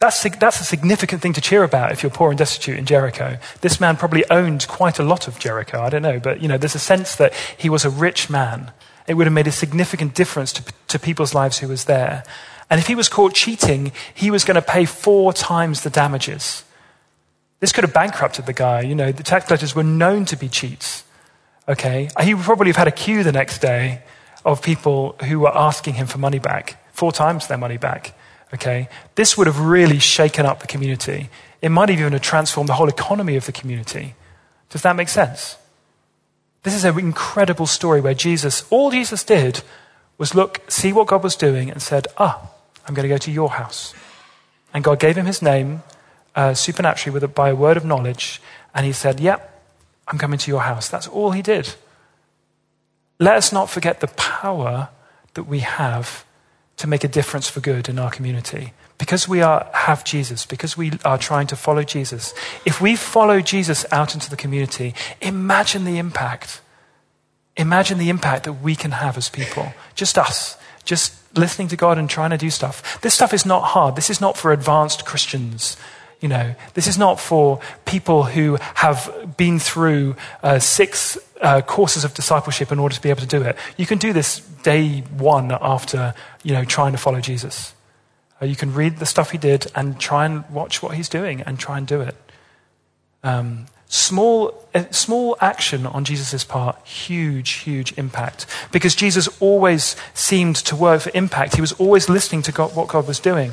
That's, 0.00 0.20
that's 0.40 0.60
a 0.60 0.64
significant 0.64 1.22
thing 1.22 1.34
to 1.34 1.40
cheer 1.40 1.62
about 1.62 1.92
if 1.92 2.02
you're 2.02 2.10
poor 2.10 2.30
and 2.30 2.38
destitute 2.38 2.76
in 2.76 2.86
Jericho. 2.86 3.38
This 3.60 3.80
man 3.80 3.96
probably 3.96 4.28
owned 4.30 4.66
quite 4.66 4.98
a 4.98 5.04
lot 5.04 5.28
of 5.28 5.38
Jericho. 5.38 5.80
I 5.80 5.90
don't 5.90 6.02
know, 6.02 6.18
but 6.18 6.42
you 6.42 6.48
know, 6.48 6.58
there's 6.58 6.74
a 6.74 6.80
sense 6.80 7.14
that 7.14 7.34
he 7.56 7.70
was 7.70 7.84
a 7.84 7.90
rich 7.90 8.28
man. 8.28 8.72
It 9.06 9.14
would 9.14 9.28
have 9.28 9.32
made 9.32 9.46
a 9.46 9.52
significant 9.52 10.16
difference 10.16 10.52
to, 10.54 10.64
to 10.88 10.98
people's 10.98 11.34
lives 11.34 11.58
who 11.58 11.68
was 11.68 11.84
there. 11.84 12.24
And 12.70 12.80
if 12.80 12.86
he 12.86 12.94
was 12.94 13.08
caught 13.08 13.34
cheating, 13.34 13.92
he 14.14 14.30
was 14.30 14.44
going 14.44 14.54
to 14.54 14.62
pay 14.62 14.84
four 14.84 15.32
times 15.32 15.82
the 15.82 15.90
damages. 15.90 16.64
This 17.58 17.72
could 17.72 17.84
have 17.84 17.92
bankrupted 17.92 18.46
the 18.46 18.52
guy. 18.52 18.82
You 18.82 18.94
know, 18.94 19.10
the 19.10 19.24
tax 19.24 19.46
collectors 19.46 19.74
were 19.74 19.82
known 19.82 20.24
to 20.26 20.36
be 20.36 20.48
cheats. 20.48 21.04
Okay? 21.68 22.08
He 22.22 22.32
would 22.32 22.44
probably 22.44 22.68
have 22.68 22.76
had 22.76 22.88
a 22.88 22.92
queue 22.92 23.22
the 23.24 23.32
next 23.32 23.60
day 23.60 24.02
of 24.44 24.62
people 24.62 25.16
who 25.24 25.40
were 25.40 25.54
asking 25.54 25.94
him 25.94 26.06
for 26.06 26.18
money 26.18 26.38
back, 26.38 26.82
four 26.94 27.12
times 27.12 27.48
their 27.48 27.58
money 27.58 27.76
back. 27.76 28.16
Okay? 28.54 28.88
This 29.16 29.36
would 29.36 29.46
have 29.46 29.60
really 29.60 29.98
shaken 29.98 30.46
up 30.46 30.60
the 30.60 30.66
community. 30.66 31.28
It 31.60 31.68
might 31.68 31.90
even 31.90 32.12
have 32.12 32.22
transformed 32.22 32.68
the 32.68 32.74
whole 32.74 32.88
economy 32.88 33.36
of 33.36 33.46
the 33.46 33.52
community. 33.52 34.14
Does 34.70 34.82
that 34.82 34.96
make 34.96 35.08
sense? 35.08 35.56
This 36.62 36.74
is 36.74 36.84
an 36.84 36.98
incredible 36.98 37.66
story 37.66 38.00
where 38.00 38.14
Jesus, 38.14 38.64
all 38.70 38.90
Jesus 38.90 39.24
did 39.24 39.62
was 40.18 40.34
look, 40.34 40.60
see 40.70 40.92
what 40.92 41.06
God 41.06 41.22
was 41.22 41.36
doing, 41.36 41.70
and 41.70 41.80
said, 41.80 42.06
Ah, 42.18 42.49
I'm 42.90 42.94
going 42.94 43.08
to 43.08 43.14
go 43.14 43.18
to 43.18 43.30
your 43.30 43.50
house. 43.50 43.94
And 44.74 44.82
God 44.82 44.98
gave 44.98 45.16
him 45.16 45.26
his 45.26 45.40
name 45.40 45.84
uh, 46.34 46.54
supernaturally 46.54 47.14
with 47.14 47.22
a, 47.22 47.28
by 47.28 47.50
a 47.50 47.54
word 47.54 47.76
of 47.76 47.84
knowledge, 47.84 48.42
and 48.74 48.84
he 48.84 48.90
said, 48.90 49.20
Yep, 49.20 49.62
I'm 50.08 50.18
coming 50.18 50.40
to 50.40 50.50
your 50.50 50.62
house. 50.62 50.88
That's 50.88 51.06
all 51.06 51.30
he 51.30 51.40
did. 51.40 51.72
Let 53.20 53.36
us 53.36 53.52
not 53.52 53.70
forget 53.70 54.00
the 54.00 54.08
power 54.08 54.88
that 55.34 55.44
we 55.44 55.60
have 55.60 56.24
to 56.78 56.88
make 56.88 57.04
a 57.04 57.08
difference 57.08 57.48
for 57.48 57.60
good 57.60 57.88
in 57.88 57.96
our 57.96 58.10
community. 58.10 58.72
Because 58.98 59.28
we 59.28 59.40
are, 59.40 59.70
have 59.72 60.02
Jesus, 60.02 60.44
because 60.44 60.76
we 60.76 60.90
are 61.04 61.16
trying 61.16 61.46
to 61.46 61.56
follow 61.56 61.84
Jesus, 61.84 62.34
if 62.64 62.80
we 62.80 62.96
follow 62.96 63.40
Jesus 63.40 63.86
out 63.92 64.14
into 64.14 64.28
the 64.28 64.36
community, 64.36 64.94
imagine 65.20 65.84
the 65.84 65.98
impact. 65.98 66.60
Imagine 67.56 67.98
the 67.98 68.10
impact 68.10 68.42
that 68.44 68.54
we 68.54 68.74
can 68.74 68.90
have 68.90 69.16
as 69.16 69.28
people. 69.28 69.74
Just 69.94 70.18
us. 70.18 70.56
Just 70.84 71.19
listening 71.36 71.68
to 71.68 71.76
God 71.76 71.98
and 71.98 72.08
trying 72.08 72.30
to 72.30 72.38
do 72.38 72.50
stuff. 72.50 73.00
This 73.00 73.14
stuff 73.14 73.32
is 73.32 73.46
not 73.46 73.60
hard. 73.60 73.96
This 73.96 74.10
is 74.10 74.20
not 74.20 74.36
for 74.36 74.52
advanced 74.52 75.04
Christians. 75.04 75.76
You 76.20 76.28
know, 76.28 76.54
this 76.74 76.86
is 76.86 76.98
not 76.98 77.18
for 77.18 77.60
people 77.86 78.24
who 78.24 78.58
have 78.74 79.34
been 79.36 79.58
through 79.58 80.16
uh, 80.42 80.58
six 80.58 81.16
uh, 81.40 81.62
courses 81.62 82.04
of 82.04 82.12
discipleship 82.12 82.70
in 82.70 82.78
order 82.78 82.94
to 82.94 83.00
be 83.00 83.08
able 83.08 83.22
to 83.22 83.26
do 83.26 83.42
it. 83.42 83.56
You 83.76 83.86
can 83.86 83.98
do 83.98 84.12
this 84.12 84.40
day 84.62 85.00
one 85.16 85.50
after, 85.52 86.14
you 86.42 86.52
know, 86.52 86.64
trying 86.64 86.92
to 86.92 86.98
follow 86.98 87.20
Jesus. 87.20 87.74
Uh, 88.40 88.46
you 88.46 88.56
can 88.56 88.74
read 88.74 88.98
the 88.98 89.06
stuff 89.06 89.30
he 89.30 89.38
did 89.38 89.70
and 89.74 89.98
try 89.98 90.26
and 90.26 90.48
watch 90.50 90.82
what 90.82 90.94
he's 90.94 91.08
doing 91.08 91.40
and 91.42 91.58
try 91.58 91.78
and 91.78 91.86
do 91.86 92.02
it. 92.02 92.16
Um, 93.22 93.66
small, 93.90 94.54
small 94.92 95.36
action 95.40 95.84
on 95.84 96.04
Jesus' 96.04 96.44
part, 96.44 96.78
huge, 96.86 97.50
huge 97.50 97.92
impact. 97.98 98.46
Because 98.70 98.94
Jesus 98.94 99.28
always 99.40 99.96
seemed 100.14 100.56
to 100.56 100.76
work 100.76 101.02
for 101.02 101.10
impact. 101.12 101.56
He 101.56 101.60
was 101.60 101.72
always 101.72 102.08
listening 102.08 102.42
to 102.42 102.52
God, 102.52 102.74
what 102.74 102.88
God 102.88 103.06
was 103.06 103.18
doing. 103.18 103.52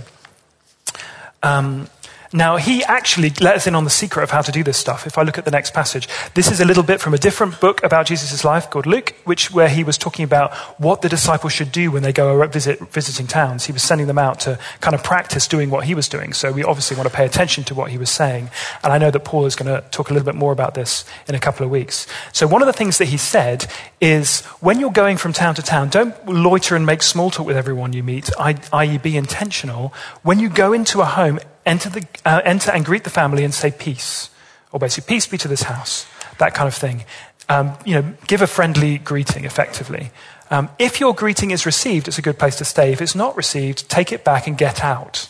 Um, 1.42 1.90
now, 2.34 2.58
he 2.58 2.84
actually 2.84 3.32
let 3.40 3.56
us 3.56 3.68
in 3.68 3.76
on 3.76 3.84
the 3.84 3.90
secret 3.90 4.24
of 4.24 4.32
how 4.32 4.42
to 4.42 4.52
do 4.52 4.64
this 4.64 4.78
stuff. 4.78 5.08
If 5.08 5.18
I 5.18 5.24
look 5.24 5.38
at 5.38 5.46
the 5.46 5.52
next 5.52 5.74
passage, 5.74 6.08
this 6.34 6.52
is 6.52 6.60
a 6.60 6.66
little 6.66 6.84
bit 6.84 7.00
from 7.00 7.14
a 7.14 7.18
different 7.18 7.60
book 7.62 7.82
about 7.84 8.06
Jesus' 8.06 8.44
life 8.44 8.70
called 8.70 8.86
Luke, 8.86 9.16
which, 9.24 9.52
where 9.52 9.70
he 9.70 9.84
was 9.84 9.98
talking 9.98 10.24
about 10.24 10.54
what 10.80 11.02
the 11.02 11.10
disciples 11.10 11.54
should 11.54 11.72
do 11.72 11.90
when 11.92 12.04
they 12.04 12.12
go 12.12 12.46
visit, 12.48 12.80
visiting 12.92 13.28
towns. 13.28 13.66
He 13.66 13.72
was 13.72 13.84
sending 13.84 14.08
them 14.08 14.18
out 14.18 14.40
to 14.42 14.60
kind 14.82 14.94
of 14.94 15.04
practice 15.04 15.48
doing 15.48 15.70
what 15.70 15.86
he 15.86 15.96
was 15.96 16.10
doing. 16.10 16.34
So 16.34 16.52
we 16.52 16.64
obviously 16.64 16.98
want 16.98 17.10
to 17.10 17.16
pay 17.16 17.26
attention 17.26 17.64
to 17.66 17.76
what 17.76 17.92
he 17.92 17.98
was 17.98 18.10
saying. 18.10 18.50
And 18.84 18.92
I 18.92 18.98
know 18.98 19.12
that 19.12 19.22
Paul 19.22 19.46
is 19.46 19.56
going 19.56 19.74
to 19.74 19.88
talk 19.90 20.10
a 20.10 20.14
little 20.14 20.26
bit 20.26 20.36
more 20.36 20.52
about 20.52 20.74
this 20.74 21.06
in 21.28 21.36
a 21.36 21.40
couple 21.40 21.66
of 21.66 21.72
weeks. 21.72 22.08
So 22.34 22.46
one 22.46 22.62
of 22.62 22.68
the 22.68 22.74
things 22.74 22.98
that 22.98 23.06
he 23.06 23.18
said 23.18 23.68
is 24.02 24.42
when 24.60 24.80
you're 24.80 24.92
going 24.92 25.18
from 25.18 25.34
town 25.34 25.56
to 25.56 25.62
town, 25.62 25.90
don't 25.90 26.14
loiter 26.28 26.76
and 26.76 26.86
make 26.86 27.02
small 27.02 27.32
talk 27.32 27.48
with 27.48 27.58
everyone 27.58 27.94
you 27.94 28.04
meet, 28.04 28.30
i.e., 28.40 28.98
be 28.98 29.16
intentional. 29.16 29.94
When 30.24 30.40
you 30.40 30.50
go 30.50 30.74
into 30.74 31.02
a 31.02 31.06
home, 31.06 31.40
enter, 31.68 31.90
the, 31.90 32.08
uh, 32.26 32.42
enter 32.44 32.72
and 32.72 32.84
greet 32.86 33.04
the 33.04 33.10
family 33.10 33.44
and 33.44 33.54
say 33.54 33.72
peace. 33.72 34.30
Or 34.72 34.80
basically, 34.80 35.14
peace 35.14 35.28
be 35.28 35.38
to 35.38 35.48
this 35.48 35.64
house. 35.64 36.06
That 36.40 36.54
kind 36.54 36.68
of 36.68 36.74
thing. 36.74 37.06
Um, 37.50 37.78
you 37.86 37.96
know, 37.96 38.14
give 38.28 38.42
a 38.42 38.48
friendly 38.48 38.98
greeting, 38.98 39.46
effectively. 39.46 40.12
Um, 40.50 40.70
if 40.80 41.00
your 41.00 41.14
greeting 41.14 41.52
is 41.52 41.66
received, 41.66 42.08
it's 42.08 42.18
a 42.18 42.22
good 42.22 42.40
place 42.40 42.56
to 42.58 42.66
stay. 42.66 42.92
If 42.92 43.02
it's 43.02 43.16
not 43.16 43.36
received, 43.36 43.90
take 43.90 44.12
it 44.12 44.24
back 44.24 44.48
and 44.48 44.58
get 44.58 44.84
out. 44.84 45.30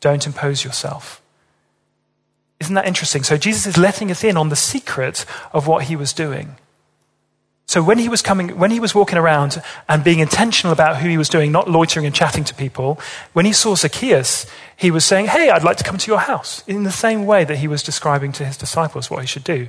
Don't 0.00 0.26
impose 0.26 0.64
yourself. 0.64 1.22
Isn't 2.60 2.74
that 2.74 2.86
interesting? 2.86 3.22
So 3.22 3.36
Jesus 3.36 3.66
is 3.66 3.76
letting 3.76 4.10
us 4.10 4.24
in 4.24 4.36
on 4.36 4.48
the 4.48 4.56
secret 4.56 5.24
of 5.52 5.66
what 5.66 5.84
he 5.84 5.96
was 5.96 6.12
doing. 6.12 6.56
So 7.68 7.82
when 7.82 7.98
he 7.98 8.08
was 8.08 8.22
coming, 8.22 8.56
when 8.56 8.70
he 8.70 8.78
was 8.78 8.94
walking 8.94 9.18
around 9.18 9.60
and 9.88 10.04
being 10.04 10.20
intentional 10.20 10.72
about 10.72 10.98
who 10.98 11.08
he 11.08 11.18
was 11.18 11.28
doing, 11.28 11.50
not 11.50 11.68
loitering 11.68 12.06
and 12.06 12.14
chatting 12.14 12.44
to 12.44 12.54
people, 12.54 13.00
when 13.32 13.44
he 13.44 13.52
saw 13.52 13.74
Zacchaeus, 13.74 14.46
he 14.76 14.92
was 14.92 15.04
saying, 15.04 15.26
Hey, 15.26 15.50
I'd 15.50 15.64
like 15.64 15.76
to 15.78 15.84
come 15.84 15.98
to 15.98 16.10
your 16.10 16.20
house, 16.20 16.62
in 16.68 16.84
the 16.84 16.92
same 16.92 17.26
way 17.26 17.44
that 17.44 17.58
he 17.58 17.66
was 17.66 17.82
describing 17.82 18.30
to 18.32 18.44
his 18.44 18.56
disciples 18.56 19.10
what 19.10 19.20
he 19.20 19.26
should 19.26 19.42
do. 19.42 19.68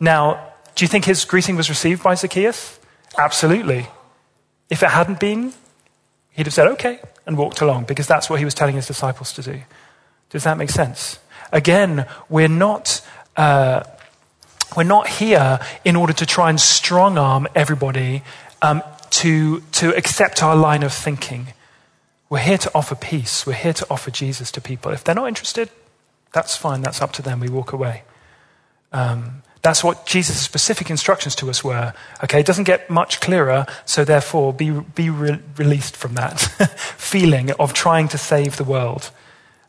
Now, 0.00 0.52
do 0.74 0.84
you 0.84 0.88
think 0.88 1.04
his 1.04 1.26
greeting 1.26 1.54
was 1.54 1.68
received 1.68 2.02
by 2.02 2.14
Zacchaeus? 2.14 2.80
Absolutely. 3.18 3.88
If 4.70 4.82
it 4.82 4.90
hadn't 4.90 5.20
been, 5.20 5.52
he'd 6.30 6.46
have 6.46 6.54
said, 6.54 6.66
Okay, 6.68 6.98
and 7.26 7.36
walked 7.36 7.60
along, 7.60 7.84
because 7.84 8.06
that's 8.06 8.30
what 8.30 8.38
he 8.38 8.46
was 8.46 8.54
telling 8.54 8.74
his 8.74 8.86
disciples 8.86 9.34
to 9.34 9.42
do. 9.42 9.60
Does 10.30 10.44
that 10.44 10.56
make 10.56 10.70
sense? 10.70 11.18
Again, 11.52 12.06
we're 12.30 12.48
not. 12.48 13.02
Uh, 13.36 13.82
we're 14.76 14.84
not 14.84 15.08
here 15.08 15.60
in 15.84 15.96
order 15.96 16.12
to 16.12 16.26
try 16.26 16.50
and 16.50 16.60
strong 16.60 17.18
arm 17.18 17.46
everybody 17.54 18.22
um, 18.62 18.82
to, 19.10 19.60
to 19.72 19.94
accept 19.96 20.42
our 20.42 20.56
line 20.56 20.82
of 20.82 20.92
thinking. 20.92 21.48
We're 22.28 22.38
here 22.38 22.58
to 22.58 22.70
offer 22.74 22.94
peace. 22.94 23.46
We're 23.46 23.54
here 23.54 23.72
to 23.74 23.86
offer 23.90 24.10
Jesus 24.10 24.50
to 24.52 24.60
people. 24.60 24.92
If 24.92 25.04
they're 25.04 25.14
not 25.14 25.28
interested, 25.28 25.70
that's 26.32 26.56
fine. 26.56 26.80
That's 26.80 27.00
up 27.00 27.12
to 27.12 27.22
them. 27.22 27.40
We 27.40 27.48
walk 27.48 27.72
away. 27.72 28.02
Um, 28.92 29.42
that's 29.62 29.82
what 29.82 30.04
Jesus' 30.04 30.40
specific 30.40 30.90
instructions 30.90 31.34
to 31.36 31.48
us 31.48 31.64
were. 31.64 31.94
Okay, 32.22 32.40
it 32.40 32.46
doesn't 32.46 32.64
get 32.64 32.90
much 32.90 33.20
clearer, 33.20 33.66
so 33.86 34.04
therefore 34.04 34.52
be, 34.52 34.70
be 34.70 35.08
re- 35.08 35.40
released 35.56 35.96
from 35.96 36.14
that 36.14 36.38
feeling 36.98 37.50
of 37.52 37.72
trying 37.72 38.08
to 38.08 38.18
save 38.18 38.56
the 38.56 38.64
world. 38.64 39.10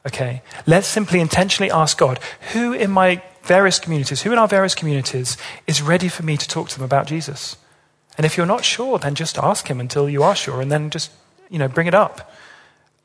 Okay, 0.05 0.41
let's 0.67 0.87
simply 0.87 1.19
intentionally 1.19 1.71
ask 1.71 1.97
God, 1.97 2.19
who 2.51 2.73
in 2.73 2.91
my 2.91 3.21
various 3.45 3.79
communities, 3.79 4.21
who 4.21 4.31
in 4.31 4.39
our 4.39 4.47
various 4.47 4.75
communities 4.75 5.37
is 5.67 5.81
ready 5.81 6.09
for 6.09 6.23
me 6.23 6.37
to 6.37 6.47
talk 6.47 6.69
to 6.69 6.75
them 6.75 6.85
about 6.85 7.07
Jesus? 7.07 7.57
And 8.17 8.25
if 8.25 8.37
you're 8.37 8.45
not 8.45 8.63
sure, 8.63 8.97
then 8.97 9.15
just 9.15 9.37
ask 9.37 9.67
him 9.67 9.79
until 9.79 10.09
you 10.09 10.23
are 10.23 10.35
sure 10.35 10.61
and 10.61 10.71
then 10.71 10.89
just, 10.89 11.11
you 11.49 11.59
know, 11.59 11.67
bring 11.67 11.87
it 11.87 11.93
up. 11.93 12.31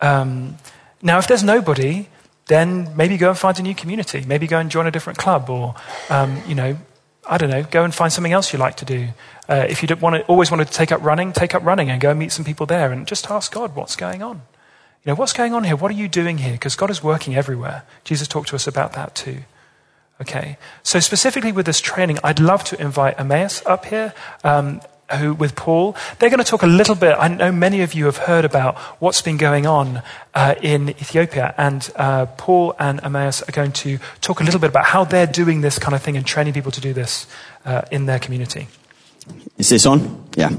Um, 0.01 0.57
now, 1.03 1.19
if 1.19 1.27
there's 1.27 1.43
nobody, 1.43 2.09
then 2.47 2.97
maybe 2.97 3.17
go 3.17 3.31
and 3.31 3.39
find 3.39 3.59
a 3.59 3.63
new 3.63 3.75
community. 3.75 4.25
Maybe 4.27 4.47
go 4.47 4.59
and 4.59 4.71
join 4.71 4.87
a 4.87 4.91
different 4.91 5.19
club 5.19 5.51
or, 5.51 5.75
um, 6.09 6.43
you 6.47 6.55
know, 6.55 6.77
I 7.29 7.39
don't 7.39 7.51
know, 7.51 7.63
go 7.63 7.85
and 7.85 7.95
find 7.95 8.13
something 8.13 8.33
else 8.33 8.53
you 8.53 8.59
like 8.59 8.77
to 8.79 8.85
do. 8.85 9.09
Uh, 9.49 9.67
if 9.69 9.83
you 9.83 9.89
don't 9.89 10.01
want 10.01 10.17
to, 10.17 10.23
always 10.25 10.51
want 10.51 10.67
to 10.67 10.73
take 10.73 10.93
up 10.93 11.03
running, 11.03 11.33
take 11.33 11.55
up 11.55 11.65
running 11.65 11.91
and 11.91 12.01
go 12.01 12.11
and 12.11 12.19
meet 12.19 12.33
some 12.33 12.45
people 12.45 12.67
there 12.67 12.93
and 12.93 13.07
just 13.07 13.31
ask 13.31 13.53
God 13.53 13.75
what's 13.75 13.97
going 13.97 14.23
on. 14.23 14.43
You 15.05 15.13
know, 15.13 15.15
what's 15.15 15.33
going 15.33 15.55
on 15.55 15.65
here? 15.65 15.77
What 15.77 15.91
are 15.91 15.95
you 15.95 16.09
doing 16.09 16.39
here? 16.39 16.53
Because 16.53 16.77
God 16.77 16.91
is 16.91 17.03
working 17.03 17.35
everywhere. 17.35 17.85
Jesus 18.05 18.29
talked 18.29 18.49
to 18.51 18.57
us 18.57 18.67
about 18.67 18.93
that 18.95 19.15
too. 19.15 19.41
Okay, 20.21 20.59
so 20.83 21.01
specifically 21.01 21.51
with 21.51 21.67
this 21.67 21.81
training, 21.81 22.19
I'd 22.23 22.41
love 22.41 22.63
to 22.65 22.81
invite 22.81 23.17
Ermias 23.17 23.63
up 23.67 23.87
here. 23.87 24.13
Um, 24.45 24.81
who, 25.19 25.35
with 25.35 25.57
Paul, 25.57 25.97
they're 26.19 26.31
going 26.31 26.39
to 26.39 26.49
talk 26.49 26.63
a 26.63 26.69
little 26.69 26.95
bit. 26.95 27.17
I 27.19 27.29
know 27.29 27.51
many 27.51 27.83
of 27.83 27.95
you 27.95 28.05
have 28.05 28.17
heard 28.17 28.45
about 28.45 28.79
what's 29.01 29.23
been 29.23 29.37
going 29.37 29.67
on 29.67 30.03
uh, 30.35 30.55
in 30.63 30.91
Ethiopia, 30.91 31.55
and 31.59 31.91
uh, 31.97 32.27
Paul 32.27 32.75
and 32.79 33.03
Ermias 33.03 33.49
are 33.49 33.53
going 33.53 33.73
to 33.73 33.99
talk 34.21 34.41
a 34.41 34.45
little 34.45 34.61
bit 34.61 34.71
about 34.71 34.87
how 34.87 35.05
they're 35.05 35.27
doing 35.27 35.63
this 35.63 35.79
kind 35.79 35.95
of 35.95 36.03
thing 36.03 36.17
and 36.17 36.25
training 36.25 36.53
people 36.53 36.71
to 36.73 36.81
do 36.81 36.93
this 36.93 37.27
uh, 37.65 37.83
in 37.91 38.07
their 38.07 38.19
community. 38.19 38.69
Is 39.59 39.69
this 39.69 39.87
on? 39.87 40.29
Yeah. 40.37 40.51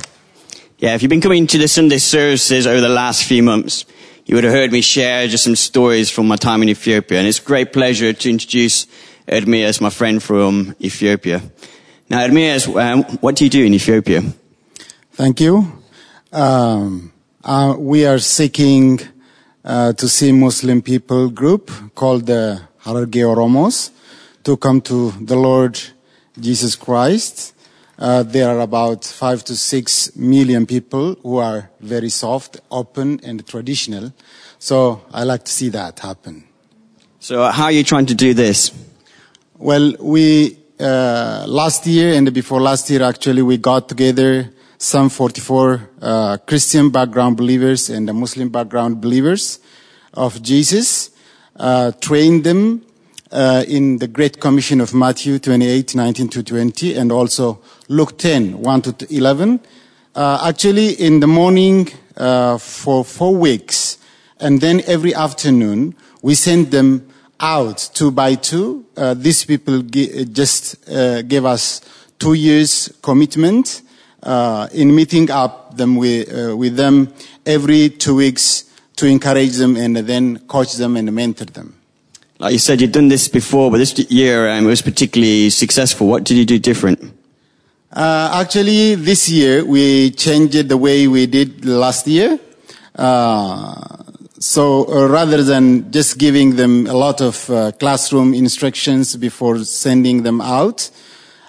Yeah, 0.79 0.95
if 0.95 1.01
you've 1.01 1.09
been 1.09 1.21
coming 1.21 1.47
to 1.47 1.57
the 1.57 1.67
Sunday 1.67 1.99
services 1.99 2.65
over 2.65 2.81
the 2.81 2.89
last 2.89 3.23
few 3.23 3.43
months, 3.43 3.85
you 4.25 4.35
would 4.35 4.43
have 4.43 4.53
heard 4.53 4.71
me 4.71 4.81
share 4.81 5.27
just 5.27 5.43
some 5.43 5.55
stories 5.55 6.09
from 6.09 6.27
my 6.27 6.35
time 6.35 6.61
in 6.63 6.69
Ethiopia, 6.69 7.19
and 7.19 7.27
it's 7.27 7.39
a 7.39 7.43
great 7.43 7.73
pleasure 7.73 8.13
to 8.13 8.29
introduce 8.29 8.87
Ermias, 9.27 9.81
my 9.81 9.89
friend 9.89 10.21
from 10.21 10.75
Ethiopia. 10.81 11.41
Now, 12.09 12.27
Ermias, 12.27 12.67
um, 12.67 13.03
what 13.21 13.35
do 13.35 13.43
you 13.43 13.49
do 13.49 13.63
in 13.63 13.73
Ethiopia? 13.73 14.21
Thank 15.13 15.39
you. 15.39 15.81
Um, 16.31 17.11
uh, 17.43 17.75
we 17.77 18.05
are 18.05 18.19
seeking 18.19 18.99
uh, 19.63 19.93
to 19.93 20.07
see 20.07 20.31
Muslim 20.31 20.81
people 20.81 21.29
group 21.29 21.71
called 21.95 22.25
the 22.25 22.61
Hararge 22.79 23.23
Oromos 23.23 23.91
to 24.43 24.57
come 24.57 24.81
to 24.81 25.11
the 25.21 25.35
Lord 25.35 25.79
Jesus 26.39 26.75
Christ. 26.75 27.53
Uh, 27.99 28.23
there 28.23 28.49
are 28.49 28.59
about 28.59 29.05
five 29.05 29.43
to 29.43 29.55
six 29.55 30.15
million 30.15 30.65
people 30.65 31.15
who 31.21 31.37
are 31.37 31.69
very 31.79 32.09
soft, 32.09 32.59
open, 32.71 33.19
and 33.23 33.45
traditional. 33.45 34.11
So 34.57 35.03
I 35.13 35.23
like 35.23 35.43
to 35.45 35.51
see 35.51 35.69
that 35.69 35.99
happen. 35.99 36.45
So 37.19 37.43
how 37.51 37.65
are 37.65 37.71
you 37.71 37.83
trying 37.83 38.07
to 38.07 38.15
do 38.15 38.33
this? 38.33 38.71
Well, 39.61 39.93
we, 39.99 40.57
uh, 40.79 41.45
last 41.47 41.85
year 41.85 42.15
and 42.15 42.33
before 42.33 42.59
last 42.59 42.89
year, 42.89 43.03
actually, 43.03 43.43
we 43.43 43.57
got 43.57 43.87
together 43.87 44.49
some 44.79 45.07
44 45.07 45.89
uh, 46.01 46.37
Christian 46.47 46.89
background 46.89 47.37
believers 47.37 47.87
and 47.87 48.09
the 48.09 48.13
Muslim 48.13 48.49
background 48.49 49.01
believers 49.01 49.59
of 50.15 50.41
Jesus, 50.41 51.11
uh, 51.57 51.91
trained 52.01 52.43
them 52.43 52.83
uh, 53.31 53.63
in 53.67 53.99
the 53.99 54.07
Great 54.07 54.39
Commission 54.39 54.81
of 54.81 54.95
Matthew 54.95 55.37
28, 55.37 55.93
19 55.93 56.29
to 56.29 56.41
20, 56.41 56.95
and 56.95 57.11
also 57.11 57.61
Luke 57.87 58.17
10, 58.17 58.63
1 58.63 58.81
to 58.81 59.15
11. 59.15 59.59
Uh, 60.15 60.43
actually, 60.43 60.93
in 60.93 61.19
the 61.19 61.27
morning 61.27 61.87
uh, 62.17 62.57
for 62.57 63.05
four 63.05 63.35
weeks, 63.35 63.99
and 64.39 64.59
then 64.59 64.81
every 64.87 65.13
afternoon, 65.13 65.93
we 66.23 66.33
sent 66.33 66.71
them 66.71 67.10
out 67.41 67.89
two 67.93 68.11
by 68.11 68.35
two. 68.35 68.85
Uh, 68.95 69.13
these 69.13 69.43
people 69.43 69.81
g- 69.81 70.25
just 70.25 70.89
uh, 70.89 71.21
gave 71.23 71.45
us 71.45 71.81
two 72.19 72.33
years 72.33 72.93
commitment 73.01 73.81
uh, 74.23 74.67
in 74.73 74.95
meeting 74.95 75.29
up 75.31 75.75
them 75.75 75.95
with, 75.95 76.31
uh, 76.31 76.55
with 76.55 76.75
them 76.75 77.11
every 77.45 77.89
two 77.89 78.15
weeks 78.15 78.65
to 78.95 79.07
encourage 79.07 79.55
them 79.55 79.75
and 79.75 79.97
then 79.97 80.37
coach 80.47 80.73
them 80.73 80.95
and 80.95 81.11
mentor 81.11 81.45
them. 81.45 81.75
Like 82.37 82.53
you 82.53 82.59
said, 82.59 82.81
you'd 82.81 82.91
done 82.91 83.07
this 83.07 83.27
before, 83.27 83.71
but 83.71 83.77
this 83.77 83.97
year 84.11 84.49
um, 84.49 84.65
it 84.65 84.67
was 84.67 84.81
particularly 84.81 85.49
successful. 85.49 86.07
What 86.07 86.23
did 86.23 86.37
you 86.37 86.45
do 86.45 86.59
different? 86.59 86.99
Uh, 87.91 88.31
actually, 88.41 88.95
this 88.95 89.29
year 89.29 89.65
we 89.65 90.11
changed 90.11 90.69
the 90.69 90.77
way 90.77 91.07
we 91.07 91.25
did 91.25 91.65
last 91.65 92.07
year. 92.07 92.39
Uh, 92.95 94.03
so 94.41 94.85
uh, 94.87 95.07
rather 95.07 95.43
than 95.43 95.91
just 95.91 96.17
giving 96.17 96.55
them 96.55 96.87
a 96.87 96.93
lot 96.93 97.21
of 97.21 97.49
uh, 97.49 97.71
classroom 97.73 98.33
instructions 98.33 99.15
before 99.15 99.59
sending 99.59 100.23
them 100.23 100.41
out, 100.41 100.89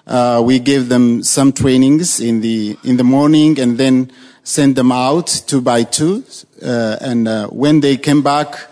uh, 0.06 0.42
we 0.44 0.58
gave 0.58 0.88
them 0.88 1.22
some 1.22 1.52
trainings 1.52 2.20
in 2.20 2.40
the 2.40 2.76
in 2.84 2.96
the 2.98 3.04
morning 3.04 3.58
and 3.58 3.78
then 3.78 4.12
send 4.44 4.76
them 4.76 4.92
out 4.92 5.26
two 5.46 5.60
by 5.60 5.82
two. 5.82 6.22
Uh, 6.62 6.96
and 7.00 7.28
when 7.50 7.80
they 7.80 7.96
came 7.96 8.22
back, 8.22 8.68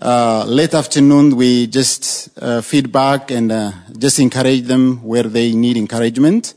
uh, 0.00 0.44
late 0.46 0.74
afternoon, 0.74 1.34
we 1.34 1.66
just 1.66 2.28
uh, 2.40 2.60
feedback 2.60 3.32
and 3.32 3.50
uh, 3.50 3.72
just 3.98 4.20
encourage 4.20 4.62
them 4.62 5.02
where 5.02 5.24
they 5.24 5.52
need 5.52 5.76
encouragement, 5.76 6.54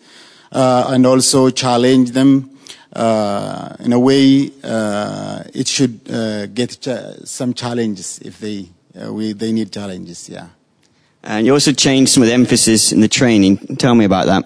uh, 0.52 0.86
and 0.90 1.08
also 1.08 1.50
challenge 1.50 2.12
them 2.12 2.48
uh, 2.48 2.51
in 2.96 3.94
a 3.94 4.00
way. 4.00 4.52
Uh, 4.64 5.44
it 5.54 5.68
should 5.68 6.04
get 6.54 6.78
ch- 6.82 7.26
some 7.26 7.54
challenges 7.54 8.20
if 8.20 8.40
they 8.40 8.68
we, 9.10 9.34
they 9.34 9.52
need 9.52 9.72
challenges. 9.72 10.30
Yeah. 10.30 10.48
And 11.24 11.46
you 11.46 11.54
also 11.54 11.72
changed 11.72 12.12
some 12.12 12.24
of 12.24 12.28
the 12.28 12.34
emphasis 12.34 12.92
in 12.92 13.00
the 13.00 13.08
training. 13.08 13.58
Tell 13.78 13.96
me 13.96 14.06
about 14.06 14.26
that. 14.26 14.44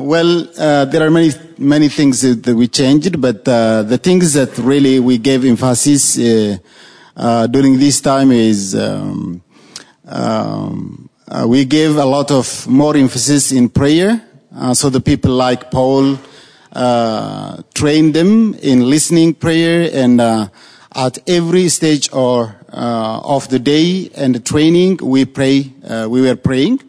well, 0.00 0.44
there 0.86 1.06
are 1.06 1.10
many 1.10 1.32
many 1.58 1.88
things 1.88 2.22
that 2.22 2.54
we 2.54 2.68
changed, 2.68 3.20
but 3.20 3.44
the 3.44 4.00
things 4.02 4.32
that 4.32 4.56
really 4.58 4.98
we 5.00 5.18
gave 5.18 5.44
emphasis 5.44 6.18
uh, 7.16 7.46
during 7.46 7.78
this 7.78 8.00
time 8.00 8.32
is 8.32 8.74
um, 8.74 9.42
um, 10.06 11.10
uh, 11.28 11.44
we 11.46 11.64
gave 11.64 11.96
a 11.96 12.04
lot 12.04 12.30
of 12.30 12.66
more 12.66 12.96
emphasis 12.96 13.52
in 13.52 13.68
prayer. 13.68 14.22
Uh, 14.54 14.74
so 14.74 14.88
the 14.88 15.00
people 15.00 15.32
like 15.32 15.70
Paul 15.70 16.16
uh, 16.72 17.62
trained 17.74 18.14
them 18.14 18.54
in 18.54 18.88
listening 18.88 19.34
prayer 19.34 19.90
and 19.92 20.20
uh, 20.20 20.48
at 20.94 21.18
every 21.28 21.68
stage 21.68 22.12
or 22.12 22.56
uh, 22.72 23.20
of 23.24 23.48
the 23.48 23.58
day 23.58 24.10
and 24.14 24.34
the 24.34 24.40
training 24.40 24.98
we 25.02 25.24
pray 25.24 25.72
we 26.08 26.22
were 26.22 26.36
praying 26.36 26.80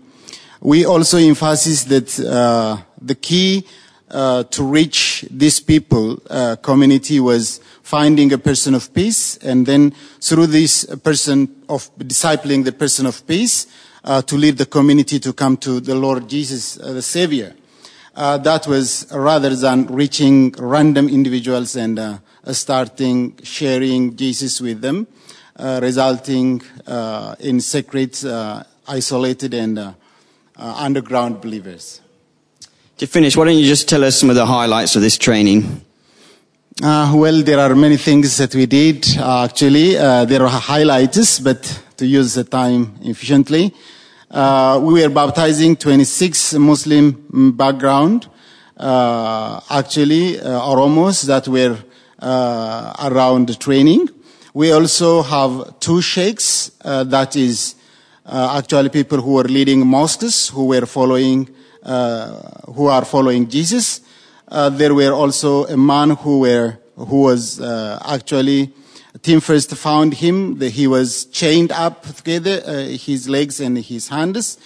we 0.62 0.86
also 0.86 1.17
emphasize 1.17 1.86
that 1.86 2.08
the 3.02 3.15
key 3.15 3.65
to 4.10 4.63
reach 4.63 5.26
these 5.30 5.60
people 5.60 6.17
community 6.62 7.19
was 7.19 7.60
finding 7.84 8.32
a 8.34 8.38
person 8.38 8.74
of 8.74 8.91
peace, 8.93 9.38
and 9.38 9.67
then 9.67 9.93
through 10.19 10.48
this 10.48 10.86
person 11.04 11.63
of 11.69 11.96
discipling 11.98 12.63
the 12.63 12.72
person 12.72 13.06
of 13.06 13.28
peace, 13.28 13.67
uh, 14.04 14.22
to 14.22 14.36
lead 14.36 14.58
the 14.58 14.65
community 14.65 15.19
to 15.19 15.32
come 15.34 15.56
to 15.58 15.80
the 15.80 15.93
Lord 15.93 16.28
Jesus, 16.28 16.80
uh, 16.80 16.93
the 16.93 17.02
Savior. 17.02 17.54
Uh, 18.15 18.38
that 18.38 18.67
was 18.67 19.08
rather 19.12 19.56
than 19.56 19.88
reaching 19.88 20.52
random 20.60 21.10
individuals 21.10 21.76
and 21.76 21.97
uh, 21.97 22.17
starting 22.52 23.36
sharing 23.41 24.15
Jesus 24.15 24.62
with 24.62 24.82
them, 24.82 25.08
uh, 25.56 25.80
resulting 25.82 26.62
uh, 26.86 27.36
in 27.39 27.60
secret, 27.60 28.23
isolated, 28.88 29.54
and 29.54 29.95
underground 30.56 31.41
believers. 31.41 32.02
To 32.97 33.08
finish, 33.08 33.36
why 33.36 33.45
don't 33.45 33.58
you 33.58 33.65
just 33.65 33.89
tell 33.89 34.04
us 34.04 34.19
some 34.19 34.30
of 34.30 34.36
the 34.36 34.45
highlights 34.45 34.95
of 34.95 35.02
this 35.02 35.17
training? 35.17 35.82
Uh, 36.82 37.12
well, 37.15 37.43
there 37.43 37.60
are 37.60 37.76
many 37.76 37.97
things 37.97 38.38
that 38.38 38.54
we 38.56 38.65
did. 38.65 39.06
Uh, 39.17 39.43
actually, 39.43 39.97
uh, 39.97 40.26
there 40.26 40.41
are 40.41 40.49
highlights, 40.49 41.39
but 41.39 41.84
to 41.97 42.06
use 42.06 42.34
the 42.34 42.43
time 42.43 42.95
efficiently, 43.02 43.73
uh, 44.34 44.80
we 44.82 45.02
were 45.02 45.10
baptizing 45.10 45.76
26 45.76 46.56
Muslim 46.56 47.54
background, 47.56 48.28
uh, 48.78 49.62
actually, 49.69 50.39
uh, 50.39 50.60
Oromos 50.60 51.24
that 51.28 51.48
were 51.48 51.78
around 52.19 53.60
training. 53.60 54.10
We 54.56 54.72
also 54.72 55.22
have 55.22 55.80
two 55.80 56.02
sheikhs, 56.02 56.72
that 56.84 57.36
is 57.36 57.76
actually 58.26 58.89
people 58.89 59.22
who 59.22 59.34
were 59.34 59.43
leading 59.43 59.86
mosques, 59.86 60.50
who 60.50 60.65
were 60.65 60.88
following, 60.88 61.48
who 61.84 62.88
are 62.88 63.06
following 63.06 63.48
Jesus. 63.48 64.02
Uh, 64.48 64.69
there 64.69 64.96
were 64.96 65.13
also 65.13 65.65
a 65.65 65.78
man 65.78 66.12
who 66.12 66.39
were 66.39 66.78
who 66.96 67.24
was 67.24 67.60
uh, 67.60 68.00
actually 68.08 68.72
team 69.24 69.40
first 69.40 69.76
found 69.76 70.16
him. 70.16 70.60
The, 70.60 70.70
he 70.70 70.86
was 70.86 71.26
chained 71.26 71.72
up 71.72 72.06
together, 72.06 72.62
uh, 72.66 72.72
his 72.98 73.28
legs 73.28 73.60
and 73.60 73.78
his 73.78 74.10
hands. 74.10 74.60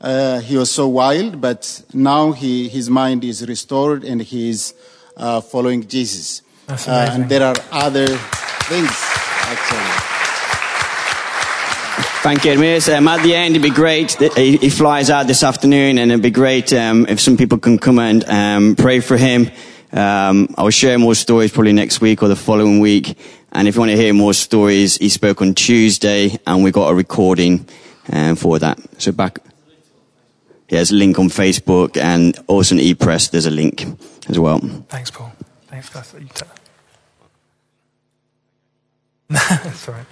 Uh, 0.00 0.40
he 0.40 0.56
was 0.56 0.70
so 0.70 0.88
wild, 0.88 1.40
but 1.40 1.82
now 1.92 2.32
he, 2.32 2.68
his 2.68 2.88
mind 2.88 3.24
is 3.24 3.46
restored 3.46 4.04
and 4.04 4.22
he 4.22 4.50
is 4.50 4.74
uh, 5.16 5.40
following 5.40 5.86
Jesus. 5.86 6.42
and 6.86 7.28
there 7.28 7.42
are 7.42 7.56
other 7.72 8.06
things 8.06 8.90
actually. 9.46 10.14
Thank 12.22 12.44
you, 12.46 12.52
Edmir. 12.52 12.96
Um, 12.96 13.06
at 13.08 13.22
the 13.22 13.34
end, 13.34 13.54
it'd 13.54 13.62
be 13.62 13.68
great. 13.68 14.12
He, 14.34 14.56
he 14.56 14.70
flies 14.70 15.10
out 15.10 15.26
this 15.26 15.42
afternoon, 15.42 15.98
and 15.98 16.10
it'd 16.10 16.22
be 16.22 16.30
great 16.30 16.72
um, 16.72 17.04
if 17.06 17.20
some 17.20 17.36
people 17.36 17.58
can 17.58 17.78
come 17.78 17.98
and 17.98 18.24
um, 18.24 18.76
pray 18.76 19.00
for 19.00 19.18
him. 19.18 19.50
Um, 19.92 20.48
I'll 20.56 20.70
share 20.70 20.98
more 20.98 21.14
stories 21.14 21.52
probably 21.52 21.74
next 21.74 22.00
week 22.00 22.22
or 22.22 22.28
the 22.28 22.36
following 22.36 22.80
week. 22.80 23.18
And 23.54 23.68
if 23.68 23.76
you 23.76 23.80
want 23.80 23.92
to 23.92 23.96
hear 23.96 24.12
more 24.12 24.34
stories, 24.34 24.96
he 24.96 25.08
spoke 25.08 25.40
on 25.40 25.54
Tuesday, 25.54 26.38
and 26.44 26.64
we 26.64 26.72
got 26.72 26.90
a 26.90 26.94
recording 26.94 27.68
um, 28.12 28.34
for 28.34 28.58
that. 28.58 28.80
So 29.00 29.12
back. 29.12 29.38
Yeah, 30.68 30.78
there's 30.78 30.90
a 30.90 30.96
link 30.96 31.18
on 31.18 31.28
Facebook, 31.28 31.96
and 31.96 32.36
also 32.48 32.74
on 32.74 32.80
ePress, 32.80 33.30
there's 33.30 33.46
a 33.46 33.50
link 33.50 33.86
as 34.28 34.38
well. 34.38 34.58
Thanks, 34.88 35.10
Paul. 35.10 35.32
Thanks, 35.68 35.88
Pastor. 35.88 36.18
You 36.18 36.28
That's 39.28 39.88
all 39.88 39.94
right. 39.94 40.06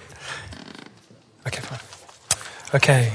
Okay, 1.47 1.61
fine. 1.61 1.79
Okay. 2.75 3.11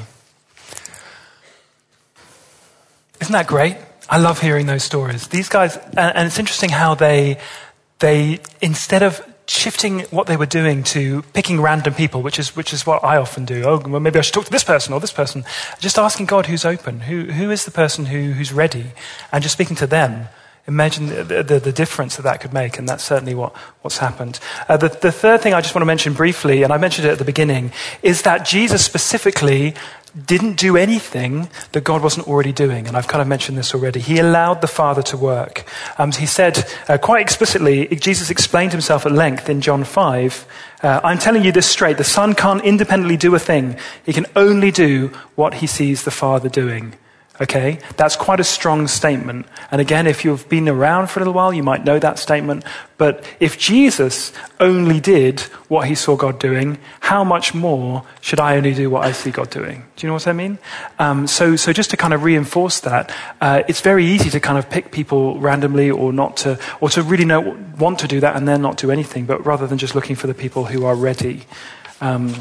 Isn't 3.21 3.33
that 3.33 3.47
great? 3.47 3.77
I 4.11 4.19
love 4.19 4.41
hearing 4.41 4.67
those 4.67 4.83
stories. 4.85 5.29
These 5.29 5.49
guys, 5.49 5.77
and 5.97 6.27
it's 6.27 6.39
interesting 6.39 6.71
how 6.71 6.95
they, 6.95 7.39
they, 7.99 8.41
instead 8.61 9.03
of 9.03 9.23
shifting 9.49 10.01
what 10.11 10.27
they 10.27 10.37
were 10.37 10.47
doing 10.47 10.83
to 10.83 11.23
picking 11.33 11.61
random 11.61 11.95
people, 11.95 12.23
which 12.23 12.39
is, 12.39 12.55
which 12.55 12.73
is 12.73 12.87
what 12.87 13.03
I 13.03 13.17
often 13.17 13.45
do. 13.45 13.65
Oh, 13.65 13.79
well, 13.79 14.01
maybe 14.01 14.19
I 14.19 14.23
should 14.23 14.35
talk 14.35 14.45
to 14.45 14.51
this 14.51 14.65
person 14.65 14.93
or 14.93 15.01
this 15.01 15.13
person. 15.13 15.45
Just 15.81 15.99
asking 15.99 16.27
God 16.27 16.47
who's 16.47 16.65
open, 16.65 17.01
who, 17.01 17.25
who 17.25 17.51
is 17.51 17.65
the 17.65 17.71
person 17.71 18.07
who, 18.07 18.33
who's 18.33 18.53
ready, 18.53 18.93
and 19.33 19.43
just 19.43 19.55
speaking 19.55 19.77
to 19.77 19.87
them 19.87 20.29
Imagine 20.69 21.07
the, 21.07 21.43
the, 21.43 21.59
the, 21.59 21.73
difference 21.73 22.17
that 22.17 22.25
that 22.25 22.43
could 22.43 22.53
make, 22.53 22.79
and 22.79 22.87
that's 22.87 23.03
certainly 23.03 23.35
what, 23.35 23.57
what's 23.81 23.97
happened. 23.97 24.39
Uh, 24.69 24.77
the, 24.77 24.91
the 24.91 25.11
third 25.11 25.41
thing 25.41 25.55
I 25.55 25.63
just 25.63 25.75
want 25.75 25.81
to 25.81 25.87
mention 25.87 26.13
briefly, 26.13 26.63
and 26.63 26.75
I 26.75 26.77
mentioned 26.77 27.09
it 27.09 27.11
at 27.11 27.17
the 27.17 27.25
beginning, 27.25 27.73
is 28.03 28.21
that 28.23 28.45
Jesus 28.45 28.85
specifically 28.85 29.75
didn't 30.27 30.55
do 30.55 30.77
anything 30.77 31.49
that 31.73 31.85
God 31.85 32.03
wasn't 32.03 32.27
already 32.27 32.53
doing. 32.53 32.87
And 32.87 32.97
I've 32.97 33.09
kind 33.09 33.23
of 33.23 33.29
mentioned 33.29 33.59
this 33.59 33.75
already. 33.75 34.01
He 34.01 34.19
allowed 34.19 34.61
the 34.61 34.67
Father 34.67 35.03
to 35.03 35.17
work. 35.17 35.65
Um, 35.99 36.13
he 36.13 36.27
said 36.27 36.65
uh, 36.89 36.99
quite 36.99 37.21
explicitly, 37.21 37.87
Jesus 37.89 38.31
explained 38.31 38.73
himself 38.73 39.07
at 39.07 39.13
length 39.13 39.49
in 39.49 39.61
John 39.61 39.85
5. 39.85 40.47
Uh, 40.83 41.01
I'm 41.03 41.19
telling 41.19 41.45
you 41.45 41.53
this 41.53 41.69
straight. 41.69 41.97
The 41.97 42.05
Son 42.05 42.35
can't 42.35 42.65
independently 42.65 43.17
do 43.17 43.35
a 43.35 43.39
thing. 43.39 43.77
He 44.05 44.13
can 44.13 44.27
only 44.37 44.71
do 44.71 45.09
what 45.35 45.55
he 45.55 45.67
sees 45.67 46.05
the 46.05 46.11
Father 46.11 46.49
doing. 46.49 46.95
Okay? 47.41 47.79
That's 47.97 48.17
quite 48.17 48.41
a 48.41 48.45
strong 48.45 48.89
statement. 48.89 49.47
And 49.71 49.81
again, 49.81 50.07
if 50.07 50.25
you've 50.25 50.49
been 50.49 50.69
around 50.69 51.09
for 51.09 51.21
a 51.21 51.21
little 51.21 51.35
while, 51.35 51.53
you 51.53 51.63
might 51.63 51.85
know 51.85 51.99
that 51.99 52.19
statement. 52.19 52.65
But 52.97 53.25
if 53.39 53.59
Jesus 53.59 54.33
only 54.59 54.99
did 54.99 55.41
what 55.69 55.87
he 55.87 55.95
saw 55.95 56.17
God 56.17 56.41
doing, 56.41 56.79
how 57.01 57.23
much 57.23 57.55
more 57.55 58.03
should 58.21 58.41
I 58.41 58.57
only 58.57 58.75
do 58.75 58.91
what 58.91 59.05
I 59.05 59.13
see 59.13 59.31
God 59.31 59.51
doing? 59.51 59.85
Do 59.95 60.07
you 60.07 60.09
know 60.09 60.15
what 60.15 60.27
I 60.27 60.33
mean? 60.33 60.59
Um, 60.99 61.27
so, 61.29 61.55
so 61.55 61.73
just 61.73 61.91
to 61.91 61.97
kind 61.97 62.13
of 62.13 62.25
reinforce 62.25 62.81
that, 62.81 63.15
uh, 63.41 63.63
it's 63.69 63.81
very 63.81 64.05
easy 64.05 64.31
to 64.31 64.41
kind 64.41 64.59
of 64.59 64.69
pick 64.69 64.91
people 64.91 65.39
randomly 65.39 65.91
or 65.91 66.13
not 66.13 66.37
to, 66.39 66.59
or 66.81 66.89
to 66.91 67.03
really 67.03 67.25
know, 67.25 67.57
want 67.79 68.01
to 68.01 68.09
do 68.09 68.19
that 68.21 68.35
and 68.35 68.49
then 68.49 68.63
not 68.63 68.77
do 68.77 68.91
anything, 68.91 69.27
but 69.27 69.47
rather 69.47 69.67
than 69.67 69.79
just 69.79 69.95
looking 69.95 70.17
for 70.17 70.27
the 70.27 70.35
people 70.35 70.65
who 70.65 70.85
are 70.85 70.97
ready. 70.97 71.45
Um, 72.01 72.35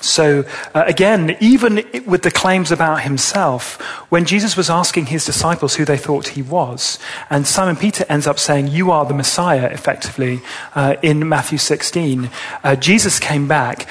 so, 0.00 0.44
uh, 0.74 0.84
again, 0.86 1.36
even 1.40 1.84
with 2.06 2.22
the 2.22 2.30
claims 2.30 2.72
about 2.72 3.02
himself, 3.02 3.80
when 4.10 4.24
Jesus 4.24 4.56
was 4.56 4.70
asking 4.70 5.06
his 5.06 5.24
disciples 5.24 5.76
who 5.76 5.84
they 5.84 5.96
thought 5.96 6.28
he 6.28 6.42
was, 6.42 6.98
and 7.28 7.46
Simon 7.46 7.76
Peter 7.76 8.04
ends 8.08 8.26
up 8.26 8.38
saying, 8.38 8.68
You 8.68 8.90
are 8.90 9.04
the 9.04 9.14
Messiah, 9.14 9.66
effectively, 9.66 10.40
uh, 10.74 10.96
in 11.02 11.28
Matthew 11.28 11.58
16, 11.58 12.30
uh, 12.64 12.76
Jesus 12.76 13.18
came 13.18 13.46
back 13.46 13.86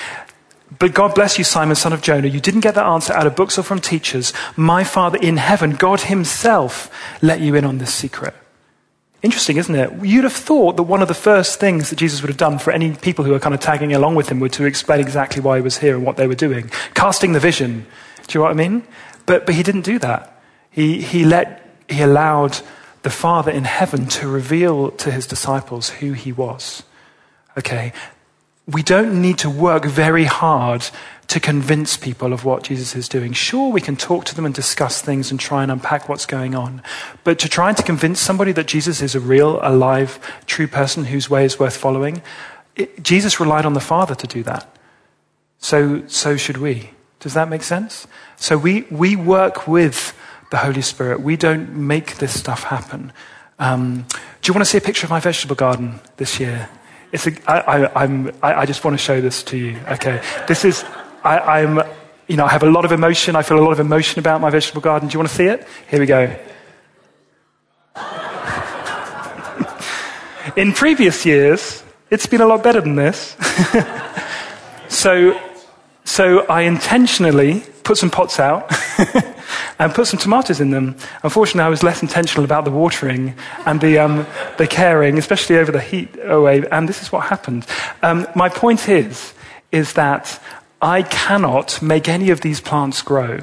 But 0.78 0.93
God 0.93 1.15
bless 1.15 1.38
you, 1.38 1.43
Simon, 1.43 1.76
son 1.76 1.93
of 1.93 2.02
Jonah. 2.02 2.28
You 2.28 2.39
didn't 2.39 2.60
get 2.62 2.76
that 2.76 2.86
answer 2.86 3.12
out 3.13 3.26
of 3.26 3.36
books 3.36 3.58
or 3.58 3.63
from 3.63 3.82
teachers. 3.82 4.34
My 4.56 4.84
Father 4.84 5.17
in 5.17 5.38
heaven, 5.38 5.72
God 5.72 6.02
Himself, 6.02 6.91
let 7.22 7.41
you 7.41 7.56
in 7.56 7.65
on 7.65 7.80
this 7.80 7.93
secret. 7.93 8.36
Interesting, 9.21 9.58
isn't 9.58 9.75
it? 9.75 9.91
You'd 10.05 10.23
have 10.23 10.34
thought 10.34 10.77
that 10.77 10.84
one 10.84 11.01
of 11.01 11.10
the 11.10 11.13
first 11.13 11.60
things 11.60 11.89
that 11.89 11.97
Jesus 11.97 12.21
would 12.21 12.29
have 12.29 12.38
done 12.38 12.58
for 12.58 12.71
any 12.71 12.95
people 12.95 13.25
who 13.25 13.32
were 13.32 13.39
kind 13.39 13.53
of 13.53 13.60
tagging 13.60 13.93
along 13.93 14.15
with 14.15 14.29
him 14.29 14.39
were 14.39 14.49
to 14.49 14.65
explain 14.65 15.01
exactly 15.01 15.41
why 15.41 15.58
he 15.58 15.62
was 15.62 15.79
here 15.79 15.95
and 15.95 16.05
what 16.05 16.15
they 16.15 16.25
were 16.25 16.36
doing, 16.36 16.71
casting 16.93 17.34
the 17.34 17.39
vision. 17.39 17.86
Do 18.27 18.39
you 18.39 18.39
know 18.39 18.43
what 18.43 18.51
I 18.51 18.53
mean? 18.53 18.84
But, 19.25 19.45
but 19.45 19.55
he 19.55 19.63
didn't 19.63 19.82
do 19.82 19.99
that. 19.99 20.41
He, 20.71 21.01
he, 21.01 21.25
let, 21.25 21.67
he 21.89 22.01
allowed 22.01 22.60
the 23.01 23.10
Father 23.10 23.51
in 23.51 23.65
heaven 23.65 24.08
to 24.08 24.27
reveal 24.27 24.91
to 24.91 25.12
his 25.12 25.27
disciples 25.27 25.89
who 25.89 26.13
he 26.13 26.32
was. 26.32 26.84
Okay? 27.58 27.91
We 28.69 28.84
don't 28.84 29.21
need 29.21 29.38
to 29.39 29.49
work 29.49 29.86
very 29.86 30.25
hard 30.25 30.86
to 31.29 31.39
convince 31.39 31.95
people 31.95 32.34
of 32.34 32.43
what 32.43 32.63
Jesus 32.63 32.95
is 32.95 33.08
doing. 33.08 33.34
Sure, 33.34 33.71
we 33.71 33.82
can 33.82 33.95
talk 33.95 34.25
to 34.25 34.36
them 34.36 34.45
and 34.45 34.53
discuss 34.53 35.01
things 35.01 35.29
and 35.29 35.39
try 35.39 35.62
and 35.62 35.71
unpack 35.71 36.10
what's 36.10 36.25
going 36.25 36.55
on. 36.55 36.82
But 37.23 37.38
to 37.39 37.49
try 37.49 37.69
and 37.69 37.77
to 37.77 37.84
convince 37.84 38.19
somebody 38.19 38.51
that 38.53 38.67
Jesus 38.67 39.01
is 39.01 39.13
a 39.13 39.19
real, 39.19 39.60
alive, 39.62 40.19
true 40.47 40.67
person 40.67 41.05
whose 41.05 41.29
way 41.29 41.45
is 41.45 41.60
worth 41.60 41.77
following, 41.77 42.23
it, 42.75 43.03
Jesus 43.03 43.39
relied 43.39 43.65
on 43.65 43.73
the 43.73 43.79
Father 43.79 44.15
to 44.15 44.27
do 44.27 44.41
that. 44.43 44.75
So, 45.60 46.08
so 46.08 46.36
should 46.36 46.58
we. 46.58 46.91
Does 47.19 47.36
that 47.36 47.49
make 47.49 47.63
sense? 47.63 48.08
So 48.38 48.58
we, 48.58 48.82
we 48.89 49.15
work 49.15 49.67
with 49.67 50.17
the 50.49 50.58
Holy 50.58 50.82
Spirit. 50.82 51.21
We 51.21 51.38
don't 51.38 51.75
make 51.75 52.17
this 52.17 52.39
stuff 52.39 52.63
happen. 52.63 53.13
Um, 53.60 54.05
do 54.41 54.49
you 54.49 54.53
want 54.53 54.65
to 54.65 54.69
see 54.69 54.77
a 54.77 54.82
picture 54.82 55.05
of 55.05 55.12
my 55.12 55.19
vegetable 55.19 55.55
garden 55.55 55.99
this 56.17 56.39
year? 56.39 56.69
It's 57.12 57.28
a, 57.28 57.32
I, 57.50 57.60
I, 57.60 58.04
I'm, 58.04 58.28
I, 58.43 58.54
I 58.54 58.65
just 58.65 58.84
want 58.84 58.93
to 58.93 59.04
show 59.04 59.22
this 59.22 59.41
to 59.43 59.58
you. 59.58 59.80
Okay. 59.89 60.22
This 60.48 60.63
is, 60.63 60.86
I, 61.24 61.62
am 61.62 61.82
you 62.28 62.38
know, 62.38 62.45
I 62.45 62.50
have 62.50 62.63
a 62.63 62.69
lot 62.69 62.86
of 62.86 62.91
emotion. 62.91 63.36
I 63.36 63.41
feel 63.41 63.58
a 63.58 63.65
lot 63.65 63.72
of 63.72 63.80
emotion 63.80 64.19
about 64.19 64.41
my 64.41 64.52
vegetable 64.52 64.82
garden. 64.82 65.10
Do 65.10 65.13
you 65.13 65.19
want 65.19 65.30
to 65.30 65.36
see 65.36 65.45
it? 65.45 65.67
Here 65.89 66.00
we 66.00 66.06
go. 66.06 66.36
In 70.56 70.74
previous 70.74 71.26
years, 71.26 71.84
it's 72.12 72.28
been 72.28 72.41
a 72.41 72.45
lot 72.45 72.63
better 72.63 72.82
than 72.82 72.95
this. 72.95 73.36
so, 74.89 75.39
so 76.06 76.45
I 76.45 76.62
intentionally 76.62 77.63
put 77.84 77.98
some 77.98 78.12
pots 78.12 78.39
out 78.39 78.69
and 79.80 79.94
put 79.94 80.08
some 80.08 80.20
tomatoes 80.20 80.60
in 80.60 80.72
them. 80.72 80.96
Unfortunately, 81.24 81.62
I 81.62 81.70
was 81.70 81.84
less 81.84 82.02
intentional 82.02 82.44
about 82.44 82.65
the 82.65 82.72
watering 82.72 83.34
and 83.65 83.80
the, 83.80 83.98
um, 83.98 84.28
the 84.58 84.68
caring, 84.68 85.18
especially 85.18 85.58
over 85.58 85.72
the 85.72 85.80
heat 85.80 86.10
away. 86.24 86.63
And 86.70 86.88
this 86.88 87.02
is 87.02 87.12
what 87.12 87.28
happened. 87.28 87.65
Um, 88.04 88.28
my 88.36 88.50
point 88.50 88.89
is, 88.89 89.34
is 89.72 89.94
that 89.94 90.42
I 90.82 91.04
cannot 91.04 91.82
make 91.82 92.10
any 92.10 92.30
of 92.30 92.42
these 92.42 92.60
plants 92.60 93.02
grow. 93.02 93.39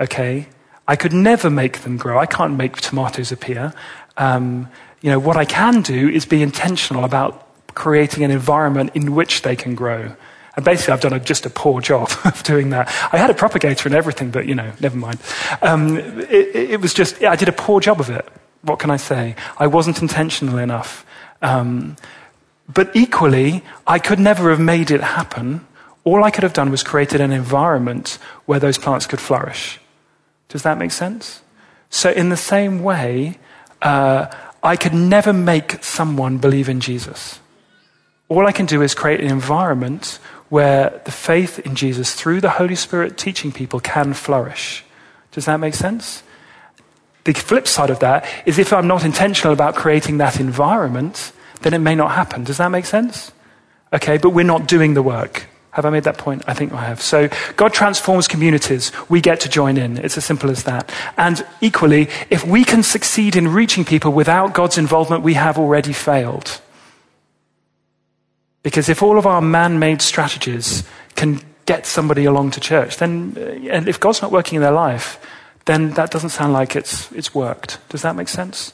Okay? 0.00 0.48
I 0.86 0.96
could 0.96 1.12
never 1.12 1.50
make 1.50 1.80
them 1.80 1.98
grow. 1.98 2.18
I 2.18 2.26
can't 2.26 2.56
make 2.56 2.78
tomatoes 2.78 3.30
appear. 3.30 3.74
Um, 4.16 4.68
you 5.02 5.10
know, 5.10 5.18
what 5.18 5.36
I 5.36 5.44
can 5.44 5.82
do 5.82 6.08
is 6.08 6.24
be 6.24 6.42
intentional 6.42 7.04
about 7.04 7.46
creating 7.74 8.24
an 8.24 8.30
environment 8.30 8.90
in 8.94 9.14
which 9.14 9.42
they 9.42 9.54
can 9.54 9.74
grow. 9.74 10.16
And 10.58 10.64
basically, 10.64 10.92
I've 10.92 11.00
done 11.00 11.12
a, 11.12 11.20
just 11.20 11.46
a 11.46 11.50
poor 11.50 11.80
job 11.80 12.10
of 12.24 12.42
doing 12.42 12.70
that. 12.70 12.88
I 13.12 13.16
had 13.16 13.30
a 13.30 13.34
propagator 13.34 13.88
and 13.88 13.94
everything, 13.94 14.30
but 14.30 14.46
you 14.46 14.54
know, 14.54 14.72
never 14.80 14.96
mind. 14.96 15.20
Um, 15.62 15.96
it, 15.96 16.54
it, 16.72 16.80
was 16.80 16.92
just, 16.92 17.22
I 17.22 17.36
did 17.36 17.48
a 17.48 17.52
poor 17.52 17.80
job 17.80 18.00
of 18.00 18.10
it. 18.10 18.28
What 18.62 18.80
can 18.80 18.90
I 18.90 18.96
say? 18.96 19.36
I 19.56 19.68
wasn't 19.68 20.02
intentional 20.02 20.58
enough. 20.58 21.06
Um, 21.42 21.94
but 22.68 22.94
equally, 22.94 23.62
I 23.86 23.98
could 23.98 24.18
never 24.18 24.50
have 24.50 24.60
made 24.60 24.90
it 24.90 25.00
happen 25.00 25.64
all 26.08 26.24
I 26.24 26.30
could 26.30 26.42
have 26.42 26.54
done 26.54 26.70
was 26.70 26.82
created 26.82 27.20
an 27.20 27.32
environment 27.32 28.18
where 28.46 28.58
those 28.58 28.78
plants 28.78 29.06
could 29.06 29.20
flourish. 29.20 29.78
Does 30.48 30.62
that 30.62 30.78
make 30.78 30.90
sense? 30.90 31.42
So, 31.90 32.10
in 32.10 32.30
the 32.30 32.36
same 32.36 32.82
way, 32.82 33.38
uh, 33.82 34.26
I 34.62 34.76
could 34.76 34.94
never 34.94 35.34
make 35.34 35.84
someone 35.84 36.38
believe 36.38 36.70
in 36.70 36.80
Jesus. 36.80 37.40
All 38.30 38.46
I 38.46 38.52
can 38.52 38.64
do 38.64 38.80
is 38.80 38.94
create 38.94 39.20
an 39.20 39.30
environment 39.30 40.18
where 40.48 41.00
the 41.04 41.10
faith 41.10 41.58
in 41.60 41.74
Jesus 41.74 42.14
through 42.14 42.40
the 42.40 42.50
Holy 42.50 42.74
Spirit 42.74 43.18
teaching 43.18 43.52
people 43.52 43.80
can 43.80 44.14
flourish. 44.14 44.84
Does 45.32 45.44
that 45.44 45.58
make 45.58 45.74
sense? 45.74 46.22
The 47.24 47.34
flip 47.34 47.68
side 47.68 47.90
of 47.90 47.98
that 48.00 48.26
is 48.46 48.58
if 48.58 48.72
I'm 48.72 48.86
not 48.86 49.04
intentional 49.04 49.52
about 49.52 49.74
creating 49.74 50.18
that 50.18 50.40
environment, 50.40 51.32
then 51.60 51.74
it 51.74 51.80
may 51.80 51.94
not 51.94 52.12
happen. 52.12 52.44
Does 52.44 52.56
that 52.56 52.68
make 52.68 52.86
sense? 52.86 53.32
Okay, 53.92 54.18
but 54.18 54.30
we're 54.30 54.44
not 54.44 54.66
doing 54.66 54.94
the 54.94 55.02
work. 55.02 55.46
Have 55.72 55.84
I 55.84 55.90
made 55.90 56.04
that 56.04 56.18
point? 56.18 56.42
I 56.46 56.54
think 56.54 56.72
I 56.72 56.84
have. 56.84 57.00
So 57.00 57.28
God 57.56 57.72
transforms 57.72 58.26
communities. 58.26 58.90
We 59.08 59.20
get 59.20 59.40
to 59.40 59.48
join 59.48 59.76
in. 59.76 59.98
It's 59.98 60.16
as 60.16 60.24
simple 60.24 60.50
as 60.50 60.64
that. 60.64 60.90
And 61.16 61.46
equally, 61.60 62.08
if 62.30 62.44
we 62.44 62.64
can 62.64 62.82
succeed 62.82 63.36
in 63.36 63.48
reaching 63.48 63.84
people 63.84 64.10
without 64.10 64.54
God's 64.54 64.78
involvement, 64.78 65.22
we 65.22 65.34
have 65.34 65.58
already 65.58 65.92
failed. 65.92 66.60
Because 68.62 68.88
if 68.88 69.02
all 69.02 69.18
of 69.18 69.26
our 69.26 69.40
man 69.40 69.78
made 69.78 70.02
strategies 70.02 70.84
can 71.14 71.40
get 71.66 71.86
somebody 71.86 72.24
along 72.24 72.52
to 72.52 72.60
church, 72.60 72.96
then, 72.96 73.34
uh, 73.36 73.40
and 73.70 73.88
if 73.88 74.00
God's 74.00 74.22
not 74.22 74.32
working 74.32 74.56
in 74.56 74.62
their 74.62 74.72
life, 74.72 75.18
then 75.66 75.90
that 75.90 76.10
doesn't 76.10 76.30
sound 76.30 76.52
like 76.52 76.74
it's, 76.74 77.10
it's 77.12 77.34
worked. 77.34 77.78
Does 77.88 78.02
that 78.02 78.16
make 78.16 78.28
sense? 78.28 78.72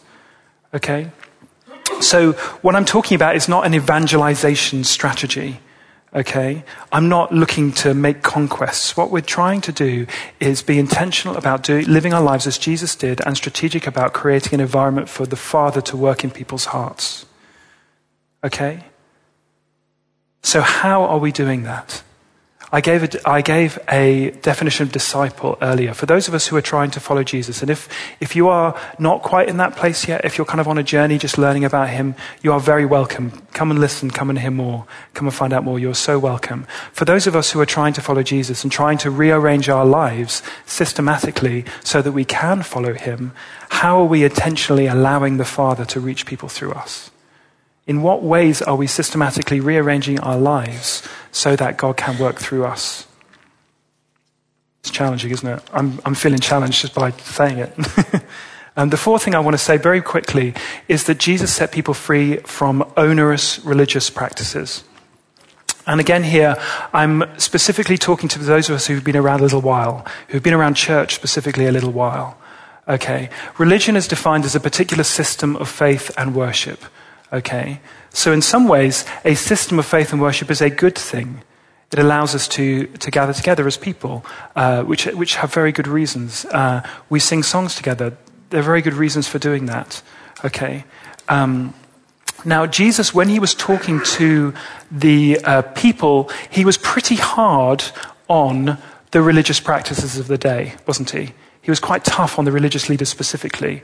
Okay? 0.73 1.11
So, 2.01 2.33
what 2.63 2.75
I'm 2.75 2.85
talking 2.85 3.15
about 3.15 3.37
is 3.37 3.49
not 3.49 3.67
an 3.67 3.75
evangelization 3.75 4.85
strategy 4.85 5.61
okay? 6.15 6.65
I'm 6.93 7.09
not 7.09 7.33
looking 7.33 7.73
to 7.73 7.93
make 7.93 8.23
conquests. 8.23 8.97
What 8.97 9.11
we're 9.11 9.21
trying 9.21 9.61
to 9.63 9.73
do 9.73 10.07
is 10.39 10.63
be 10.63 10.79
intentional 10.79 11.37
about 11.37 11.63
do, 11.63 11.81
living 11.83 12.15
our 12.15 12.23
lives 12.23 12.47
as 12.47 12.57
Jesus 12.57 12.95
did 12.95 13.21
and 13.27 13.37
strategic 13.37 13.87
about 13.87 14.13
creating 14.13 14.55
an 14.55 14.61
environment 14.61 15.09
for 15.09 15.27
the 15.27 15.37
Father 15.37 15.81
to 15.83 15.97
work 15.97 16.23
in 16.23 16.31
people's 16.31 16.67
hearts. 16.67 17.27
Okay? 18.45 18.85
So, 20.45 20.61
how 20.61 21.05
are 21.05 21.19
we 21.19 21.33
doing 21.33 21.63
that? 21.63 22.03
I 22.71 22.83
gave, 22.83 23.03
a, 23.03 23.29
I 23.29 23.41
gave 23.41 23.79
a 23.89 24.33
definition 24.43 24.85
of 24.87 24.93
disciple 24.93 25.57
earlier. 25.63 25.95
For 25.95 26.05
those 26.05 26.29
of 26.29 26.35
us 26.35 26.49
who 26.49 26.57
are 26.57 26.61
trying 26.61 26.91
to 26.91 27.01
follow 27.01 27.25
Jesus, 27.25 27.63
and 27.63 27.71
if, 27.71 27.89
if 28.21 28.37
you 28.37 28.49
are 28.49 28.79
not 28.99 29.23
quite 29.23 29.49
in 29.49 29.57
that 29.57 29.75
place 29.75 30.07
yet, 30.07 30.23
if 30.23 30.37
you're 30.37 30.45
kind 30.45 30.61
of 30.61 30.69
on 30.69 30.77
a 30.77 30.83
journey 30.83 31.17
just 31.17 31.39
learning 31.39 31.65
about 31.65 31.89
Him, 31.89 32.15
you 32.43 32.53
are 32.53 32.61
very 32.61 32.85
welcome. 32.85 33.31
Come 33.55 33.71
and 33.71 33.81
listen, 33.81 34.11
come 34.11 34.29
and 34.29 34.39
hear 34.39 34.51
more, 34.51 34.87
come 35.15 35.27
and 35.27 35.35
find 35.35 35.55
out 35.55 35.65
more. 35.65 35.79
You're 35.79 35.95
so 35.95 36.19
welcome. 36.19 36.67
For 36.93 37.07
those 37.07 37.27
of 37.27 37.35
us 37.35 37.53
who 37.53 37.61
are 37.61 37.67
trying 37.67 37.95
to 37.95 38.03
follow 38.03 38.23
Jesus 38.23 38.65
and 38.65 38.71
trying 38.71 38.99
to 38.99 39.11
rearrange 39.11 39.71
our 39.71 39.87
lives 39.87 40.43
systematically 40.67 41.65
so 41.83 42.03
that 42.03 42.13
we 42.13 42.27
can 42.27 42.63
follow 42.63 42.93
Him, 42.93 43.33
how 43.71 43.99
are 44.01 44.05
we 44.05 44.25
intentionally 44.25 44.89
allowing 44.89 45.39
the 45.39 45.47
Father 45.47 45.87
to 45.87 46.01
reach 46.01 46.27
people 46.27 46.51
through 46.51 46.73
us? 46.73 47.11
In 47.87 48.03
what 48.03 48.23
ways 48.23 48.63
are 48.63 48.77
we 48.77 48.87
systematically 48.87 49.61
rearranging 49.61 50.19
our 50.21 50.39
lives 50.39 51.07
so 51.33 51.55
that 51.57 51.77
God 51.77 51.97
can 51.97 52.19
work 52.19 52.37
through 52.37 52.65
us? 52.65 53.07
It's 54.81 54.91
challenging, 54.91 55.31
isn't 55.31 55.49
it? 55.49 55.63
I'm, 55.73 56.01
I'm 56.05 56.15
feeling 56.15 56.39
challenged 56.39 56.81
just 56.81 56.95
by 56.95 57.11
saying 57.13 57.59
it. 57.59 57.73
and 57.77 58.23
um, 58.77 58.91
the 58.91 58.97
fourth 58.97 59.23
thing 59.23 59.35
I 59.35 59.41
want 59.41 59.55
to 59.55 59.59
say 59.59 59.77
very 59.77 60.01
quickly 60.01 60.55
is 60.89 61.05
that 61.05 61.19
Jesus 61.19 61.55
set 61.55 61.73
people 61.73 61.95
free 61.95 62.37
from 62.39 62.91
onerous 62.97 63.65
religious 63.65 64.11
practices. 64.11 64.85
And 65.87 66.01
again, 66.01 66.23
here, 66.23 66.57
I'm 66.95 67.25
specifically 67.39 67.99
talking 67.99 68.29
to 68.31 68.39
those 68.39 68.71
of 68.71 68.77
us 68.77 68.87
who've 68.87 69.05
been 69.05 69.17
around 69.17 69.41
a 69.41 69.43
little 69.43 69.61
while, 69.61 70.07
who've 70.29 70.43
been 70.43 70.55
around 70.55 70.75
church 70.75 71.15
specifically 71.15 71.67
a 71.67 71.73
little 71.73 71.93
while. 71.93 72.39
Okay. 72.89 73.29
Religion 73.59 73.97
is 73.97 74.09
defined 74.09 74.45
as 74.45 74.55
a 74.55 74.61
particular 74.61 75.05
system 75.05 75.57
of 75.57 75.69
faith 75.69 76.11
and 76.17 76.35
worship. 76.35 76.85
Okay? 77.35 77.81
So, 78.11 78.33
in 78.33 78.41
some 78.41 78.69
ways, 78.69 79.05
a 79.25 79.35
system 79.35 79.79
of 79.79 79.87
faith 79.87 80.13
and 80.13 80.23
worship 80.23 80.51
is 80.51 80.63
a 80.63 80.71
good 80.71 80.97
thing. 80.97 81.43
It 81.93 81.99
allows 81.99 82.35
us 82.35 82.49
to, 82.49 82.87
to 82.87 83.11
gather 83.11 83.33
together 83.33 83.67
as 83.67 83.77
people, 83.77 84.25
uh, 84.57 84.83
which, 84.85 85.07
which 85.07 85.37
have 85.37 85.53
very 85.53 85.73
good 85.73 85.87
reasons. 85.87 86.45
Uh, 86.47 86.83
we 87.09 87.21
sing 87.21 87.43
songs 87.43 87.75
together. 87.75 88.17
There 88.51 88.61
are 88.61 88.65
very 88.65 88.83
good 88.83 88.95
reasons 88.95 89.29
for 89.29 89.39
doing 89.39 89.67
that. 89.67 90.03
Okay? 90.45 90.85
Um, 91.29 91.75
now, 92.45 92.67
Jesus, 92.67 93.15
when 93.15 93.29
he 93.29 93.39
was 93.39 93.55
talking 93.55 94.01
to 94.03 94.55
the 94.91 95.39
uh, 95.45 95.63
people, 95.63 96.31
he 96.51 96.65
was 96.65 96.79
pretty 96.79 97.17
hard 97.17 97.85
on 98.29 98.79
the 99.13 99.23
religious 99.23 99.61
practices 99.61 100.19
of 100.19 100.27
the 100.27 100.39
day, 100.39 100.75
wasn't 100.87 101.11
he? 101.11 101.33
He 101.63 101.71
was 101.71 101.81
quite 101.81 102.05
tough 102.05 102.39
on 102.39 102.45
the 102.45 102.53
religious 102.53 102.89
leaders 102.89 103.09
specifically. 103.09 103.83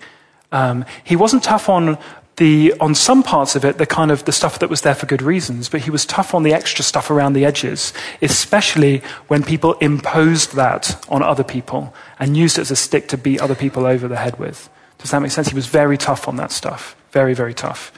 Um, 0.53 0.85
he 1.05 1.17
wasn't 1.17 1.45
tough 1.45 1.69
on 1.69 1.97
the, 2.41 2.73
on 2.81 2.95
some 2.95 3.23
parts 3.23 3.55
of 3.55 3.65
it, 3.65 3.77
the 3.77 3.87
kind 3.87 4.11
of 4.11 4.25
the 4.25 4.33
stuff 4.33 4.59
that 4.59 4.71
was 4.71 4.81
there 4.81 4.97
for 4.97 5.07
good 5.07 5.23
reasons, 5.23 5.69
but 5.69 5.83
he 5.83 5.91
was 5.91 6.07
tough 6.07 6.35
on 6.35 6.43
the 6.43 6.55
extra 6.55 6.83
stuff 6.83 7.11
around 7.11 7.35
the 7.35 7.45
edges, 7.45 7.93
especially 8.23 9.03
when 9.29 9.45
people 9.45 9.75
imposed 9.75 10.57
that 10.57 11.05
on 11.09 11.23
other 11.23 11.45
people 11.45 11.93
and 12.19 12.37
used 12.37 12.59
it 12.59 12.63
as 12.63 12.71
a 12.71 12.77
stick 12.77 13.09
to 13.09 13.19
beat 13.19 13.41
other 13.41 13.55
people 13.55 13.85
over 13.85 14.09
the 14.09 14.17
head 14.17 14.39
with. 14.39 14.71
Does 14.99 15.11
that 15.11 15.21
make 15.21 15.31
sense? 15.31 15.49
He 15.49 15.55
was 15.55 15.67
very 15.69 15.99
tough 15.99 16.27
on 16.29 16.37
that 16.37 16.51
stuff. 16.51 16.97
Very, 17.13 17.35
very 17.35 17.55
tough. 17.55 17.93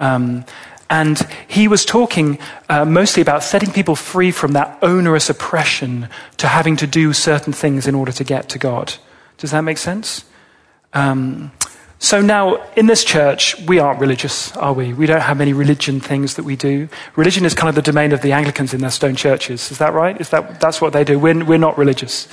Um, 0.00 0.44
And 0.90 1.18
he 1.48 1.68
was 1.68 1.84
talking 1.84 2.38
uh, 2.68 2.84
mostly 2.84 3.22
about 3.22 3.42
setting 3.42 3.72
people 3.72 3.96
free 3.96 4.32
from 4.32 4.52
that 4.52 4.76
onerous 4.82 5.30
oppression 5.30 6.08
to 6.36 6.46
having 6.46 6.76
to 6.76 6.86
do 6.86 7.12
certain 7.14 7.54
things 7.54 7.86
in 7.86 7.94
order 7.94 8.12
to 8.12 8.24
get 8.24 8.48
to 8.50 8.58
God. 8.58 9.00
Does 9.38 9.50
that 9.52 9.64
make 9.64 9.78
sense? 9.78 10.24
Um, 10.92 11.50
so 12.02 12.20
now, 12.20 12.60
in 12.72 12.86
this 12.86 13.04
church, 13.04 13.56
we 13.60 13.78
aren't 13.78 14.00
religious, 14.00 14.50
are 14.56 14.72
we? 14.72 14.92
We 14.92 15.06
don't 15.06 15.20
have 15.20 15.36
many 15.36 15.52
religion 15.52 16.00
things 16.00 16.34
that 16.34 16.42
we 16.42 16.56
do. 16.56 16.88
Religion 17.14 17.44
is 17.44 17.54
kind 17.54 17.68
of 17.68 17.76
the 17.76 17.80
domain 17.80 18.10
of 18.10 18.22
the 18.22 18.32
Anglicans 18.32 18.74
in 18.74 18.80
their 18.80 18.90
stone 18.90 19.14
churches. 19.14 19.70
Is 19.70 19.78
that 19.78 19.94
right? 19.94 20.20
Is 20.20 20.30
that, 20.30 20.58
that's 20.58 20.80
what 20.80 20.92
they 20.92 21.04
do. 21.04 21.20
We're, 21.20 21.44
we're 21.44 21.58
not 21.58 21.78
religious. 21.78 22.26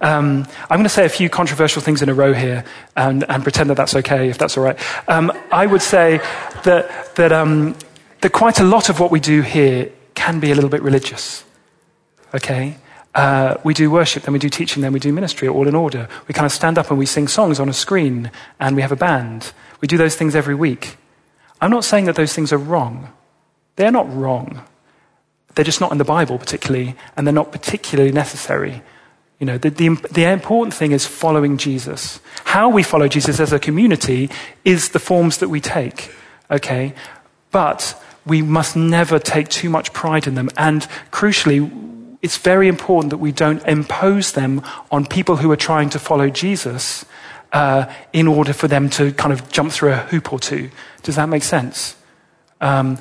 Um, 0.00 0.44
I'm 0.62 0.78
going 0.78 0.82
to 0.82 0.88
say 0.88 1.04
a 1.04 1.08
few 1.08 1.30
controversial 1.30 1.80
things 1.80 2.02
in 2.02 2.08
a 2.08 2.14
row 2.14 2.32
here 2.32 2.64
and, 2.96 3.22
and 3.30 3.44
pretend 3.44 3.70
that 3.70 3.76
that's 3.76 3.94
okay, 3.94 4.28
if 4.28 4.38
that's 4.38 4.58
all 4.58 4.64
right. 4.64 5.08
Um, 5.08 5.30
I 5.52 5.66
would 5.66 5.82
say 5.82 6.18
that, 6.64 7.14
that, 7.14 7.30
um, 7.30 7.76
that 8.22 8.32
quite 8.32 8.58
a 8.58 8.64
lot 8.64 8.88
of 8.88 8.98
what 8.98 9.12
we 9.12 9.20
do 9.20 9.40
here 9.40 9.92
can 10.16 10.40
be 10.40 10.50
a 10.50 10.56
little 10.56 10.68
bit 10.68 10.82
religious. 10.82 11.44
Okay? 12.34 12.76
Uh, 13.14 13.56
we 13.62 13.74
do 13.74 13.90
worship, 13.90 14.22
then 14.22 14.32
we 14.32 14.38
do 14.38 14.48
teaching, 14.48 14.82
then 14.82 14.92
we 14.92 15.00
do 15.00 15.12
ministry, 15.12 15.46
all 15.46 15.68
in 15.68 15.74
order. 15.74 16.08
We 16.28 16.34
kind 16.34 16.46
of 16.46 16.52
stand 16.52 16.78
up 16.78 16.90
and 16.90 16.98
we 16.98 17.06
sing 17.06 17.28
songs 17.28 17.60
on 17.60 17.68
a 17.68 17.72
screen, 17.74 18.30
and 18.58 18.74
we 18.74 18.82
have 18.82 18.92
a 18.92 18.96
band. 18.96 19.52
We 19.80 19.88
do 19.88 19.98
those 19.98 20.16
things 20.16 20.34
every 20.34 20.54
week. 20.54 20.96
I'm 21.60 21.70
not 21.70 21.84
saying 21.84 22.06
that 22.06 22.16
those 22.16 22.32
things 22.32 22.52
are 22.52 22.58
wrong. 22.58 23.12
They're 23.76 23.92
not 23.92 24.12
wrong. 24.14 24.62
They're 25.54 25.64
just 25.64 25.80
not 25.80 25.92
in 25.92 25.98
the 25.98 26.04
Bible, 26.04 26.38
particularly, 26.38 26.96
and 27.16 27.26
they're 27.26 27.34
not 27.34 27.52
particularly 27.52 28.12
necessary. 28.12 28.82
You 29.38 29.46
know, 29.46 29.58
the, 29.58 29.70
the, 29.70 29.88
the 30.10 30.24
important 30.24 30.72
thing 30.72 30.92
is 30.92 31.06
following 31.06 31.58
Jesus. 31.58 32.20
How 32.44 32.68
we 32.68 32.82
follow 32.82 33.08
Jesus 33.08 33.40
as 33.40 33.52
a 33.52 33.58
community 33.58 34.30
is 34.64 34.90
the 34.90 34.98
forms 34.98 35.38
that 35.38 35.48
we 35.48 35.60
take, 35.60 36.10
okay? 36.50 36.94
But 37.50 38.00
we 38.24 38.40
must 38.40 38.76
never 38.76 39.18
take 39.18 39.48
too 39.48 39.68
much 39.68 39.92
pride 39.92 40.26
in 40.26 40.36
them. 40.36 40.48
And 40.56 40.86
crucially, 41.10 41.91
it's 42.22 42.38
very 42.38 42.68
important 42.68 43.10
that 43.10 43.18
we 43.18 43.32
don't 43.32 43.66
impose 43.66 44.32
them 44.32 44.62
on 44.90 45.04
people 45.04 45.36
who 45.36 45.50
are 45.50 45.56
trying 45.56 45.90
to 45.90 45.98
follow 45.98 46.30
Jesus 46.30 47.04
uh, 47.52 47.92
in 48.12 48.28
order 48.28 48.52
for 48.52 48.68
them 48.68 48.88
to 48.90 49.12
kind 49.12 49.32
of 49.32 49.50
jump 49.50 49.72
through 49.72 49.92
a 49.92 49.96
hoop 49.96 50.32
or 50.32 50.38
two. 50.38 50.70
Does 51.02 51.16
that 51.16 51.28
make 51.28 51.42
sense? 51.42 51.96
Um, 52.60 52.96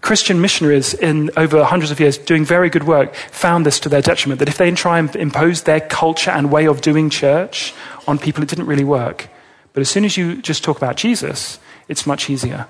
Christian 0.00 0.40
missionaries 0.40 0.94
in 0.94 1.30
over 1.36 1.62
hundreds 1.64 1.90
of 1.90 2.00
years 2.00 2.18
doing 2.18 2.44
very 2.44 2.70
good 2.70 2.84
work 2.84 3.14
found 3.14 3.66
this 3.66 3.78
to 3.80 3.88
their 3.88 4.02
detriment 4.02 4.40
that 4.40 4.48
if 4.48 4.58
they 4.58 4.70
try 4.72 4.98
and 4.98 5.14
impose 5.14 5.62
their 5.62 5.80
culture 5.80 6.30
and 6.30 6.50
way 6.50 6.66
of 6.66 6.80
doing 6.80 7.10
church 7.10 7.74
on 8.06 8.18
people, 8.18 8.42
it 8.42 8.48
didn't 8.48 8.66
really 8.66 8.84
work. 8.84 9.28
But 9.72 9.80
as 9.80 9.88
soon 9.88 10.04
as 10.04 10.16
you 10.16 10.42
just 10.42 10.64
talk 10.64 10.76
about 10.76 10.96
Jesus, 10.96 11.58
it's 11.88 12.06
much 12.06 12.28
easier. 12.28 12.66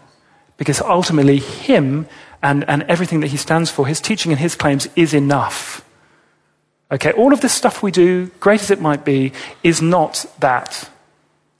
Because 0.59 0.81
ultimately, 0.81 1.38
Him 1.38 2.07
and, 2.42 2.68
and 2.68 2.83
everything 2.85 3.20
that 3.20 3.28
He 3.28 3.37
stands 3.37 3.70
for, 3.70 3.87
His 3.87 4.00
teaching 4.00 4.33
and 4.33 4.40
His 4.40 4.55
claims 4.55 4.88
is 4.96 5.14
enough. 5.14 5.85
Okay, 6.90 7.12
all 7.12 7.33
of 7.33 7.40
this 7.40 7.55
stuff 7.55 7.83
we 7.83 7.90
do, 7.90 8.26
great 8.40 8.61
as 8.61 8.70
it 8.70 8.81
might 8.81 9.05
be, 9.05 9.33
is 9.62 9.81
not 9.81 10.26
that. 10.40 10.90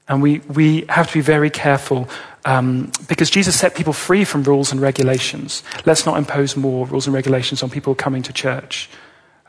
And 0.09 0.21
we, 0.21 0.41
we 0.41 0.85
have 0.89 1.07
to 1.09 1.15
be 1.15 1.21
very 1.21 1.49
careful 1.49 2.09
um, 2.45 2.91
because 3.09 3.31
Jesus 3.31 3.59
set 3.59 3.75
people 3.75 3.93
free 3.93 4.25
from 4.25 4.43
rules 4.43 4.73
and 4.73 4.81
regulations. 4.81 5.63
Let's 5.87 6.05
not 6.05 6.19
impose 6.19 6.57
more 6.57 6.87
rules 6.87 7.07
and 7.07 7.15
regulations 7.15 7.63
on 7.63 7.71
people 7.71 7.95
coming 7.95 8.23
to 8.25 8.33
church. 8.33 8.91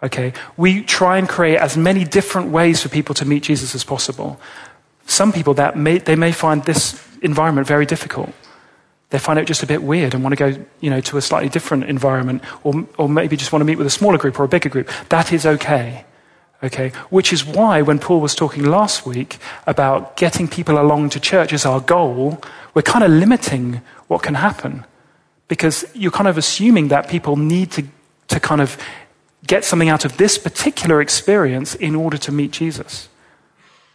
Okay? 0.04 0.32
We 0.56 0.84
try 0.84 1.18
and 1.18 1.28
create 1.28 1.58
as 1.58 1.76
many 1.76 2.06
different 2.06 2.52
ways 2.52 2.82
for 2.82 2.90
people 2.90 3.16
to 3.16 3.26
meet 3.26 3.44
Jesus 3.44 3.76
as 3.76 3.84
possible. 3.84 4.40
Some 5.06 5.34
people 5.34 5.56
that 5.56 5.76
may, 5.76 5.98
they 5.98 6.16
may 6.16 6.32
find 6.32 6.64
this 6.64 7.04
environment 7.22 7.68
very 7.68 7.86
difficult 7.86 8.34
they 9.10 9.20
find 9.20 9.38
it 9.38 9.46
just 9.46 9.62
a 9.62 9.68
bit 9.68 9.84
weird 9.84 10.14
and 10.14 10.24
want 10.24 10.36
to 10.38 10.52
go, 10.52 10.66
you 10.80 10.90
know, 10.90 11.02
to 11.02 11.18
a 11.18 11.22
slightly 11.22 11.50
different 11.50 11.84
environment, 11.86 12.42
or, 12.64 12.88
or 12.98 13.08
maybe 13.08 13.38
just 13.38 13.52
want 13.52 13.62
to 13.62 13.66
meet 13.66 13.78
with 13.78 13.88
a 13.88 13.92
smaller 13.92 14.18
group 14.18 14.40
or 14.40 14.44
a 14.44 14.48
bigger 14.48 14.70
group. 14.70 14.90
That 15.10 15.32
is 15.32 15.46
okay. 15.46 16.06
Okay? 16.64 16.90
Which 17.10 17.32
is 17.34 17.46
why 17.46 17.82
when 17.82 18.00
Paul 18.00 18.22
was 18.22 18.34
talking 18.34 18.64
last 18.64 19.06
week 19.06 19.38
about 19.68 20.18
getting 20.18 20.48
people 20.48 20.80
along 20.80 21.10
to 21.10 21.20
church 21.20 21.54
as 21.54 21.66
our 21.66 21.80
goal, 21.80 22.42
we're 22.74 22.82
kind 22.82 23.04
of 23.04 23.12
limiting 23.12 23.82
what 24.08 24.24
can 24.24 24.36
happen. 24.36 24.86
Because 25.48 25.86
you're 25.94 26.12
kind 26.12 26.28
of 26.28 26.38
assuming 26.38 26.88
that 26.88 27.10
people 27.10 27.36
need 27.36 27.72
to, 27.72 27.84
to 28.30 28.40
kind 28.40 28.62
of 28.62 28.78
get 29.46 29.66
something 29.66 29.90
out 29.90 30.06
of 30.06 30.18
this 30.18 30.38
particular 30.38 31.02
experience 31.02 31.76
in 31.76 31.96
order 31.96 32.18
to 32.18 32.32
meet 32.32 32.52
Jesus. 32.52 33.10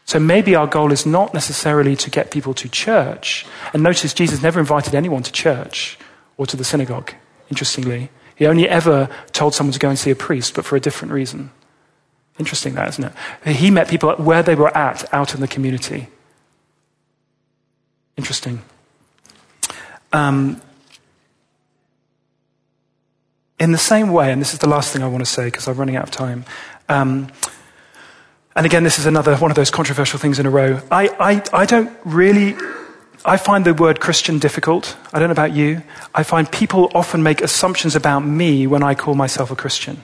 So 0.08 0.18
maybe 0.18 0.54
our 0.54 0.66
goal 0.66 0.90
is 0.90 1.04
not 1.04 1.34
necessarily 1.34 1.94
to 1.96 2.08
get 2.08 2.30
people 2.30 2.54
to 2.54 2.66
church. 2.66 3.44
And 3.74 3.82
notice 3.82 4.14
Jesus 4.14 4.42
never 4.42 4.58
invited 4.58 4.94
anyone 4.94 5.22
to 5.22 5.30
church 5.30 5.98
or 6.38 6.46
to 6.46 6.56
the 6.56 6.64
synagogue, 6.64 7.12
interestingly. 7.50 8.08
He 8.34 8.46
only 8.46 8.66
ever 8.66 9.10
told 9.32 9.54
someone 9.54 9.74
to 9.74 9.78
go 9.78 9.90
and 9.90 9.98
see 9.98 10.10
a 10.10 10.16
priest, 10.16 10.54
but 10.54 10.64
for 10.64 10.76
a 10.76 10.80
different 10.80 11.12
reason. 11.12 11.50
Interesting, 12.38 12.72
that, 12.76 12.88
isn't 12.88 13.04
it? 13.44 13.56
He 13.56 13.70
met 13.70 13.86
people 13.86 14.10
where 14.14 14.42
they 14.42 14.54
were 14.54 14.74
at, 14.74 15.12
out 15.12 15.34
in 15.34 15.42
the 15.42 15.48
community. 15.48 16.08
Interesting. 18.16 18.62
Um, 20.14 20.62
in 23.60 23.72
the 23.72 23.78
same 23.78 24.10
way, 24.10 24.32
and 24.32 24.40
this 24.40 24.54
is 24.54 24.60
the 24.60 24.70
last 24.70 24.90
thing 24.90 25.02
I 25.02 25.06
want 25.06 25.22
to 25.22 25.30
say 25.30 25.48
because 25.48 25.68
I'm 25.68 25.76
running 25.76 25.96
out 25.96 26.04
of 26.04 26.10
time. 26.10 26.46
Um, 26.88 27.30
and 28.58 28.66
again, 28.66 28.82
this 28.82 28.98
is 28.98 29.06
another 29.06 29.36
one 29.36 29.52
of 29.52 29.54
those 29.54 29.70
controversial 29.70 30.18
things 30.18 30.40
in 30.40 30.44
a 30.44 30.50
row. 30.50 30.80
I, 30.90 31.10
I, 31.20 31.60
I 31.60 31.64
don't 31.64 31.92
really, 32.04 32.56
I 33.24 33.36
find 33.36 33.64
the 33.64 33.72
word 33.72 34.00
Christian 34.00 34.40
difficult. 34.40 34.96
I 35.12 35.20
don't 35.20 35.28
know 35.28 35.32
about 35.32 35.52
you. 35.52 35.84
I 36.12 36.24
find 36.24 36.50
people 36.50 36.90
often 36.92 37.22
make 37.22 37.40
assumptions 37.40 37.94
about 37.94 38.26
me 38.26 38.66
when 38.66 38.82
I 38.82 38.96
call 38.96 39.14
myself 39.14 39.52
a 39.52 39.54
Christian. 39.54 40.02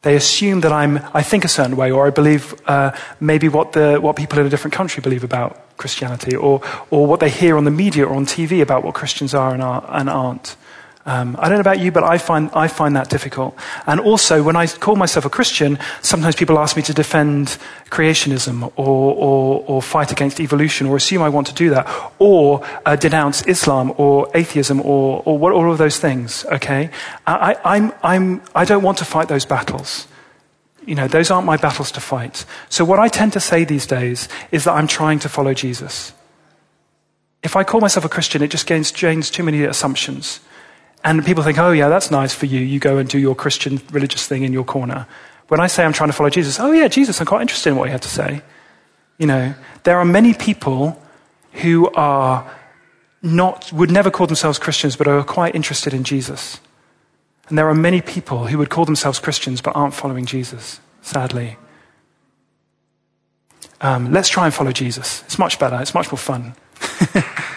They 0.00 0.16
assume 0.16 0.62
that 0.62 0.72
I'm, 0.72 1.00
I 1.12 1.22
think 1.22 1.44
a 1.44 1.48
certain 1.48 1.76
way, 1.76 1.90
or 1.90 2.06
I 2.06 2.10
believe 2.10 2.58
uh, 2.64 2.92
maybe 3.20 3.50
what, 3.50 3.72
the, 3.74 3.98
what 4.00 4.16
people 4.16 4.38
in 4.38 4.46
a 4.46 4.48
different 4.48 4.72
country 4.72 5.02
believe 5.02 5.22
about 5.22 5.76
Christianity, 5.76 6.36
or, 6.36 6.62
or 6.88 7.06
what 7.06 7.20
they 7.20 7.28
hear 7.28 7.58
on 7.58 7.64
the 7.64 7.70
media 7.70 8.06
or 8.06 8.14
on 8.14 8.24
TV 8.24 8.62
about 8.62 8.82
what 8.82 8.94
Christians 8.94 9.34
are 9.34 9.52
and, 9.52 9.62
are, 9.62 9.84
and 9.90 10.08
aren't. 10.08 10.56
Um, 11.06 11.36
I 11.38 11.48
don't 11.48 11.56
know 11.56 11.60
about 11.60 11.80
you, 11.80 11.90
but 11.90 12.04
I 12.04 12.18
find, 12.18 12.50
I 12.52 12.68
find 12.68 12.94
that 12.96 13.08
difficult. 13.08 13.56
And 13.86 13.98
also, 13.98 14.42
when 14.42 14.56
I 14.56 14.66
call 14.66 14.94
myself 14.94 15.24
a 15.24 15.30
Christian, 15.30 15.78
sometimes 16.02 16.36
people 16.36 16.58
ask 16.58 16.76
me 16.76 16.82
to 16.82 16.92
defend 16.92 17.56
creationism 17.88 18.70
or, 18.76 19.14
or, 19.14 19.64
or 19.66 19.82
fight 19.82 20.12
against 20.12 20.38
evolution 20.38 20.86
or 20.86 20.96
assume 20.96 21.22
I 21.22 21.30
want 21.30 21.46
to 21.46 21.54
do 21.54 21.70
that 21.70 21.88
or 22.18 22.62
uh, 22.84 22.94
denounce 22.96 23.46
Islam 23.46 23.94
or 23.96 24.28
atheism 24.34 24.80
or, 24.82 25.22
or 25.24 25.38
what, 25.38 25.52
all 25.54 25.72
of 25.72 25.78
those 25.78 25.98
things, 25.98 26.44
okay? 26.52 26.90
I, 27.26 27.56
I'm, 27.64 27.92
I'm, 28.02 28.42
I 28.54 28.66
don't 28.66 28.82
want 28.82 28.98
to 28.98 29.06
fight 29.06 29.28
those 29.28 29.46
battles. 29.46 30.08
You 30.84 30.94
know, 30.94 31.08
those 31.08 31.30
aren't 31.30 31.46
my 31.46 31.56
battles 31.56 31.90
to 31.92 32.00
fight. 32.00 32.44
So, 32.68 32.84
what 32.84 32.98
I 32.98 33.08
tend 33.08 33.34
to 33.34 33.40
say 33.40 33.64
these 33.64 33.86
days 33.86 34.28
is 34.50 34.64
that 34.64 34.72
I'm 34.72 34.86
trying 34.86 35.18
to 35.20 35.28
follow 35.28 35.52
Jesus. 35.52 36.12
If 37.42 37.56
I 37.56 37.64
call 37.64 37.80
myself 37.80 38.04
a 38.04 38.08
Christian, 38.08 38.42
it 38.42 38.50
just 38.50 38.66
gains, 38.66 38.90
gains 38.90 39.30
too 39.30 39.42
many 39.42 39.64
assumptions. 39.64 40.40
And 41.04 41.24
people 41.24 41.42
think, 41.42 41.58
oh, 41.58 41.70
yeah, 41.70 41.88
that's 41.88 42.10
nice 42.10 42.34
for 42.34 42.46
you. 42.46 42.60
You 42.60 42.80
go 42.80 42.98
and 42.98 43.08
do 43.08 43.18
your 43.18 43.34
Christian 43.34 43.80
religious 43.92 44.26
thing 44.26 44.42
in 44.42 44.52
your 44.52 44.64
corner. 44.64 45.06
When 45.48 45.60
I 45.60 45.66
say 45.66 45.84
I'm 45.84 45.92
trying 45.92 46.10
to 46.10 46.12
follow 46.12 46.30
Jesus, 46.30 46.58
oh, 46.60 46.72
yeah, 46.72 46.88
Jesus, 46.88 47.20
I'm 47.20 47.26
quite 47.26 47.42
interested 47.42 47.70
in 47.70 47.76
what 47.76 47.86
you 47.86 47.92
had 47.92 48.02
to 48.02 48.08
say. 48.08 48.42
You 49.16 49.26
know, 49.26 49.54
there 49.84 49.98
are 49.98 50.04
many 50.04 50.34
people 50.34 51.00
who 51.52 51.90
are 51.90 52.50
not, 53.22 53.72
would 53.72 53.90
never 53.90 54.10
call 54.10 54.26
themselves 54.26 54.58
Christians, 54.58 54.96
but 54.96 55.08
are 55.08 55.24
quite 55.24 55.54
interested 55.54 55.94
in 55.94 56.04
Jesus. 56.04 56.60
And 57.48 57.56
there 57.56 57.68
are 57.68 57.74
many 57.74 58.00
people 58.00 58.46
who 58.46 58.58
would 58.58 58.70
call 58.70 58.84
themselves 58.84 59.18
Christians, 59.18 59.60
but 59.60 59.74
aren't 59.74 59.94
following 59.94 60.26
Jesus, 60.26 60.80
sadly. 61.00 61.56
Um, 63.80 64.12
let's 64.12 64.28
try 64.28 64.44
and 64.44 64.52
follow 64.52 64.72
Jesus. 64.72 65.22
It's 65.22 65.38
much 65.38 65.58
better, 65.58 65.80
it's 65.80 65.94
much 65.94 66.10
more 66.10 66.18
fun. 66.18 66.54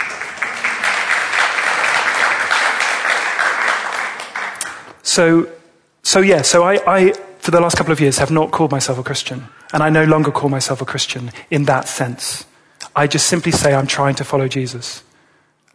So, 5.11 5.49
so 6.03 6.21
yeah, 6.21 6.41
so 6.41 6.63
I, 6.63 6.79
I, 6.87 7.11
for 7.39 7.51
the 7.51 7.59
last 7.59 7.75
couple 7.75 7.91
of 7.91 7.99
years, 7.99 8.17
have 8.19 8.31
not 8.31 8.51
called 8.51 8.71
myself 8.71 8.97
a 8.97 9.03
Christian. 9.03 9.43
And 9.73 9.83
I 9.83 9.89
no 9.89 10.05
longer 10.05 10.31
call 10.31 10.47
myself 10.47 10.81
a 10.81 10.85
Christian 10.85 11.31
in 11.49 11.65
that 11.65 11.89
sense. 11.89 12.45
I 12.95 13.07
just 13.07 13.27
simply 13.27 13.51
say 13.51 13.73
I'm 13.73 13.87
trying 13.87 14.15
to 14.15 14.23
follow 14.23 14.47
Jesus. 14.47 15.03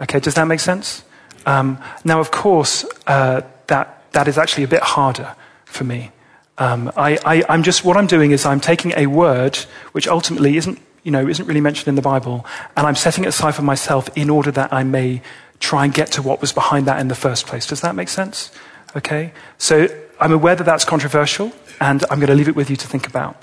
Okay, 0.01 0.21
does 0.21 0.33
that 0.37 0.47
make 0.47 0.61
sense? 0.61 1.05
Um, 1.45 1.79
now, 2.03 2.19
of 2.19 2.31
course, 2.31 2.87
uh, 3.07 3.43
that, 3.67 4.11
that 4.13 4.27
is 4.27 4.39
actually 4.39 4.65
a 4.65 4.69
bit 4.69 4.81
harder 4.81 5.37
for 5.67 5.85
me. 5.85 6.13
Um, 6.57 6.91
I, 6.97 7.45
I'm 7.47 7.63
just, 7.63 7.85
what 7.85 7.99
I'm 7.99 8.07
doing 8.07 8.31
is 8.31 8.47
I'm 8.47 8.61
taking 8.61 8.95
a 8.97 9.07
word 9.07 9.57
which 9.93 10.09
ultimately 10.09 10.57
isn't, 10.57 10.81
you 11.03 11.11
know, 11.11 11.29
isn't 11.29 11.45
really 11.45 11.61
mentioned 11.61 11.89
in 11.89 11.95
the 11.95 12.01
Bible, 12.01 12.47
and 12.75 12.87
I'm 12.87 12.97
setting 12.97 13.25
it 13.25 13.29
aside 13.29 13.55
for 13.55 13.61
myself 13.61 14.09
in 14.17 14.31
order 14.31 14.51
that 14.53 14.73
I 14.73 14.83
may 14.83 15.21
try 15.61 15.85
and 15.85 15.93
get 15.93 16.11
to 16.13 16.23
what 16.23 16.41
was 16.41 16.55
behind 16.55 16.87
that 16.87 17.01
in 17.01 17.09
the 17.09 17.15
first 17.15 17.47
place. 17.47 17.67
Does 17.67 17.83
that 17.83 17.95
make 17.95 18.09
sense? 18.09 18.51
Okay? 18.97 19.33
So 19.59 19.89
I'm 20.19 20.33
aware 20.33 20.57
that 20.57 20.65
that's 20.65 20.85
controversial, 20.85 21.53
and 21.81 22.05
I'm 22.11 22.19
going 22.19 22.29
to 22.29 22.35
leave 22.35 22.49
it 22.49 22.57
with 22.57 22.71
you 22.71 22.77
to 22.77 22.87
think 22.87 23.07
about. 23.07 23.41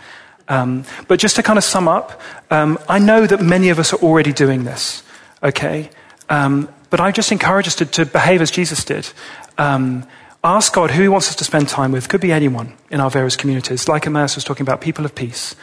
Um, 0.49 0.84
but 1.08 1.20
just 1.20 1.36
to 1.38 1.43
kind 1.43 1.58
of 1.58 1.64
sum 1.64 1.88
up, 1.88 2.20
um, 2.51 2.78
I 2.89 2.99
know 2.99 3.26
that 3.28 3.41
many 3.41 3.70
of 3.70 3.80
us 3.80 3.93
are 3.93 3.97
already 3.97 4.34
doing 4.34 4.66
this. 4.66 5.04
Okay? 5.41 5.89
Um, 6.30 6.70
but 6.89 6.99
I 6.99 7.12
just 7.12 7.32
encourage 7.32 7.68
us 7.68 7.76
to, 7.76 7.86
to 7.86 8.06
behave 8.06 8.41
as 8.41 8.51
Jesus 8.51 8.84
did. 8.84 9.10
Um, 9.58 10.06
ask 10.43 10.74
God 10.74 10.91
who 10.91 11.01
He 11.04 11.08
wants 11.08 11.30
us 11.30 11.36
to 11.38 11.43
spend 11.43 11.70
time 11.70 11.91
with. 11.91 12.10
Could 12.10 12.22
be 12.22 12.32
anyone 12.32 12.74
in 12.89 12.99
our 12.99 13.10
various 13.10 13.36
communities. 13.36 13.88
Like 13.88 14.04
Ermias 14.04 14.36
was 14.36 14.43
talking 14.43 14.64
about, 14.64 14.82
people 14.82 15.06
of 15.06 15.16
peace. 15.16 15.56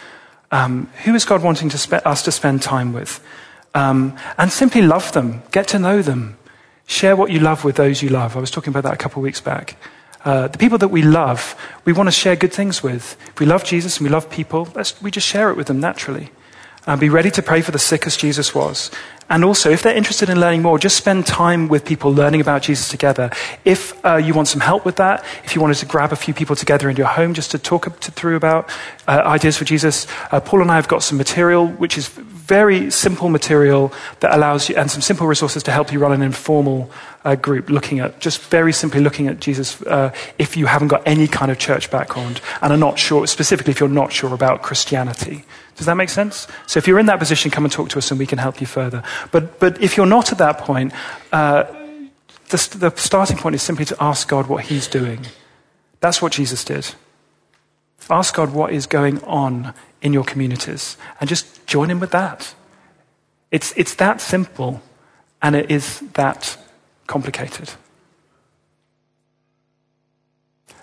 Um, 0.51 0.91
who 1.05 1.15
is 1.15 1.25
God 1.25 1.43
wanting 1.43 1.69
to 1.71 1.79
spe- 1.79 2.05
us 2.07 2.23
to 2.25 2.33
spend 2.33 2.63
time 2.63 2.93
with? 2.93 3.23
Um, 3.75 4.17
and 4.37 4.51
simply 4.51 4.83
love 4.83 5.13
them, 5.13 5.43
get 5.53 5.69
to 5.69 5.79
know 5.79 6.03
them, 6.03 6.37
share 6.91 7.15
what 7.15 7.31
you 7.31 7.39
love 7.39 7.65
with 7.65 7.77
those 7.77 8.03
you 8.03 8.09
love. 8.09 8.37
I 8.37 8.41
was 8.41 8.51
talking 8.51 8.73
about 8.73 8.83
that 8.83 8.95
a 8.95 8.97
couple 8.97 9.21
of 9.21 9.23
weeks 9.23 9.41
back. 9.41 9.77
Uh, 10.25 10.49
the 10.49 10.59
people 10.59 10.77
that 10.79 10.89
we 10.89 11.03
love, 11.03 11.55
we 11.85 11.93
want 11.93 12.09
to 12.09 12.13
share 12.13 12.35
good 12.35 12.53
things 12.53 12.83
with. 12.83 13.17
If 13.29 13.39
we 13.39 13.47
love 13.47 13.63
Jesus 13.65 13.99
and 13.99 14.05
we 14.09 14.11
love 14.11 14.29
people, 14.29 14.69
we 15.01 15.11
just 15.11 15.27
share 15.27 15.51
it 15.51 15.57
with 15.57 15.69
them 15.69 15.79
naturally. 15.79 16.31
And 16.87 17.01
be 17.01 17.09
ready 17.09 17.31
to 17.31 17.43
pray 17.43 17.61
for 17.61 17.71
the 17.71 17.79
sick 17.79 18.07
as 18.07 18.17
Jesus 18.17 18.55
was. 18.55 18.91
And 19.31 19.45
also, 19.45 19.71
if 19.71 19.83
they're 19.83 19.97
interested 19.97 20.29
in 20.29 20.41
learning 20.41 20.63
more, 20.63 20.77
just 20.77 20.97
spend 20.97 21.25
time 21.25 21.69
with 21.69 21.85
people 21.85 22.13
learning 22.13 22.41
about 22.41 22.63
Jesus 22.63 22.89
together. 22.89 23.31
If 23.65 24.05
uh, 24.05 24.17
you 24.17 24.35
want 24.35 24.49
some 24.49 24.61
help 24.61 24.85
with 24.85 24.97
that, 24.97 25.25
if 25.45 25.55
you 25.55 25.61
wanted 25.61 25.77
to 25.77 25.87
grab 25.87 26.13
a 26.13 26.17
few 26.17 26.35
people 26.35 26.57
together 26.57 26.91
in 26.91 26.97
your 26.97 27.07
home 27.07 27.33
just 27.33 27.53
to 27.53 27.59
talk 27.59 28.01
to, 28.01 28.11
through 28.11 28.35
about 28.35 28.69
uh, 29.07 29.23
ideas 29.25 29.57
for 29.57 29.65
Jesus, 29.65 30.09
uh, 30.33 30.41
Paul 30.41 30.63
and 30.63 30.71
I 30.71 30.75
have 30.75 30.89
got 30.89 31.05
some 31.05 31.17
material 31.17 31.69
which 31.69 31.97
is 31.97 32.09
very 32.09 32.91
simple 32.91 33.29
material 33.29 33.93
that 34.19 34.35
allows 34.35 34.69
you, 34.69 34.75
and 34.75 34.91
some 34.91 35.01
simple 35.01 35.29
resources 35.29 35.63
to 35.63 35.71
help 35.71 35.93
you 35.93 36.01
run 36.01 36.13
an 36.13 36.23
informal 36.23 36.91
uh, 37.25 37.35
group 37.35 37.69
looking 37.69 38.01
at, 38.01 38.19
just 38.21 38.41
very 38.43 38.73
simply 38.73 39.01
looking 39.01 39.29
at 39.29 39.41
Jesus 39.41 39.81
uh, 39.83 40.13
if 40.39 40.57
you 40.57 40.67
haven't 40.67 40.89
got 40.89 41.03
any 41.07 41.27
kind 41.27 41.51
of 41.51 41.59
church 41.59 41.91
background 41.91 42.41
and 42.63 42.73
are 42.73 42.79
not 42.79 42.99
sure, 42.99 43.27
specifically 43.27 43.73
if 43.73 43.81
you're 43.81 43.89
not 43.89 44.13
sure 44.13 44.33
about 44.35 44.63
Christianity. 44.63 45.45
Does 45.77 45.87
that 45.87 45.97
make 45.97 46.09
sense? 46.09 46.47
So 46.67 46.79
if 46.79 46.87
you're 46.87 46.99
in 46.99 47.07
that 47.07 47.19
position, 47.19 47.51
come 47.51 47.65
and 47.65 47.73
talk 47.73 47.89
to 47.91 47.99
us 47.99 48.11
and 48.11 48.19
we 48.19 48.27
can 48.27 48.39
help 48.39 48.61
you 48.61 48.67
further. 48.67 49.03
But, 49.33 49.59
but 49.59 49.83
if 49.83 49.97
you're 49.97 50.07
not 50.07 50.33
at 50.33 50.39
that 50.39 50.59
point, 50.59 50.93
uh, 51.33 51.65
the, 52.49 52.77
the 52.79 52.93
starting 52.97 53.37
point 53.37 53.55
is 53.55 53.63
simply 53.63 53.85
to 53.87 53.97
ask 54.01 54.29
God 54.29 54.49
what 54.49 54.65
He's 54.65 54.89
doing. 54.89 55.27
That's 56.01 56.21
what 56.21 56.33
Jesus 56.33 56.65
did. 56.65 56.95
Ask 58.09 58.35
God 58.35 58.53
what 58.53 58.73
is 58.73 58.87
going 58.87 59.23
on 59.23 59.73
in 60.03 60.13
your 60.13 60.25
communities 60.25 60.97
and 61.21 61.29
just 61.29 61.65
join 61.67 61.91
in 61.91 62.01
with 62.01 62.11
that. 62.11 62.55
It's, 63.53 63.73
it's 63.77 63.95
that 63.95 64.21
simple 64.21 64.83
and 65.41 65.55
it 65.55 65.71
is 65.71 66.01
that 66.15 66.57
complicated. 67.11 67.71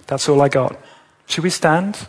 That's 0.07 0.27
all 0.27 0.41
I 0.41 0.49
got. 0.49 0.75
Should 1.25 1.43
we 1.45 1.49
stand? 1.49 2.07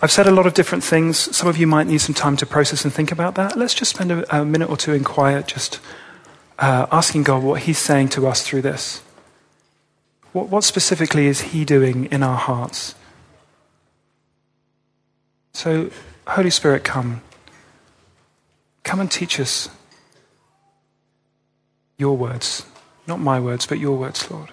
I've 0.00 0.10
said 0.10 0.26
a 0.26 0.30
lot 0.30 0.46
of 0.46 0.54
different 0.54 0.84
things. 0.84 1.18
Some 1.36 1.48
of 1.48 1.58
you 1.58 1.66
might 1.66 1.86
need 1.86 2.00
some 2.00 2.14
time 2.14 2.36
to 2.38 2.46
process 2.46 2.84
and 2.84 2.94
think 2.94 3.12
about 3.12 3.34
that. 3.34 3.58
Let's 3.58 3.74
just 3.74 3.90
spend 3.90 4.10
a, 4.10 4.40
a 4.40 4.44
minute 4.44 4.70
or 4.70 4.76
two 4.78 4.94
in 4.94 5.04
quiet, 5.04 5.46
just 5.46 5.80
uh, 6.58 6.86
asking 6.90 7.24
God 7.24 7.42
what 7.42 7.62
He's 7.62 7.78
saying 7.78 8.08
to 8.10 8.26
us 8.26 8.42
through 8.42 8.62
this. 8.62 9.02
What, 10.32 10.48
what 10.48 10.64
specifically 10.64 11.26
is 11.26 11.52
He 11.52 11.66
doing 11.66 12.06
in 12.06 12.22
our 12.22 12.38
hearts? 12.38 12.94
So, 15.52 15.90
Holy 16.26 16.50
Spirit, 16.50 16.84
come. 16.84 17.20
Come 18.88 19.00
and 19.00 19.10
teach 19.10 19.38
us 19.38 19.68
your 21.98 22.16
words. 22.16 22.64
Not 23.06 23.20
my 23.20 23.38
words, 23.38 23.66
but 23.66 23.78
your 23.78 23.98
words, 23.98 24.30
Lord. 24.30 24.48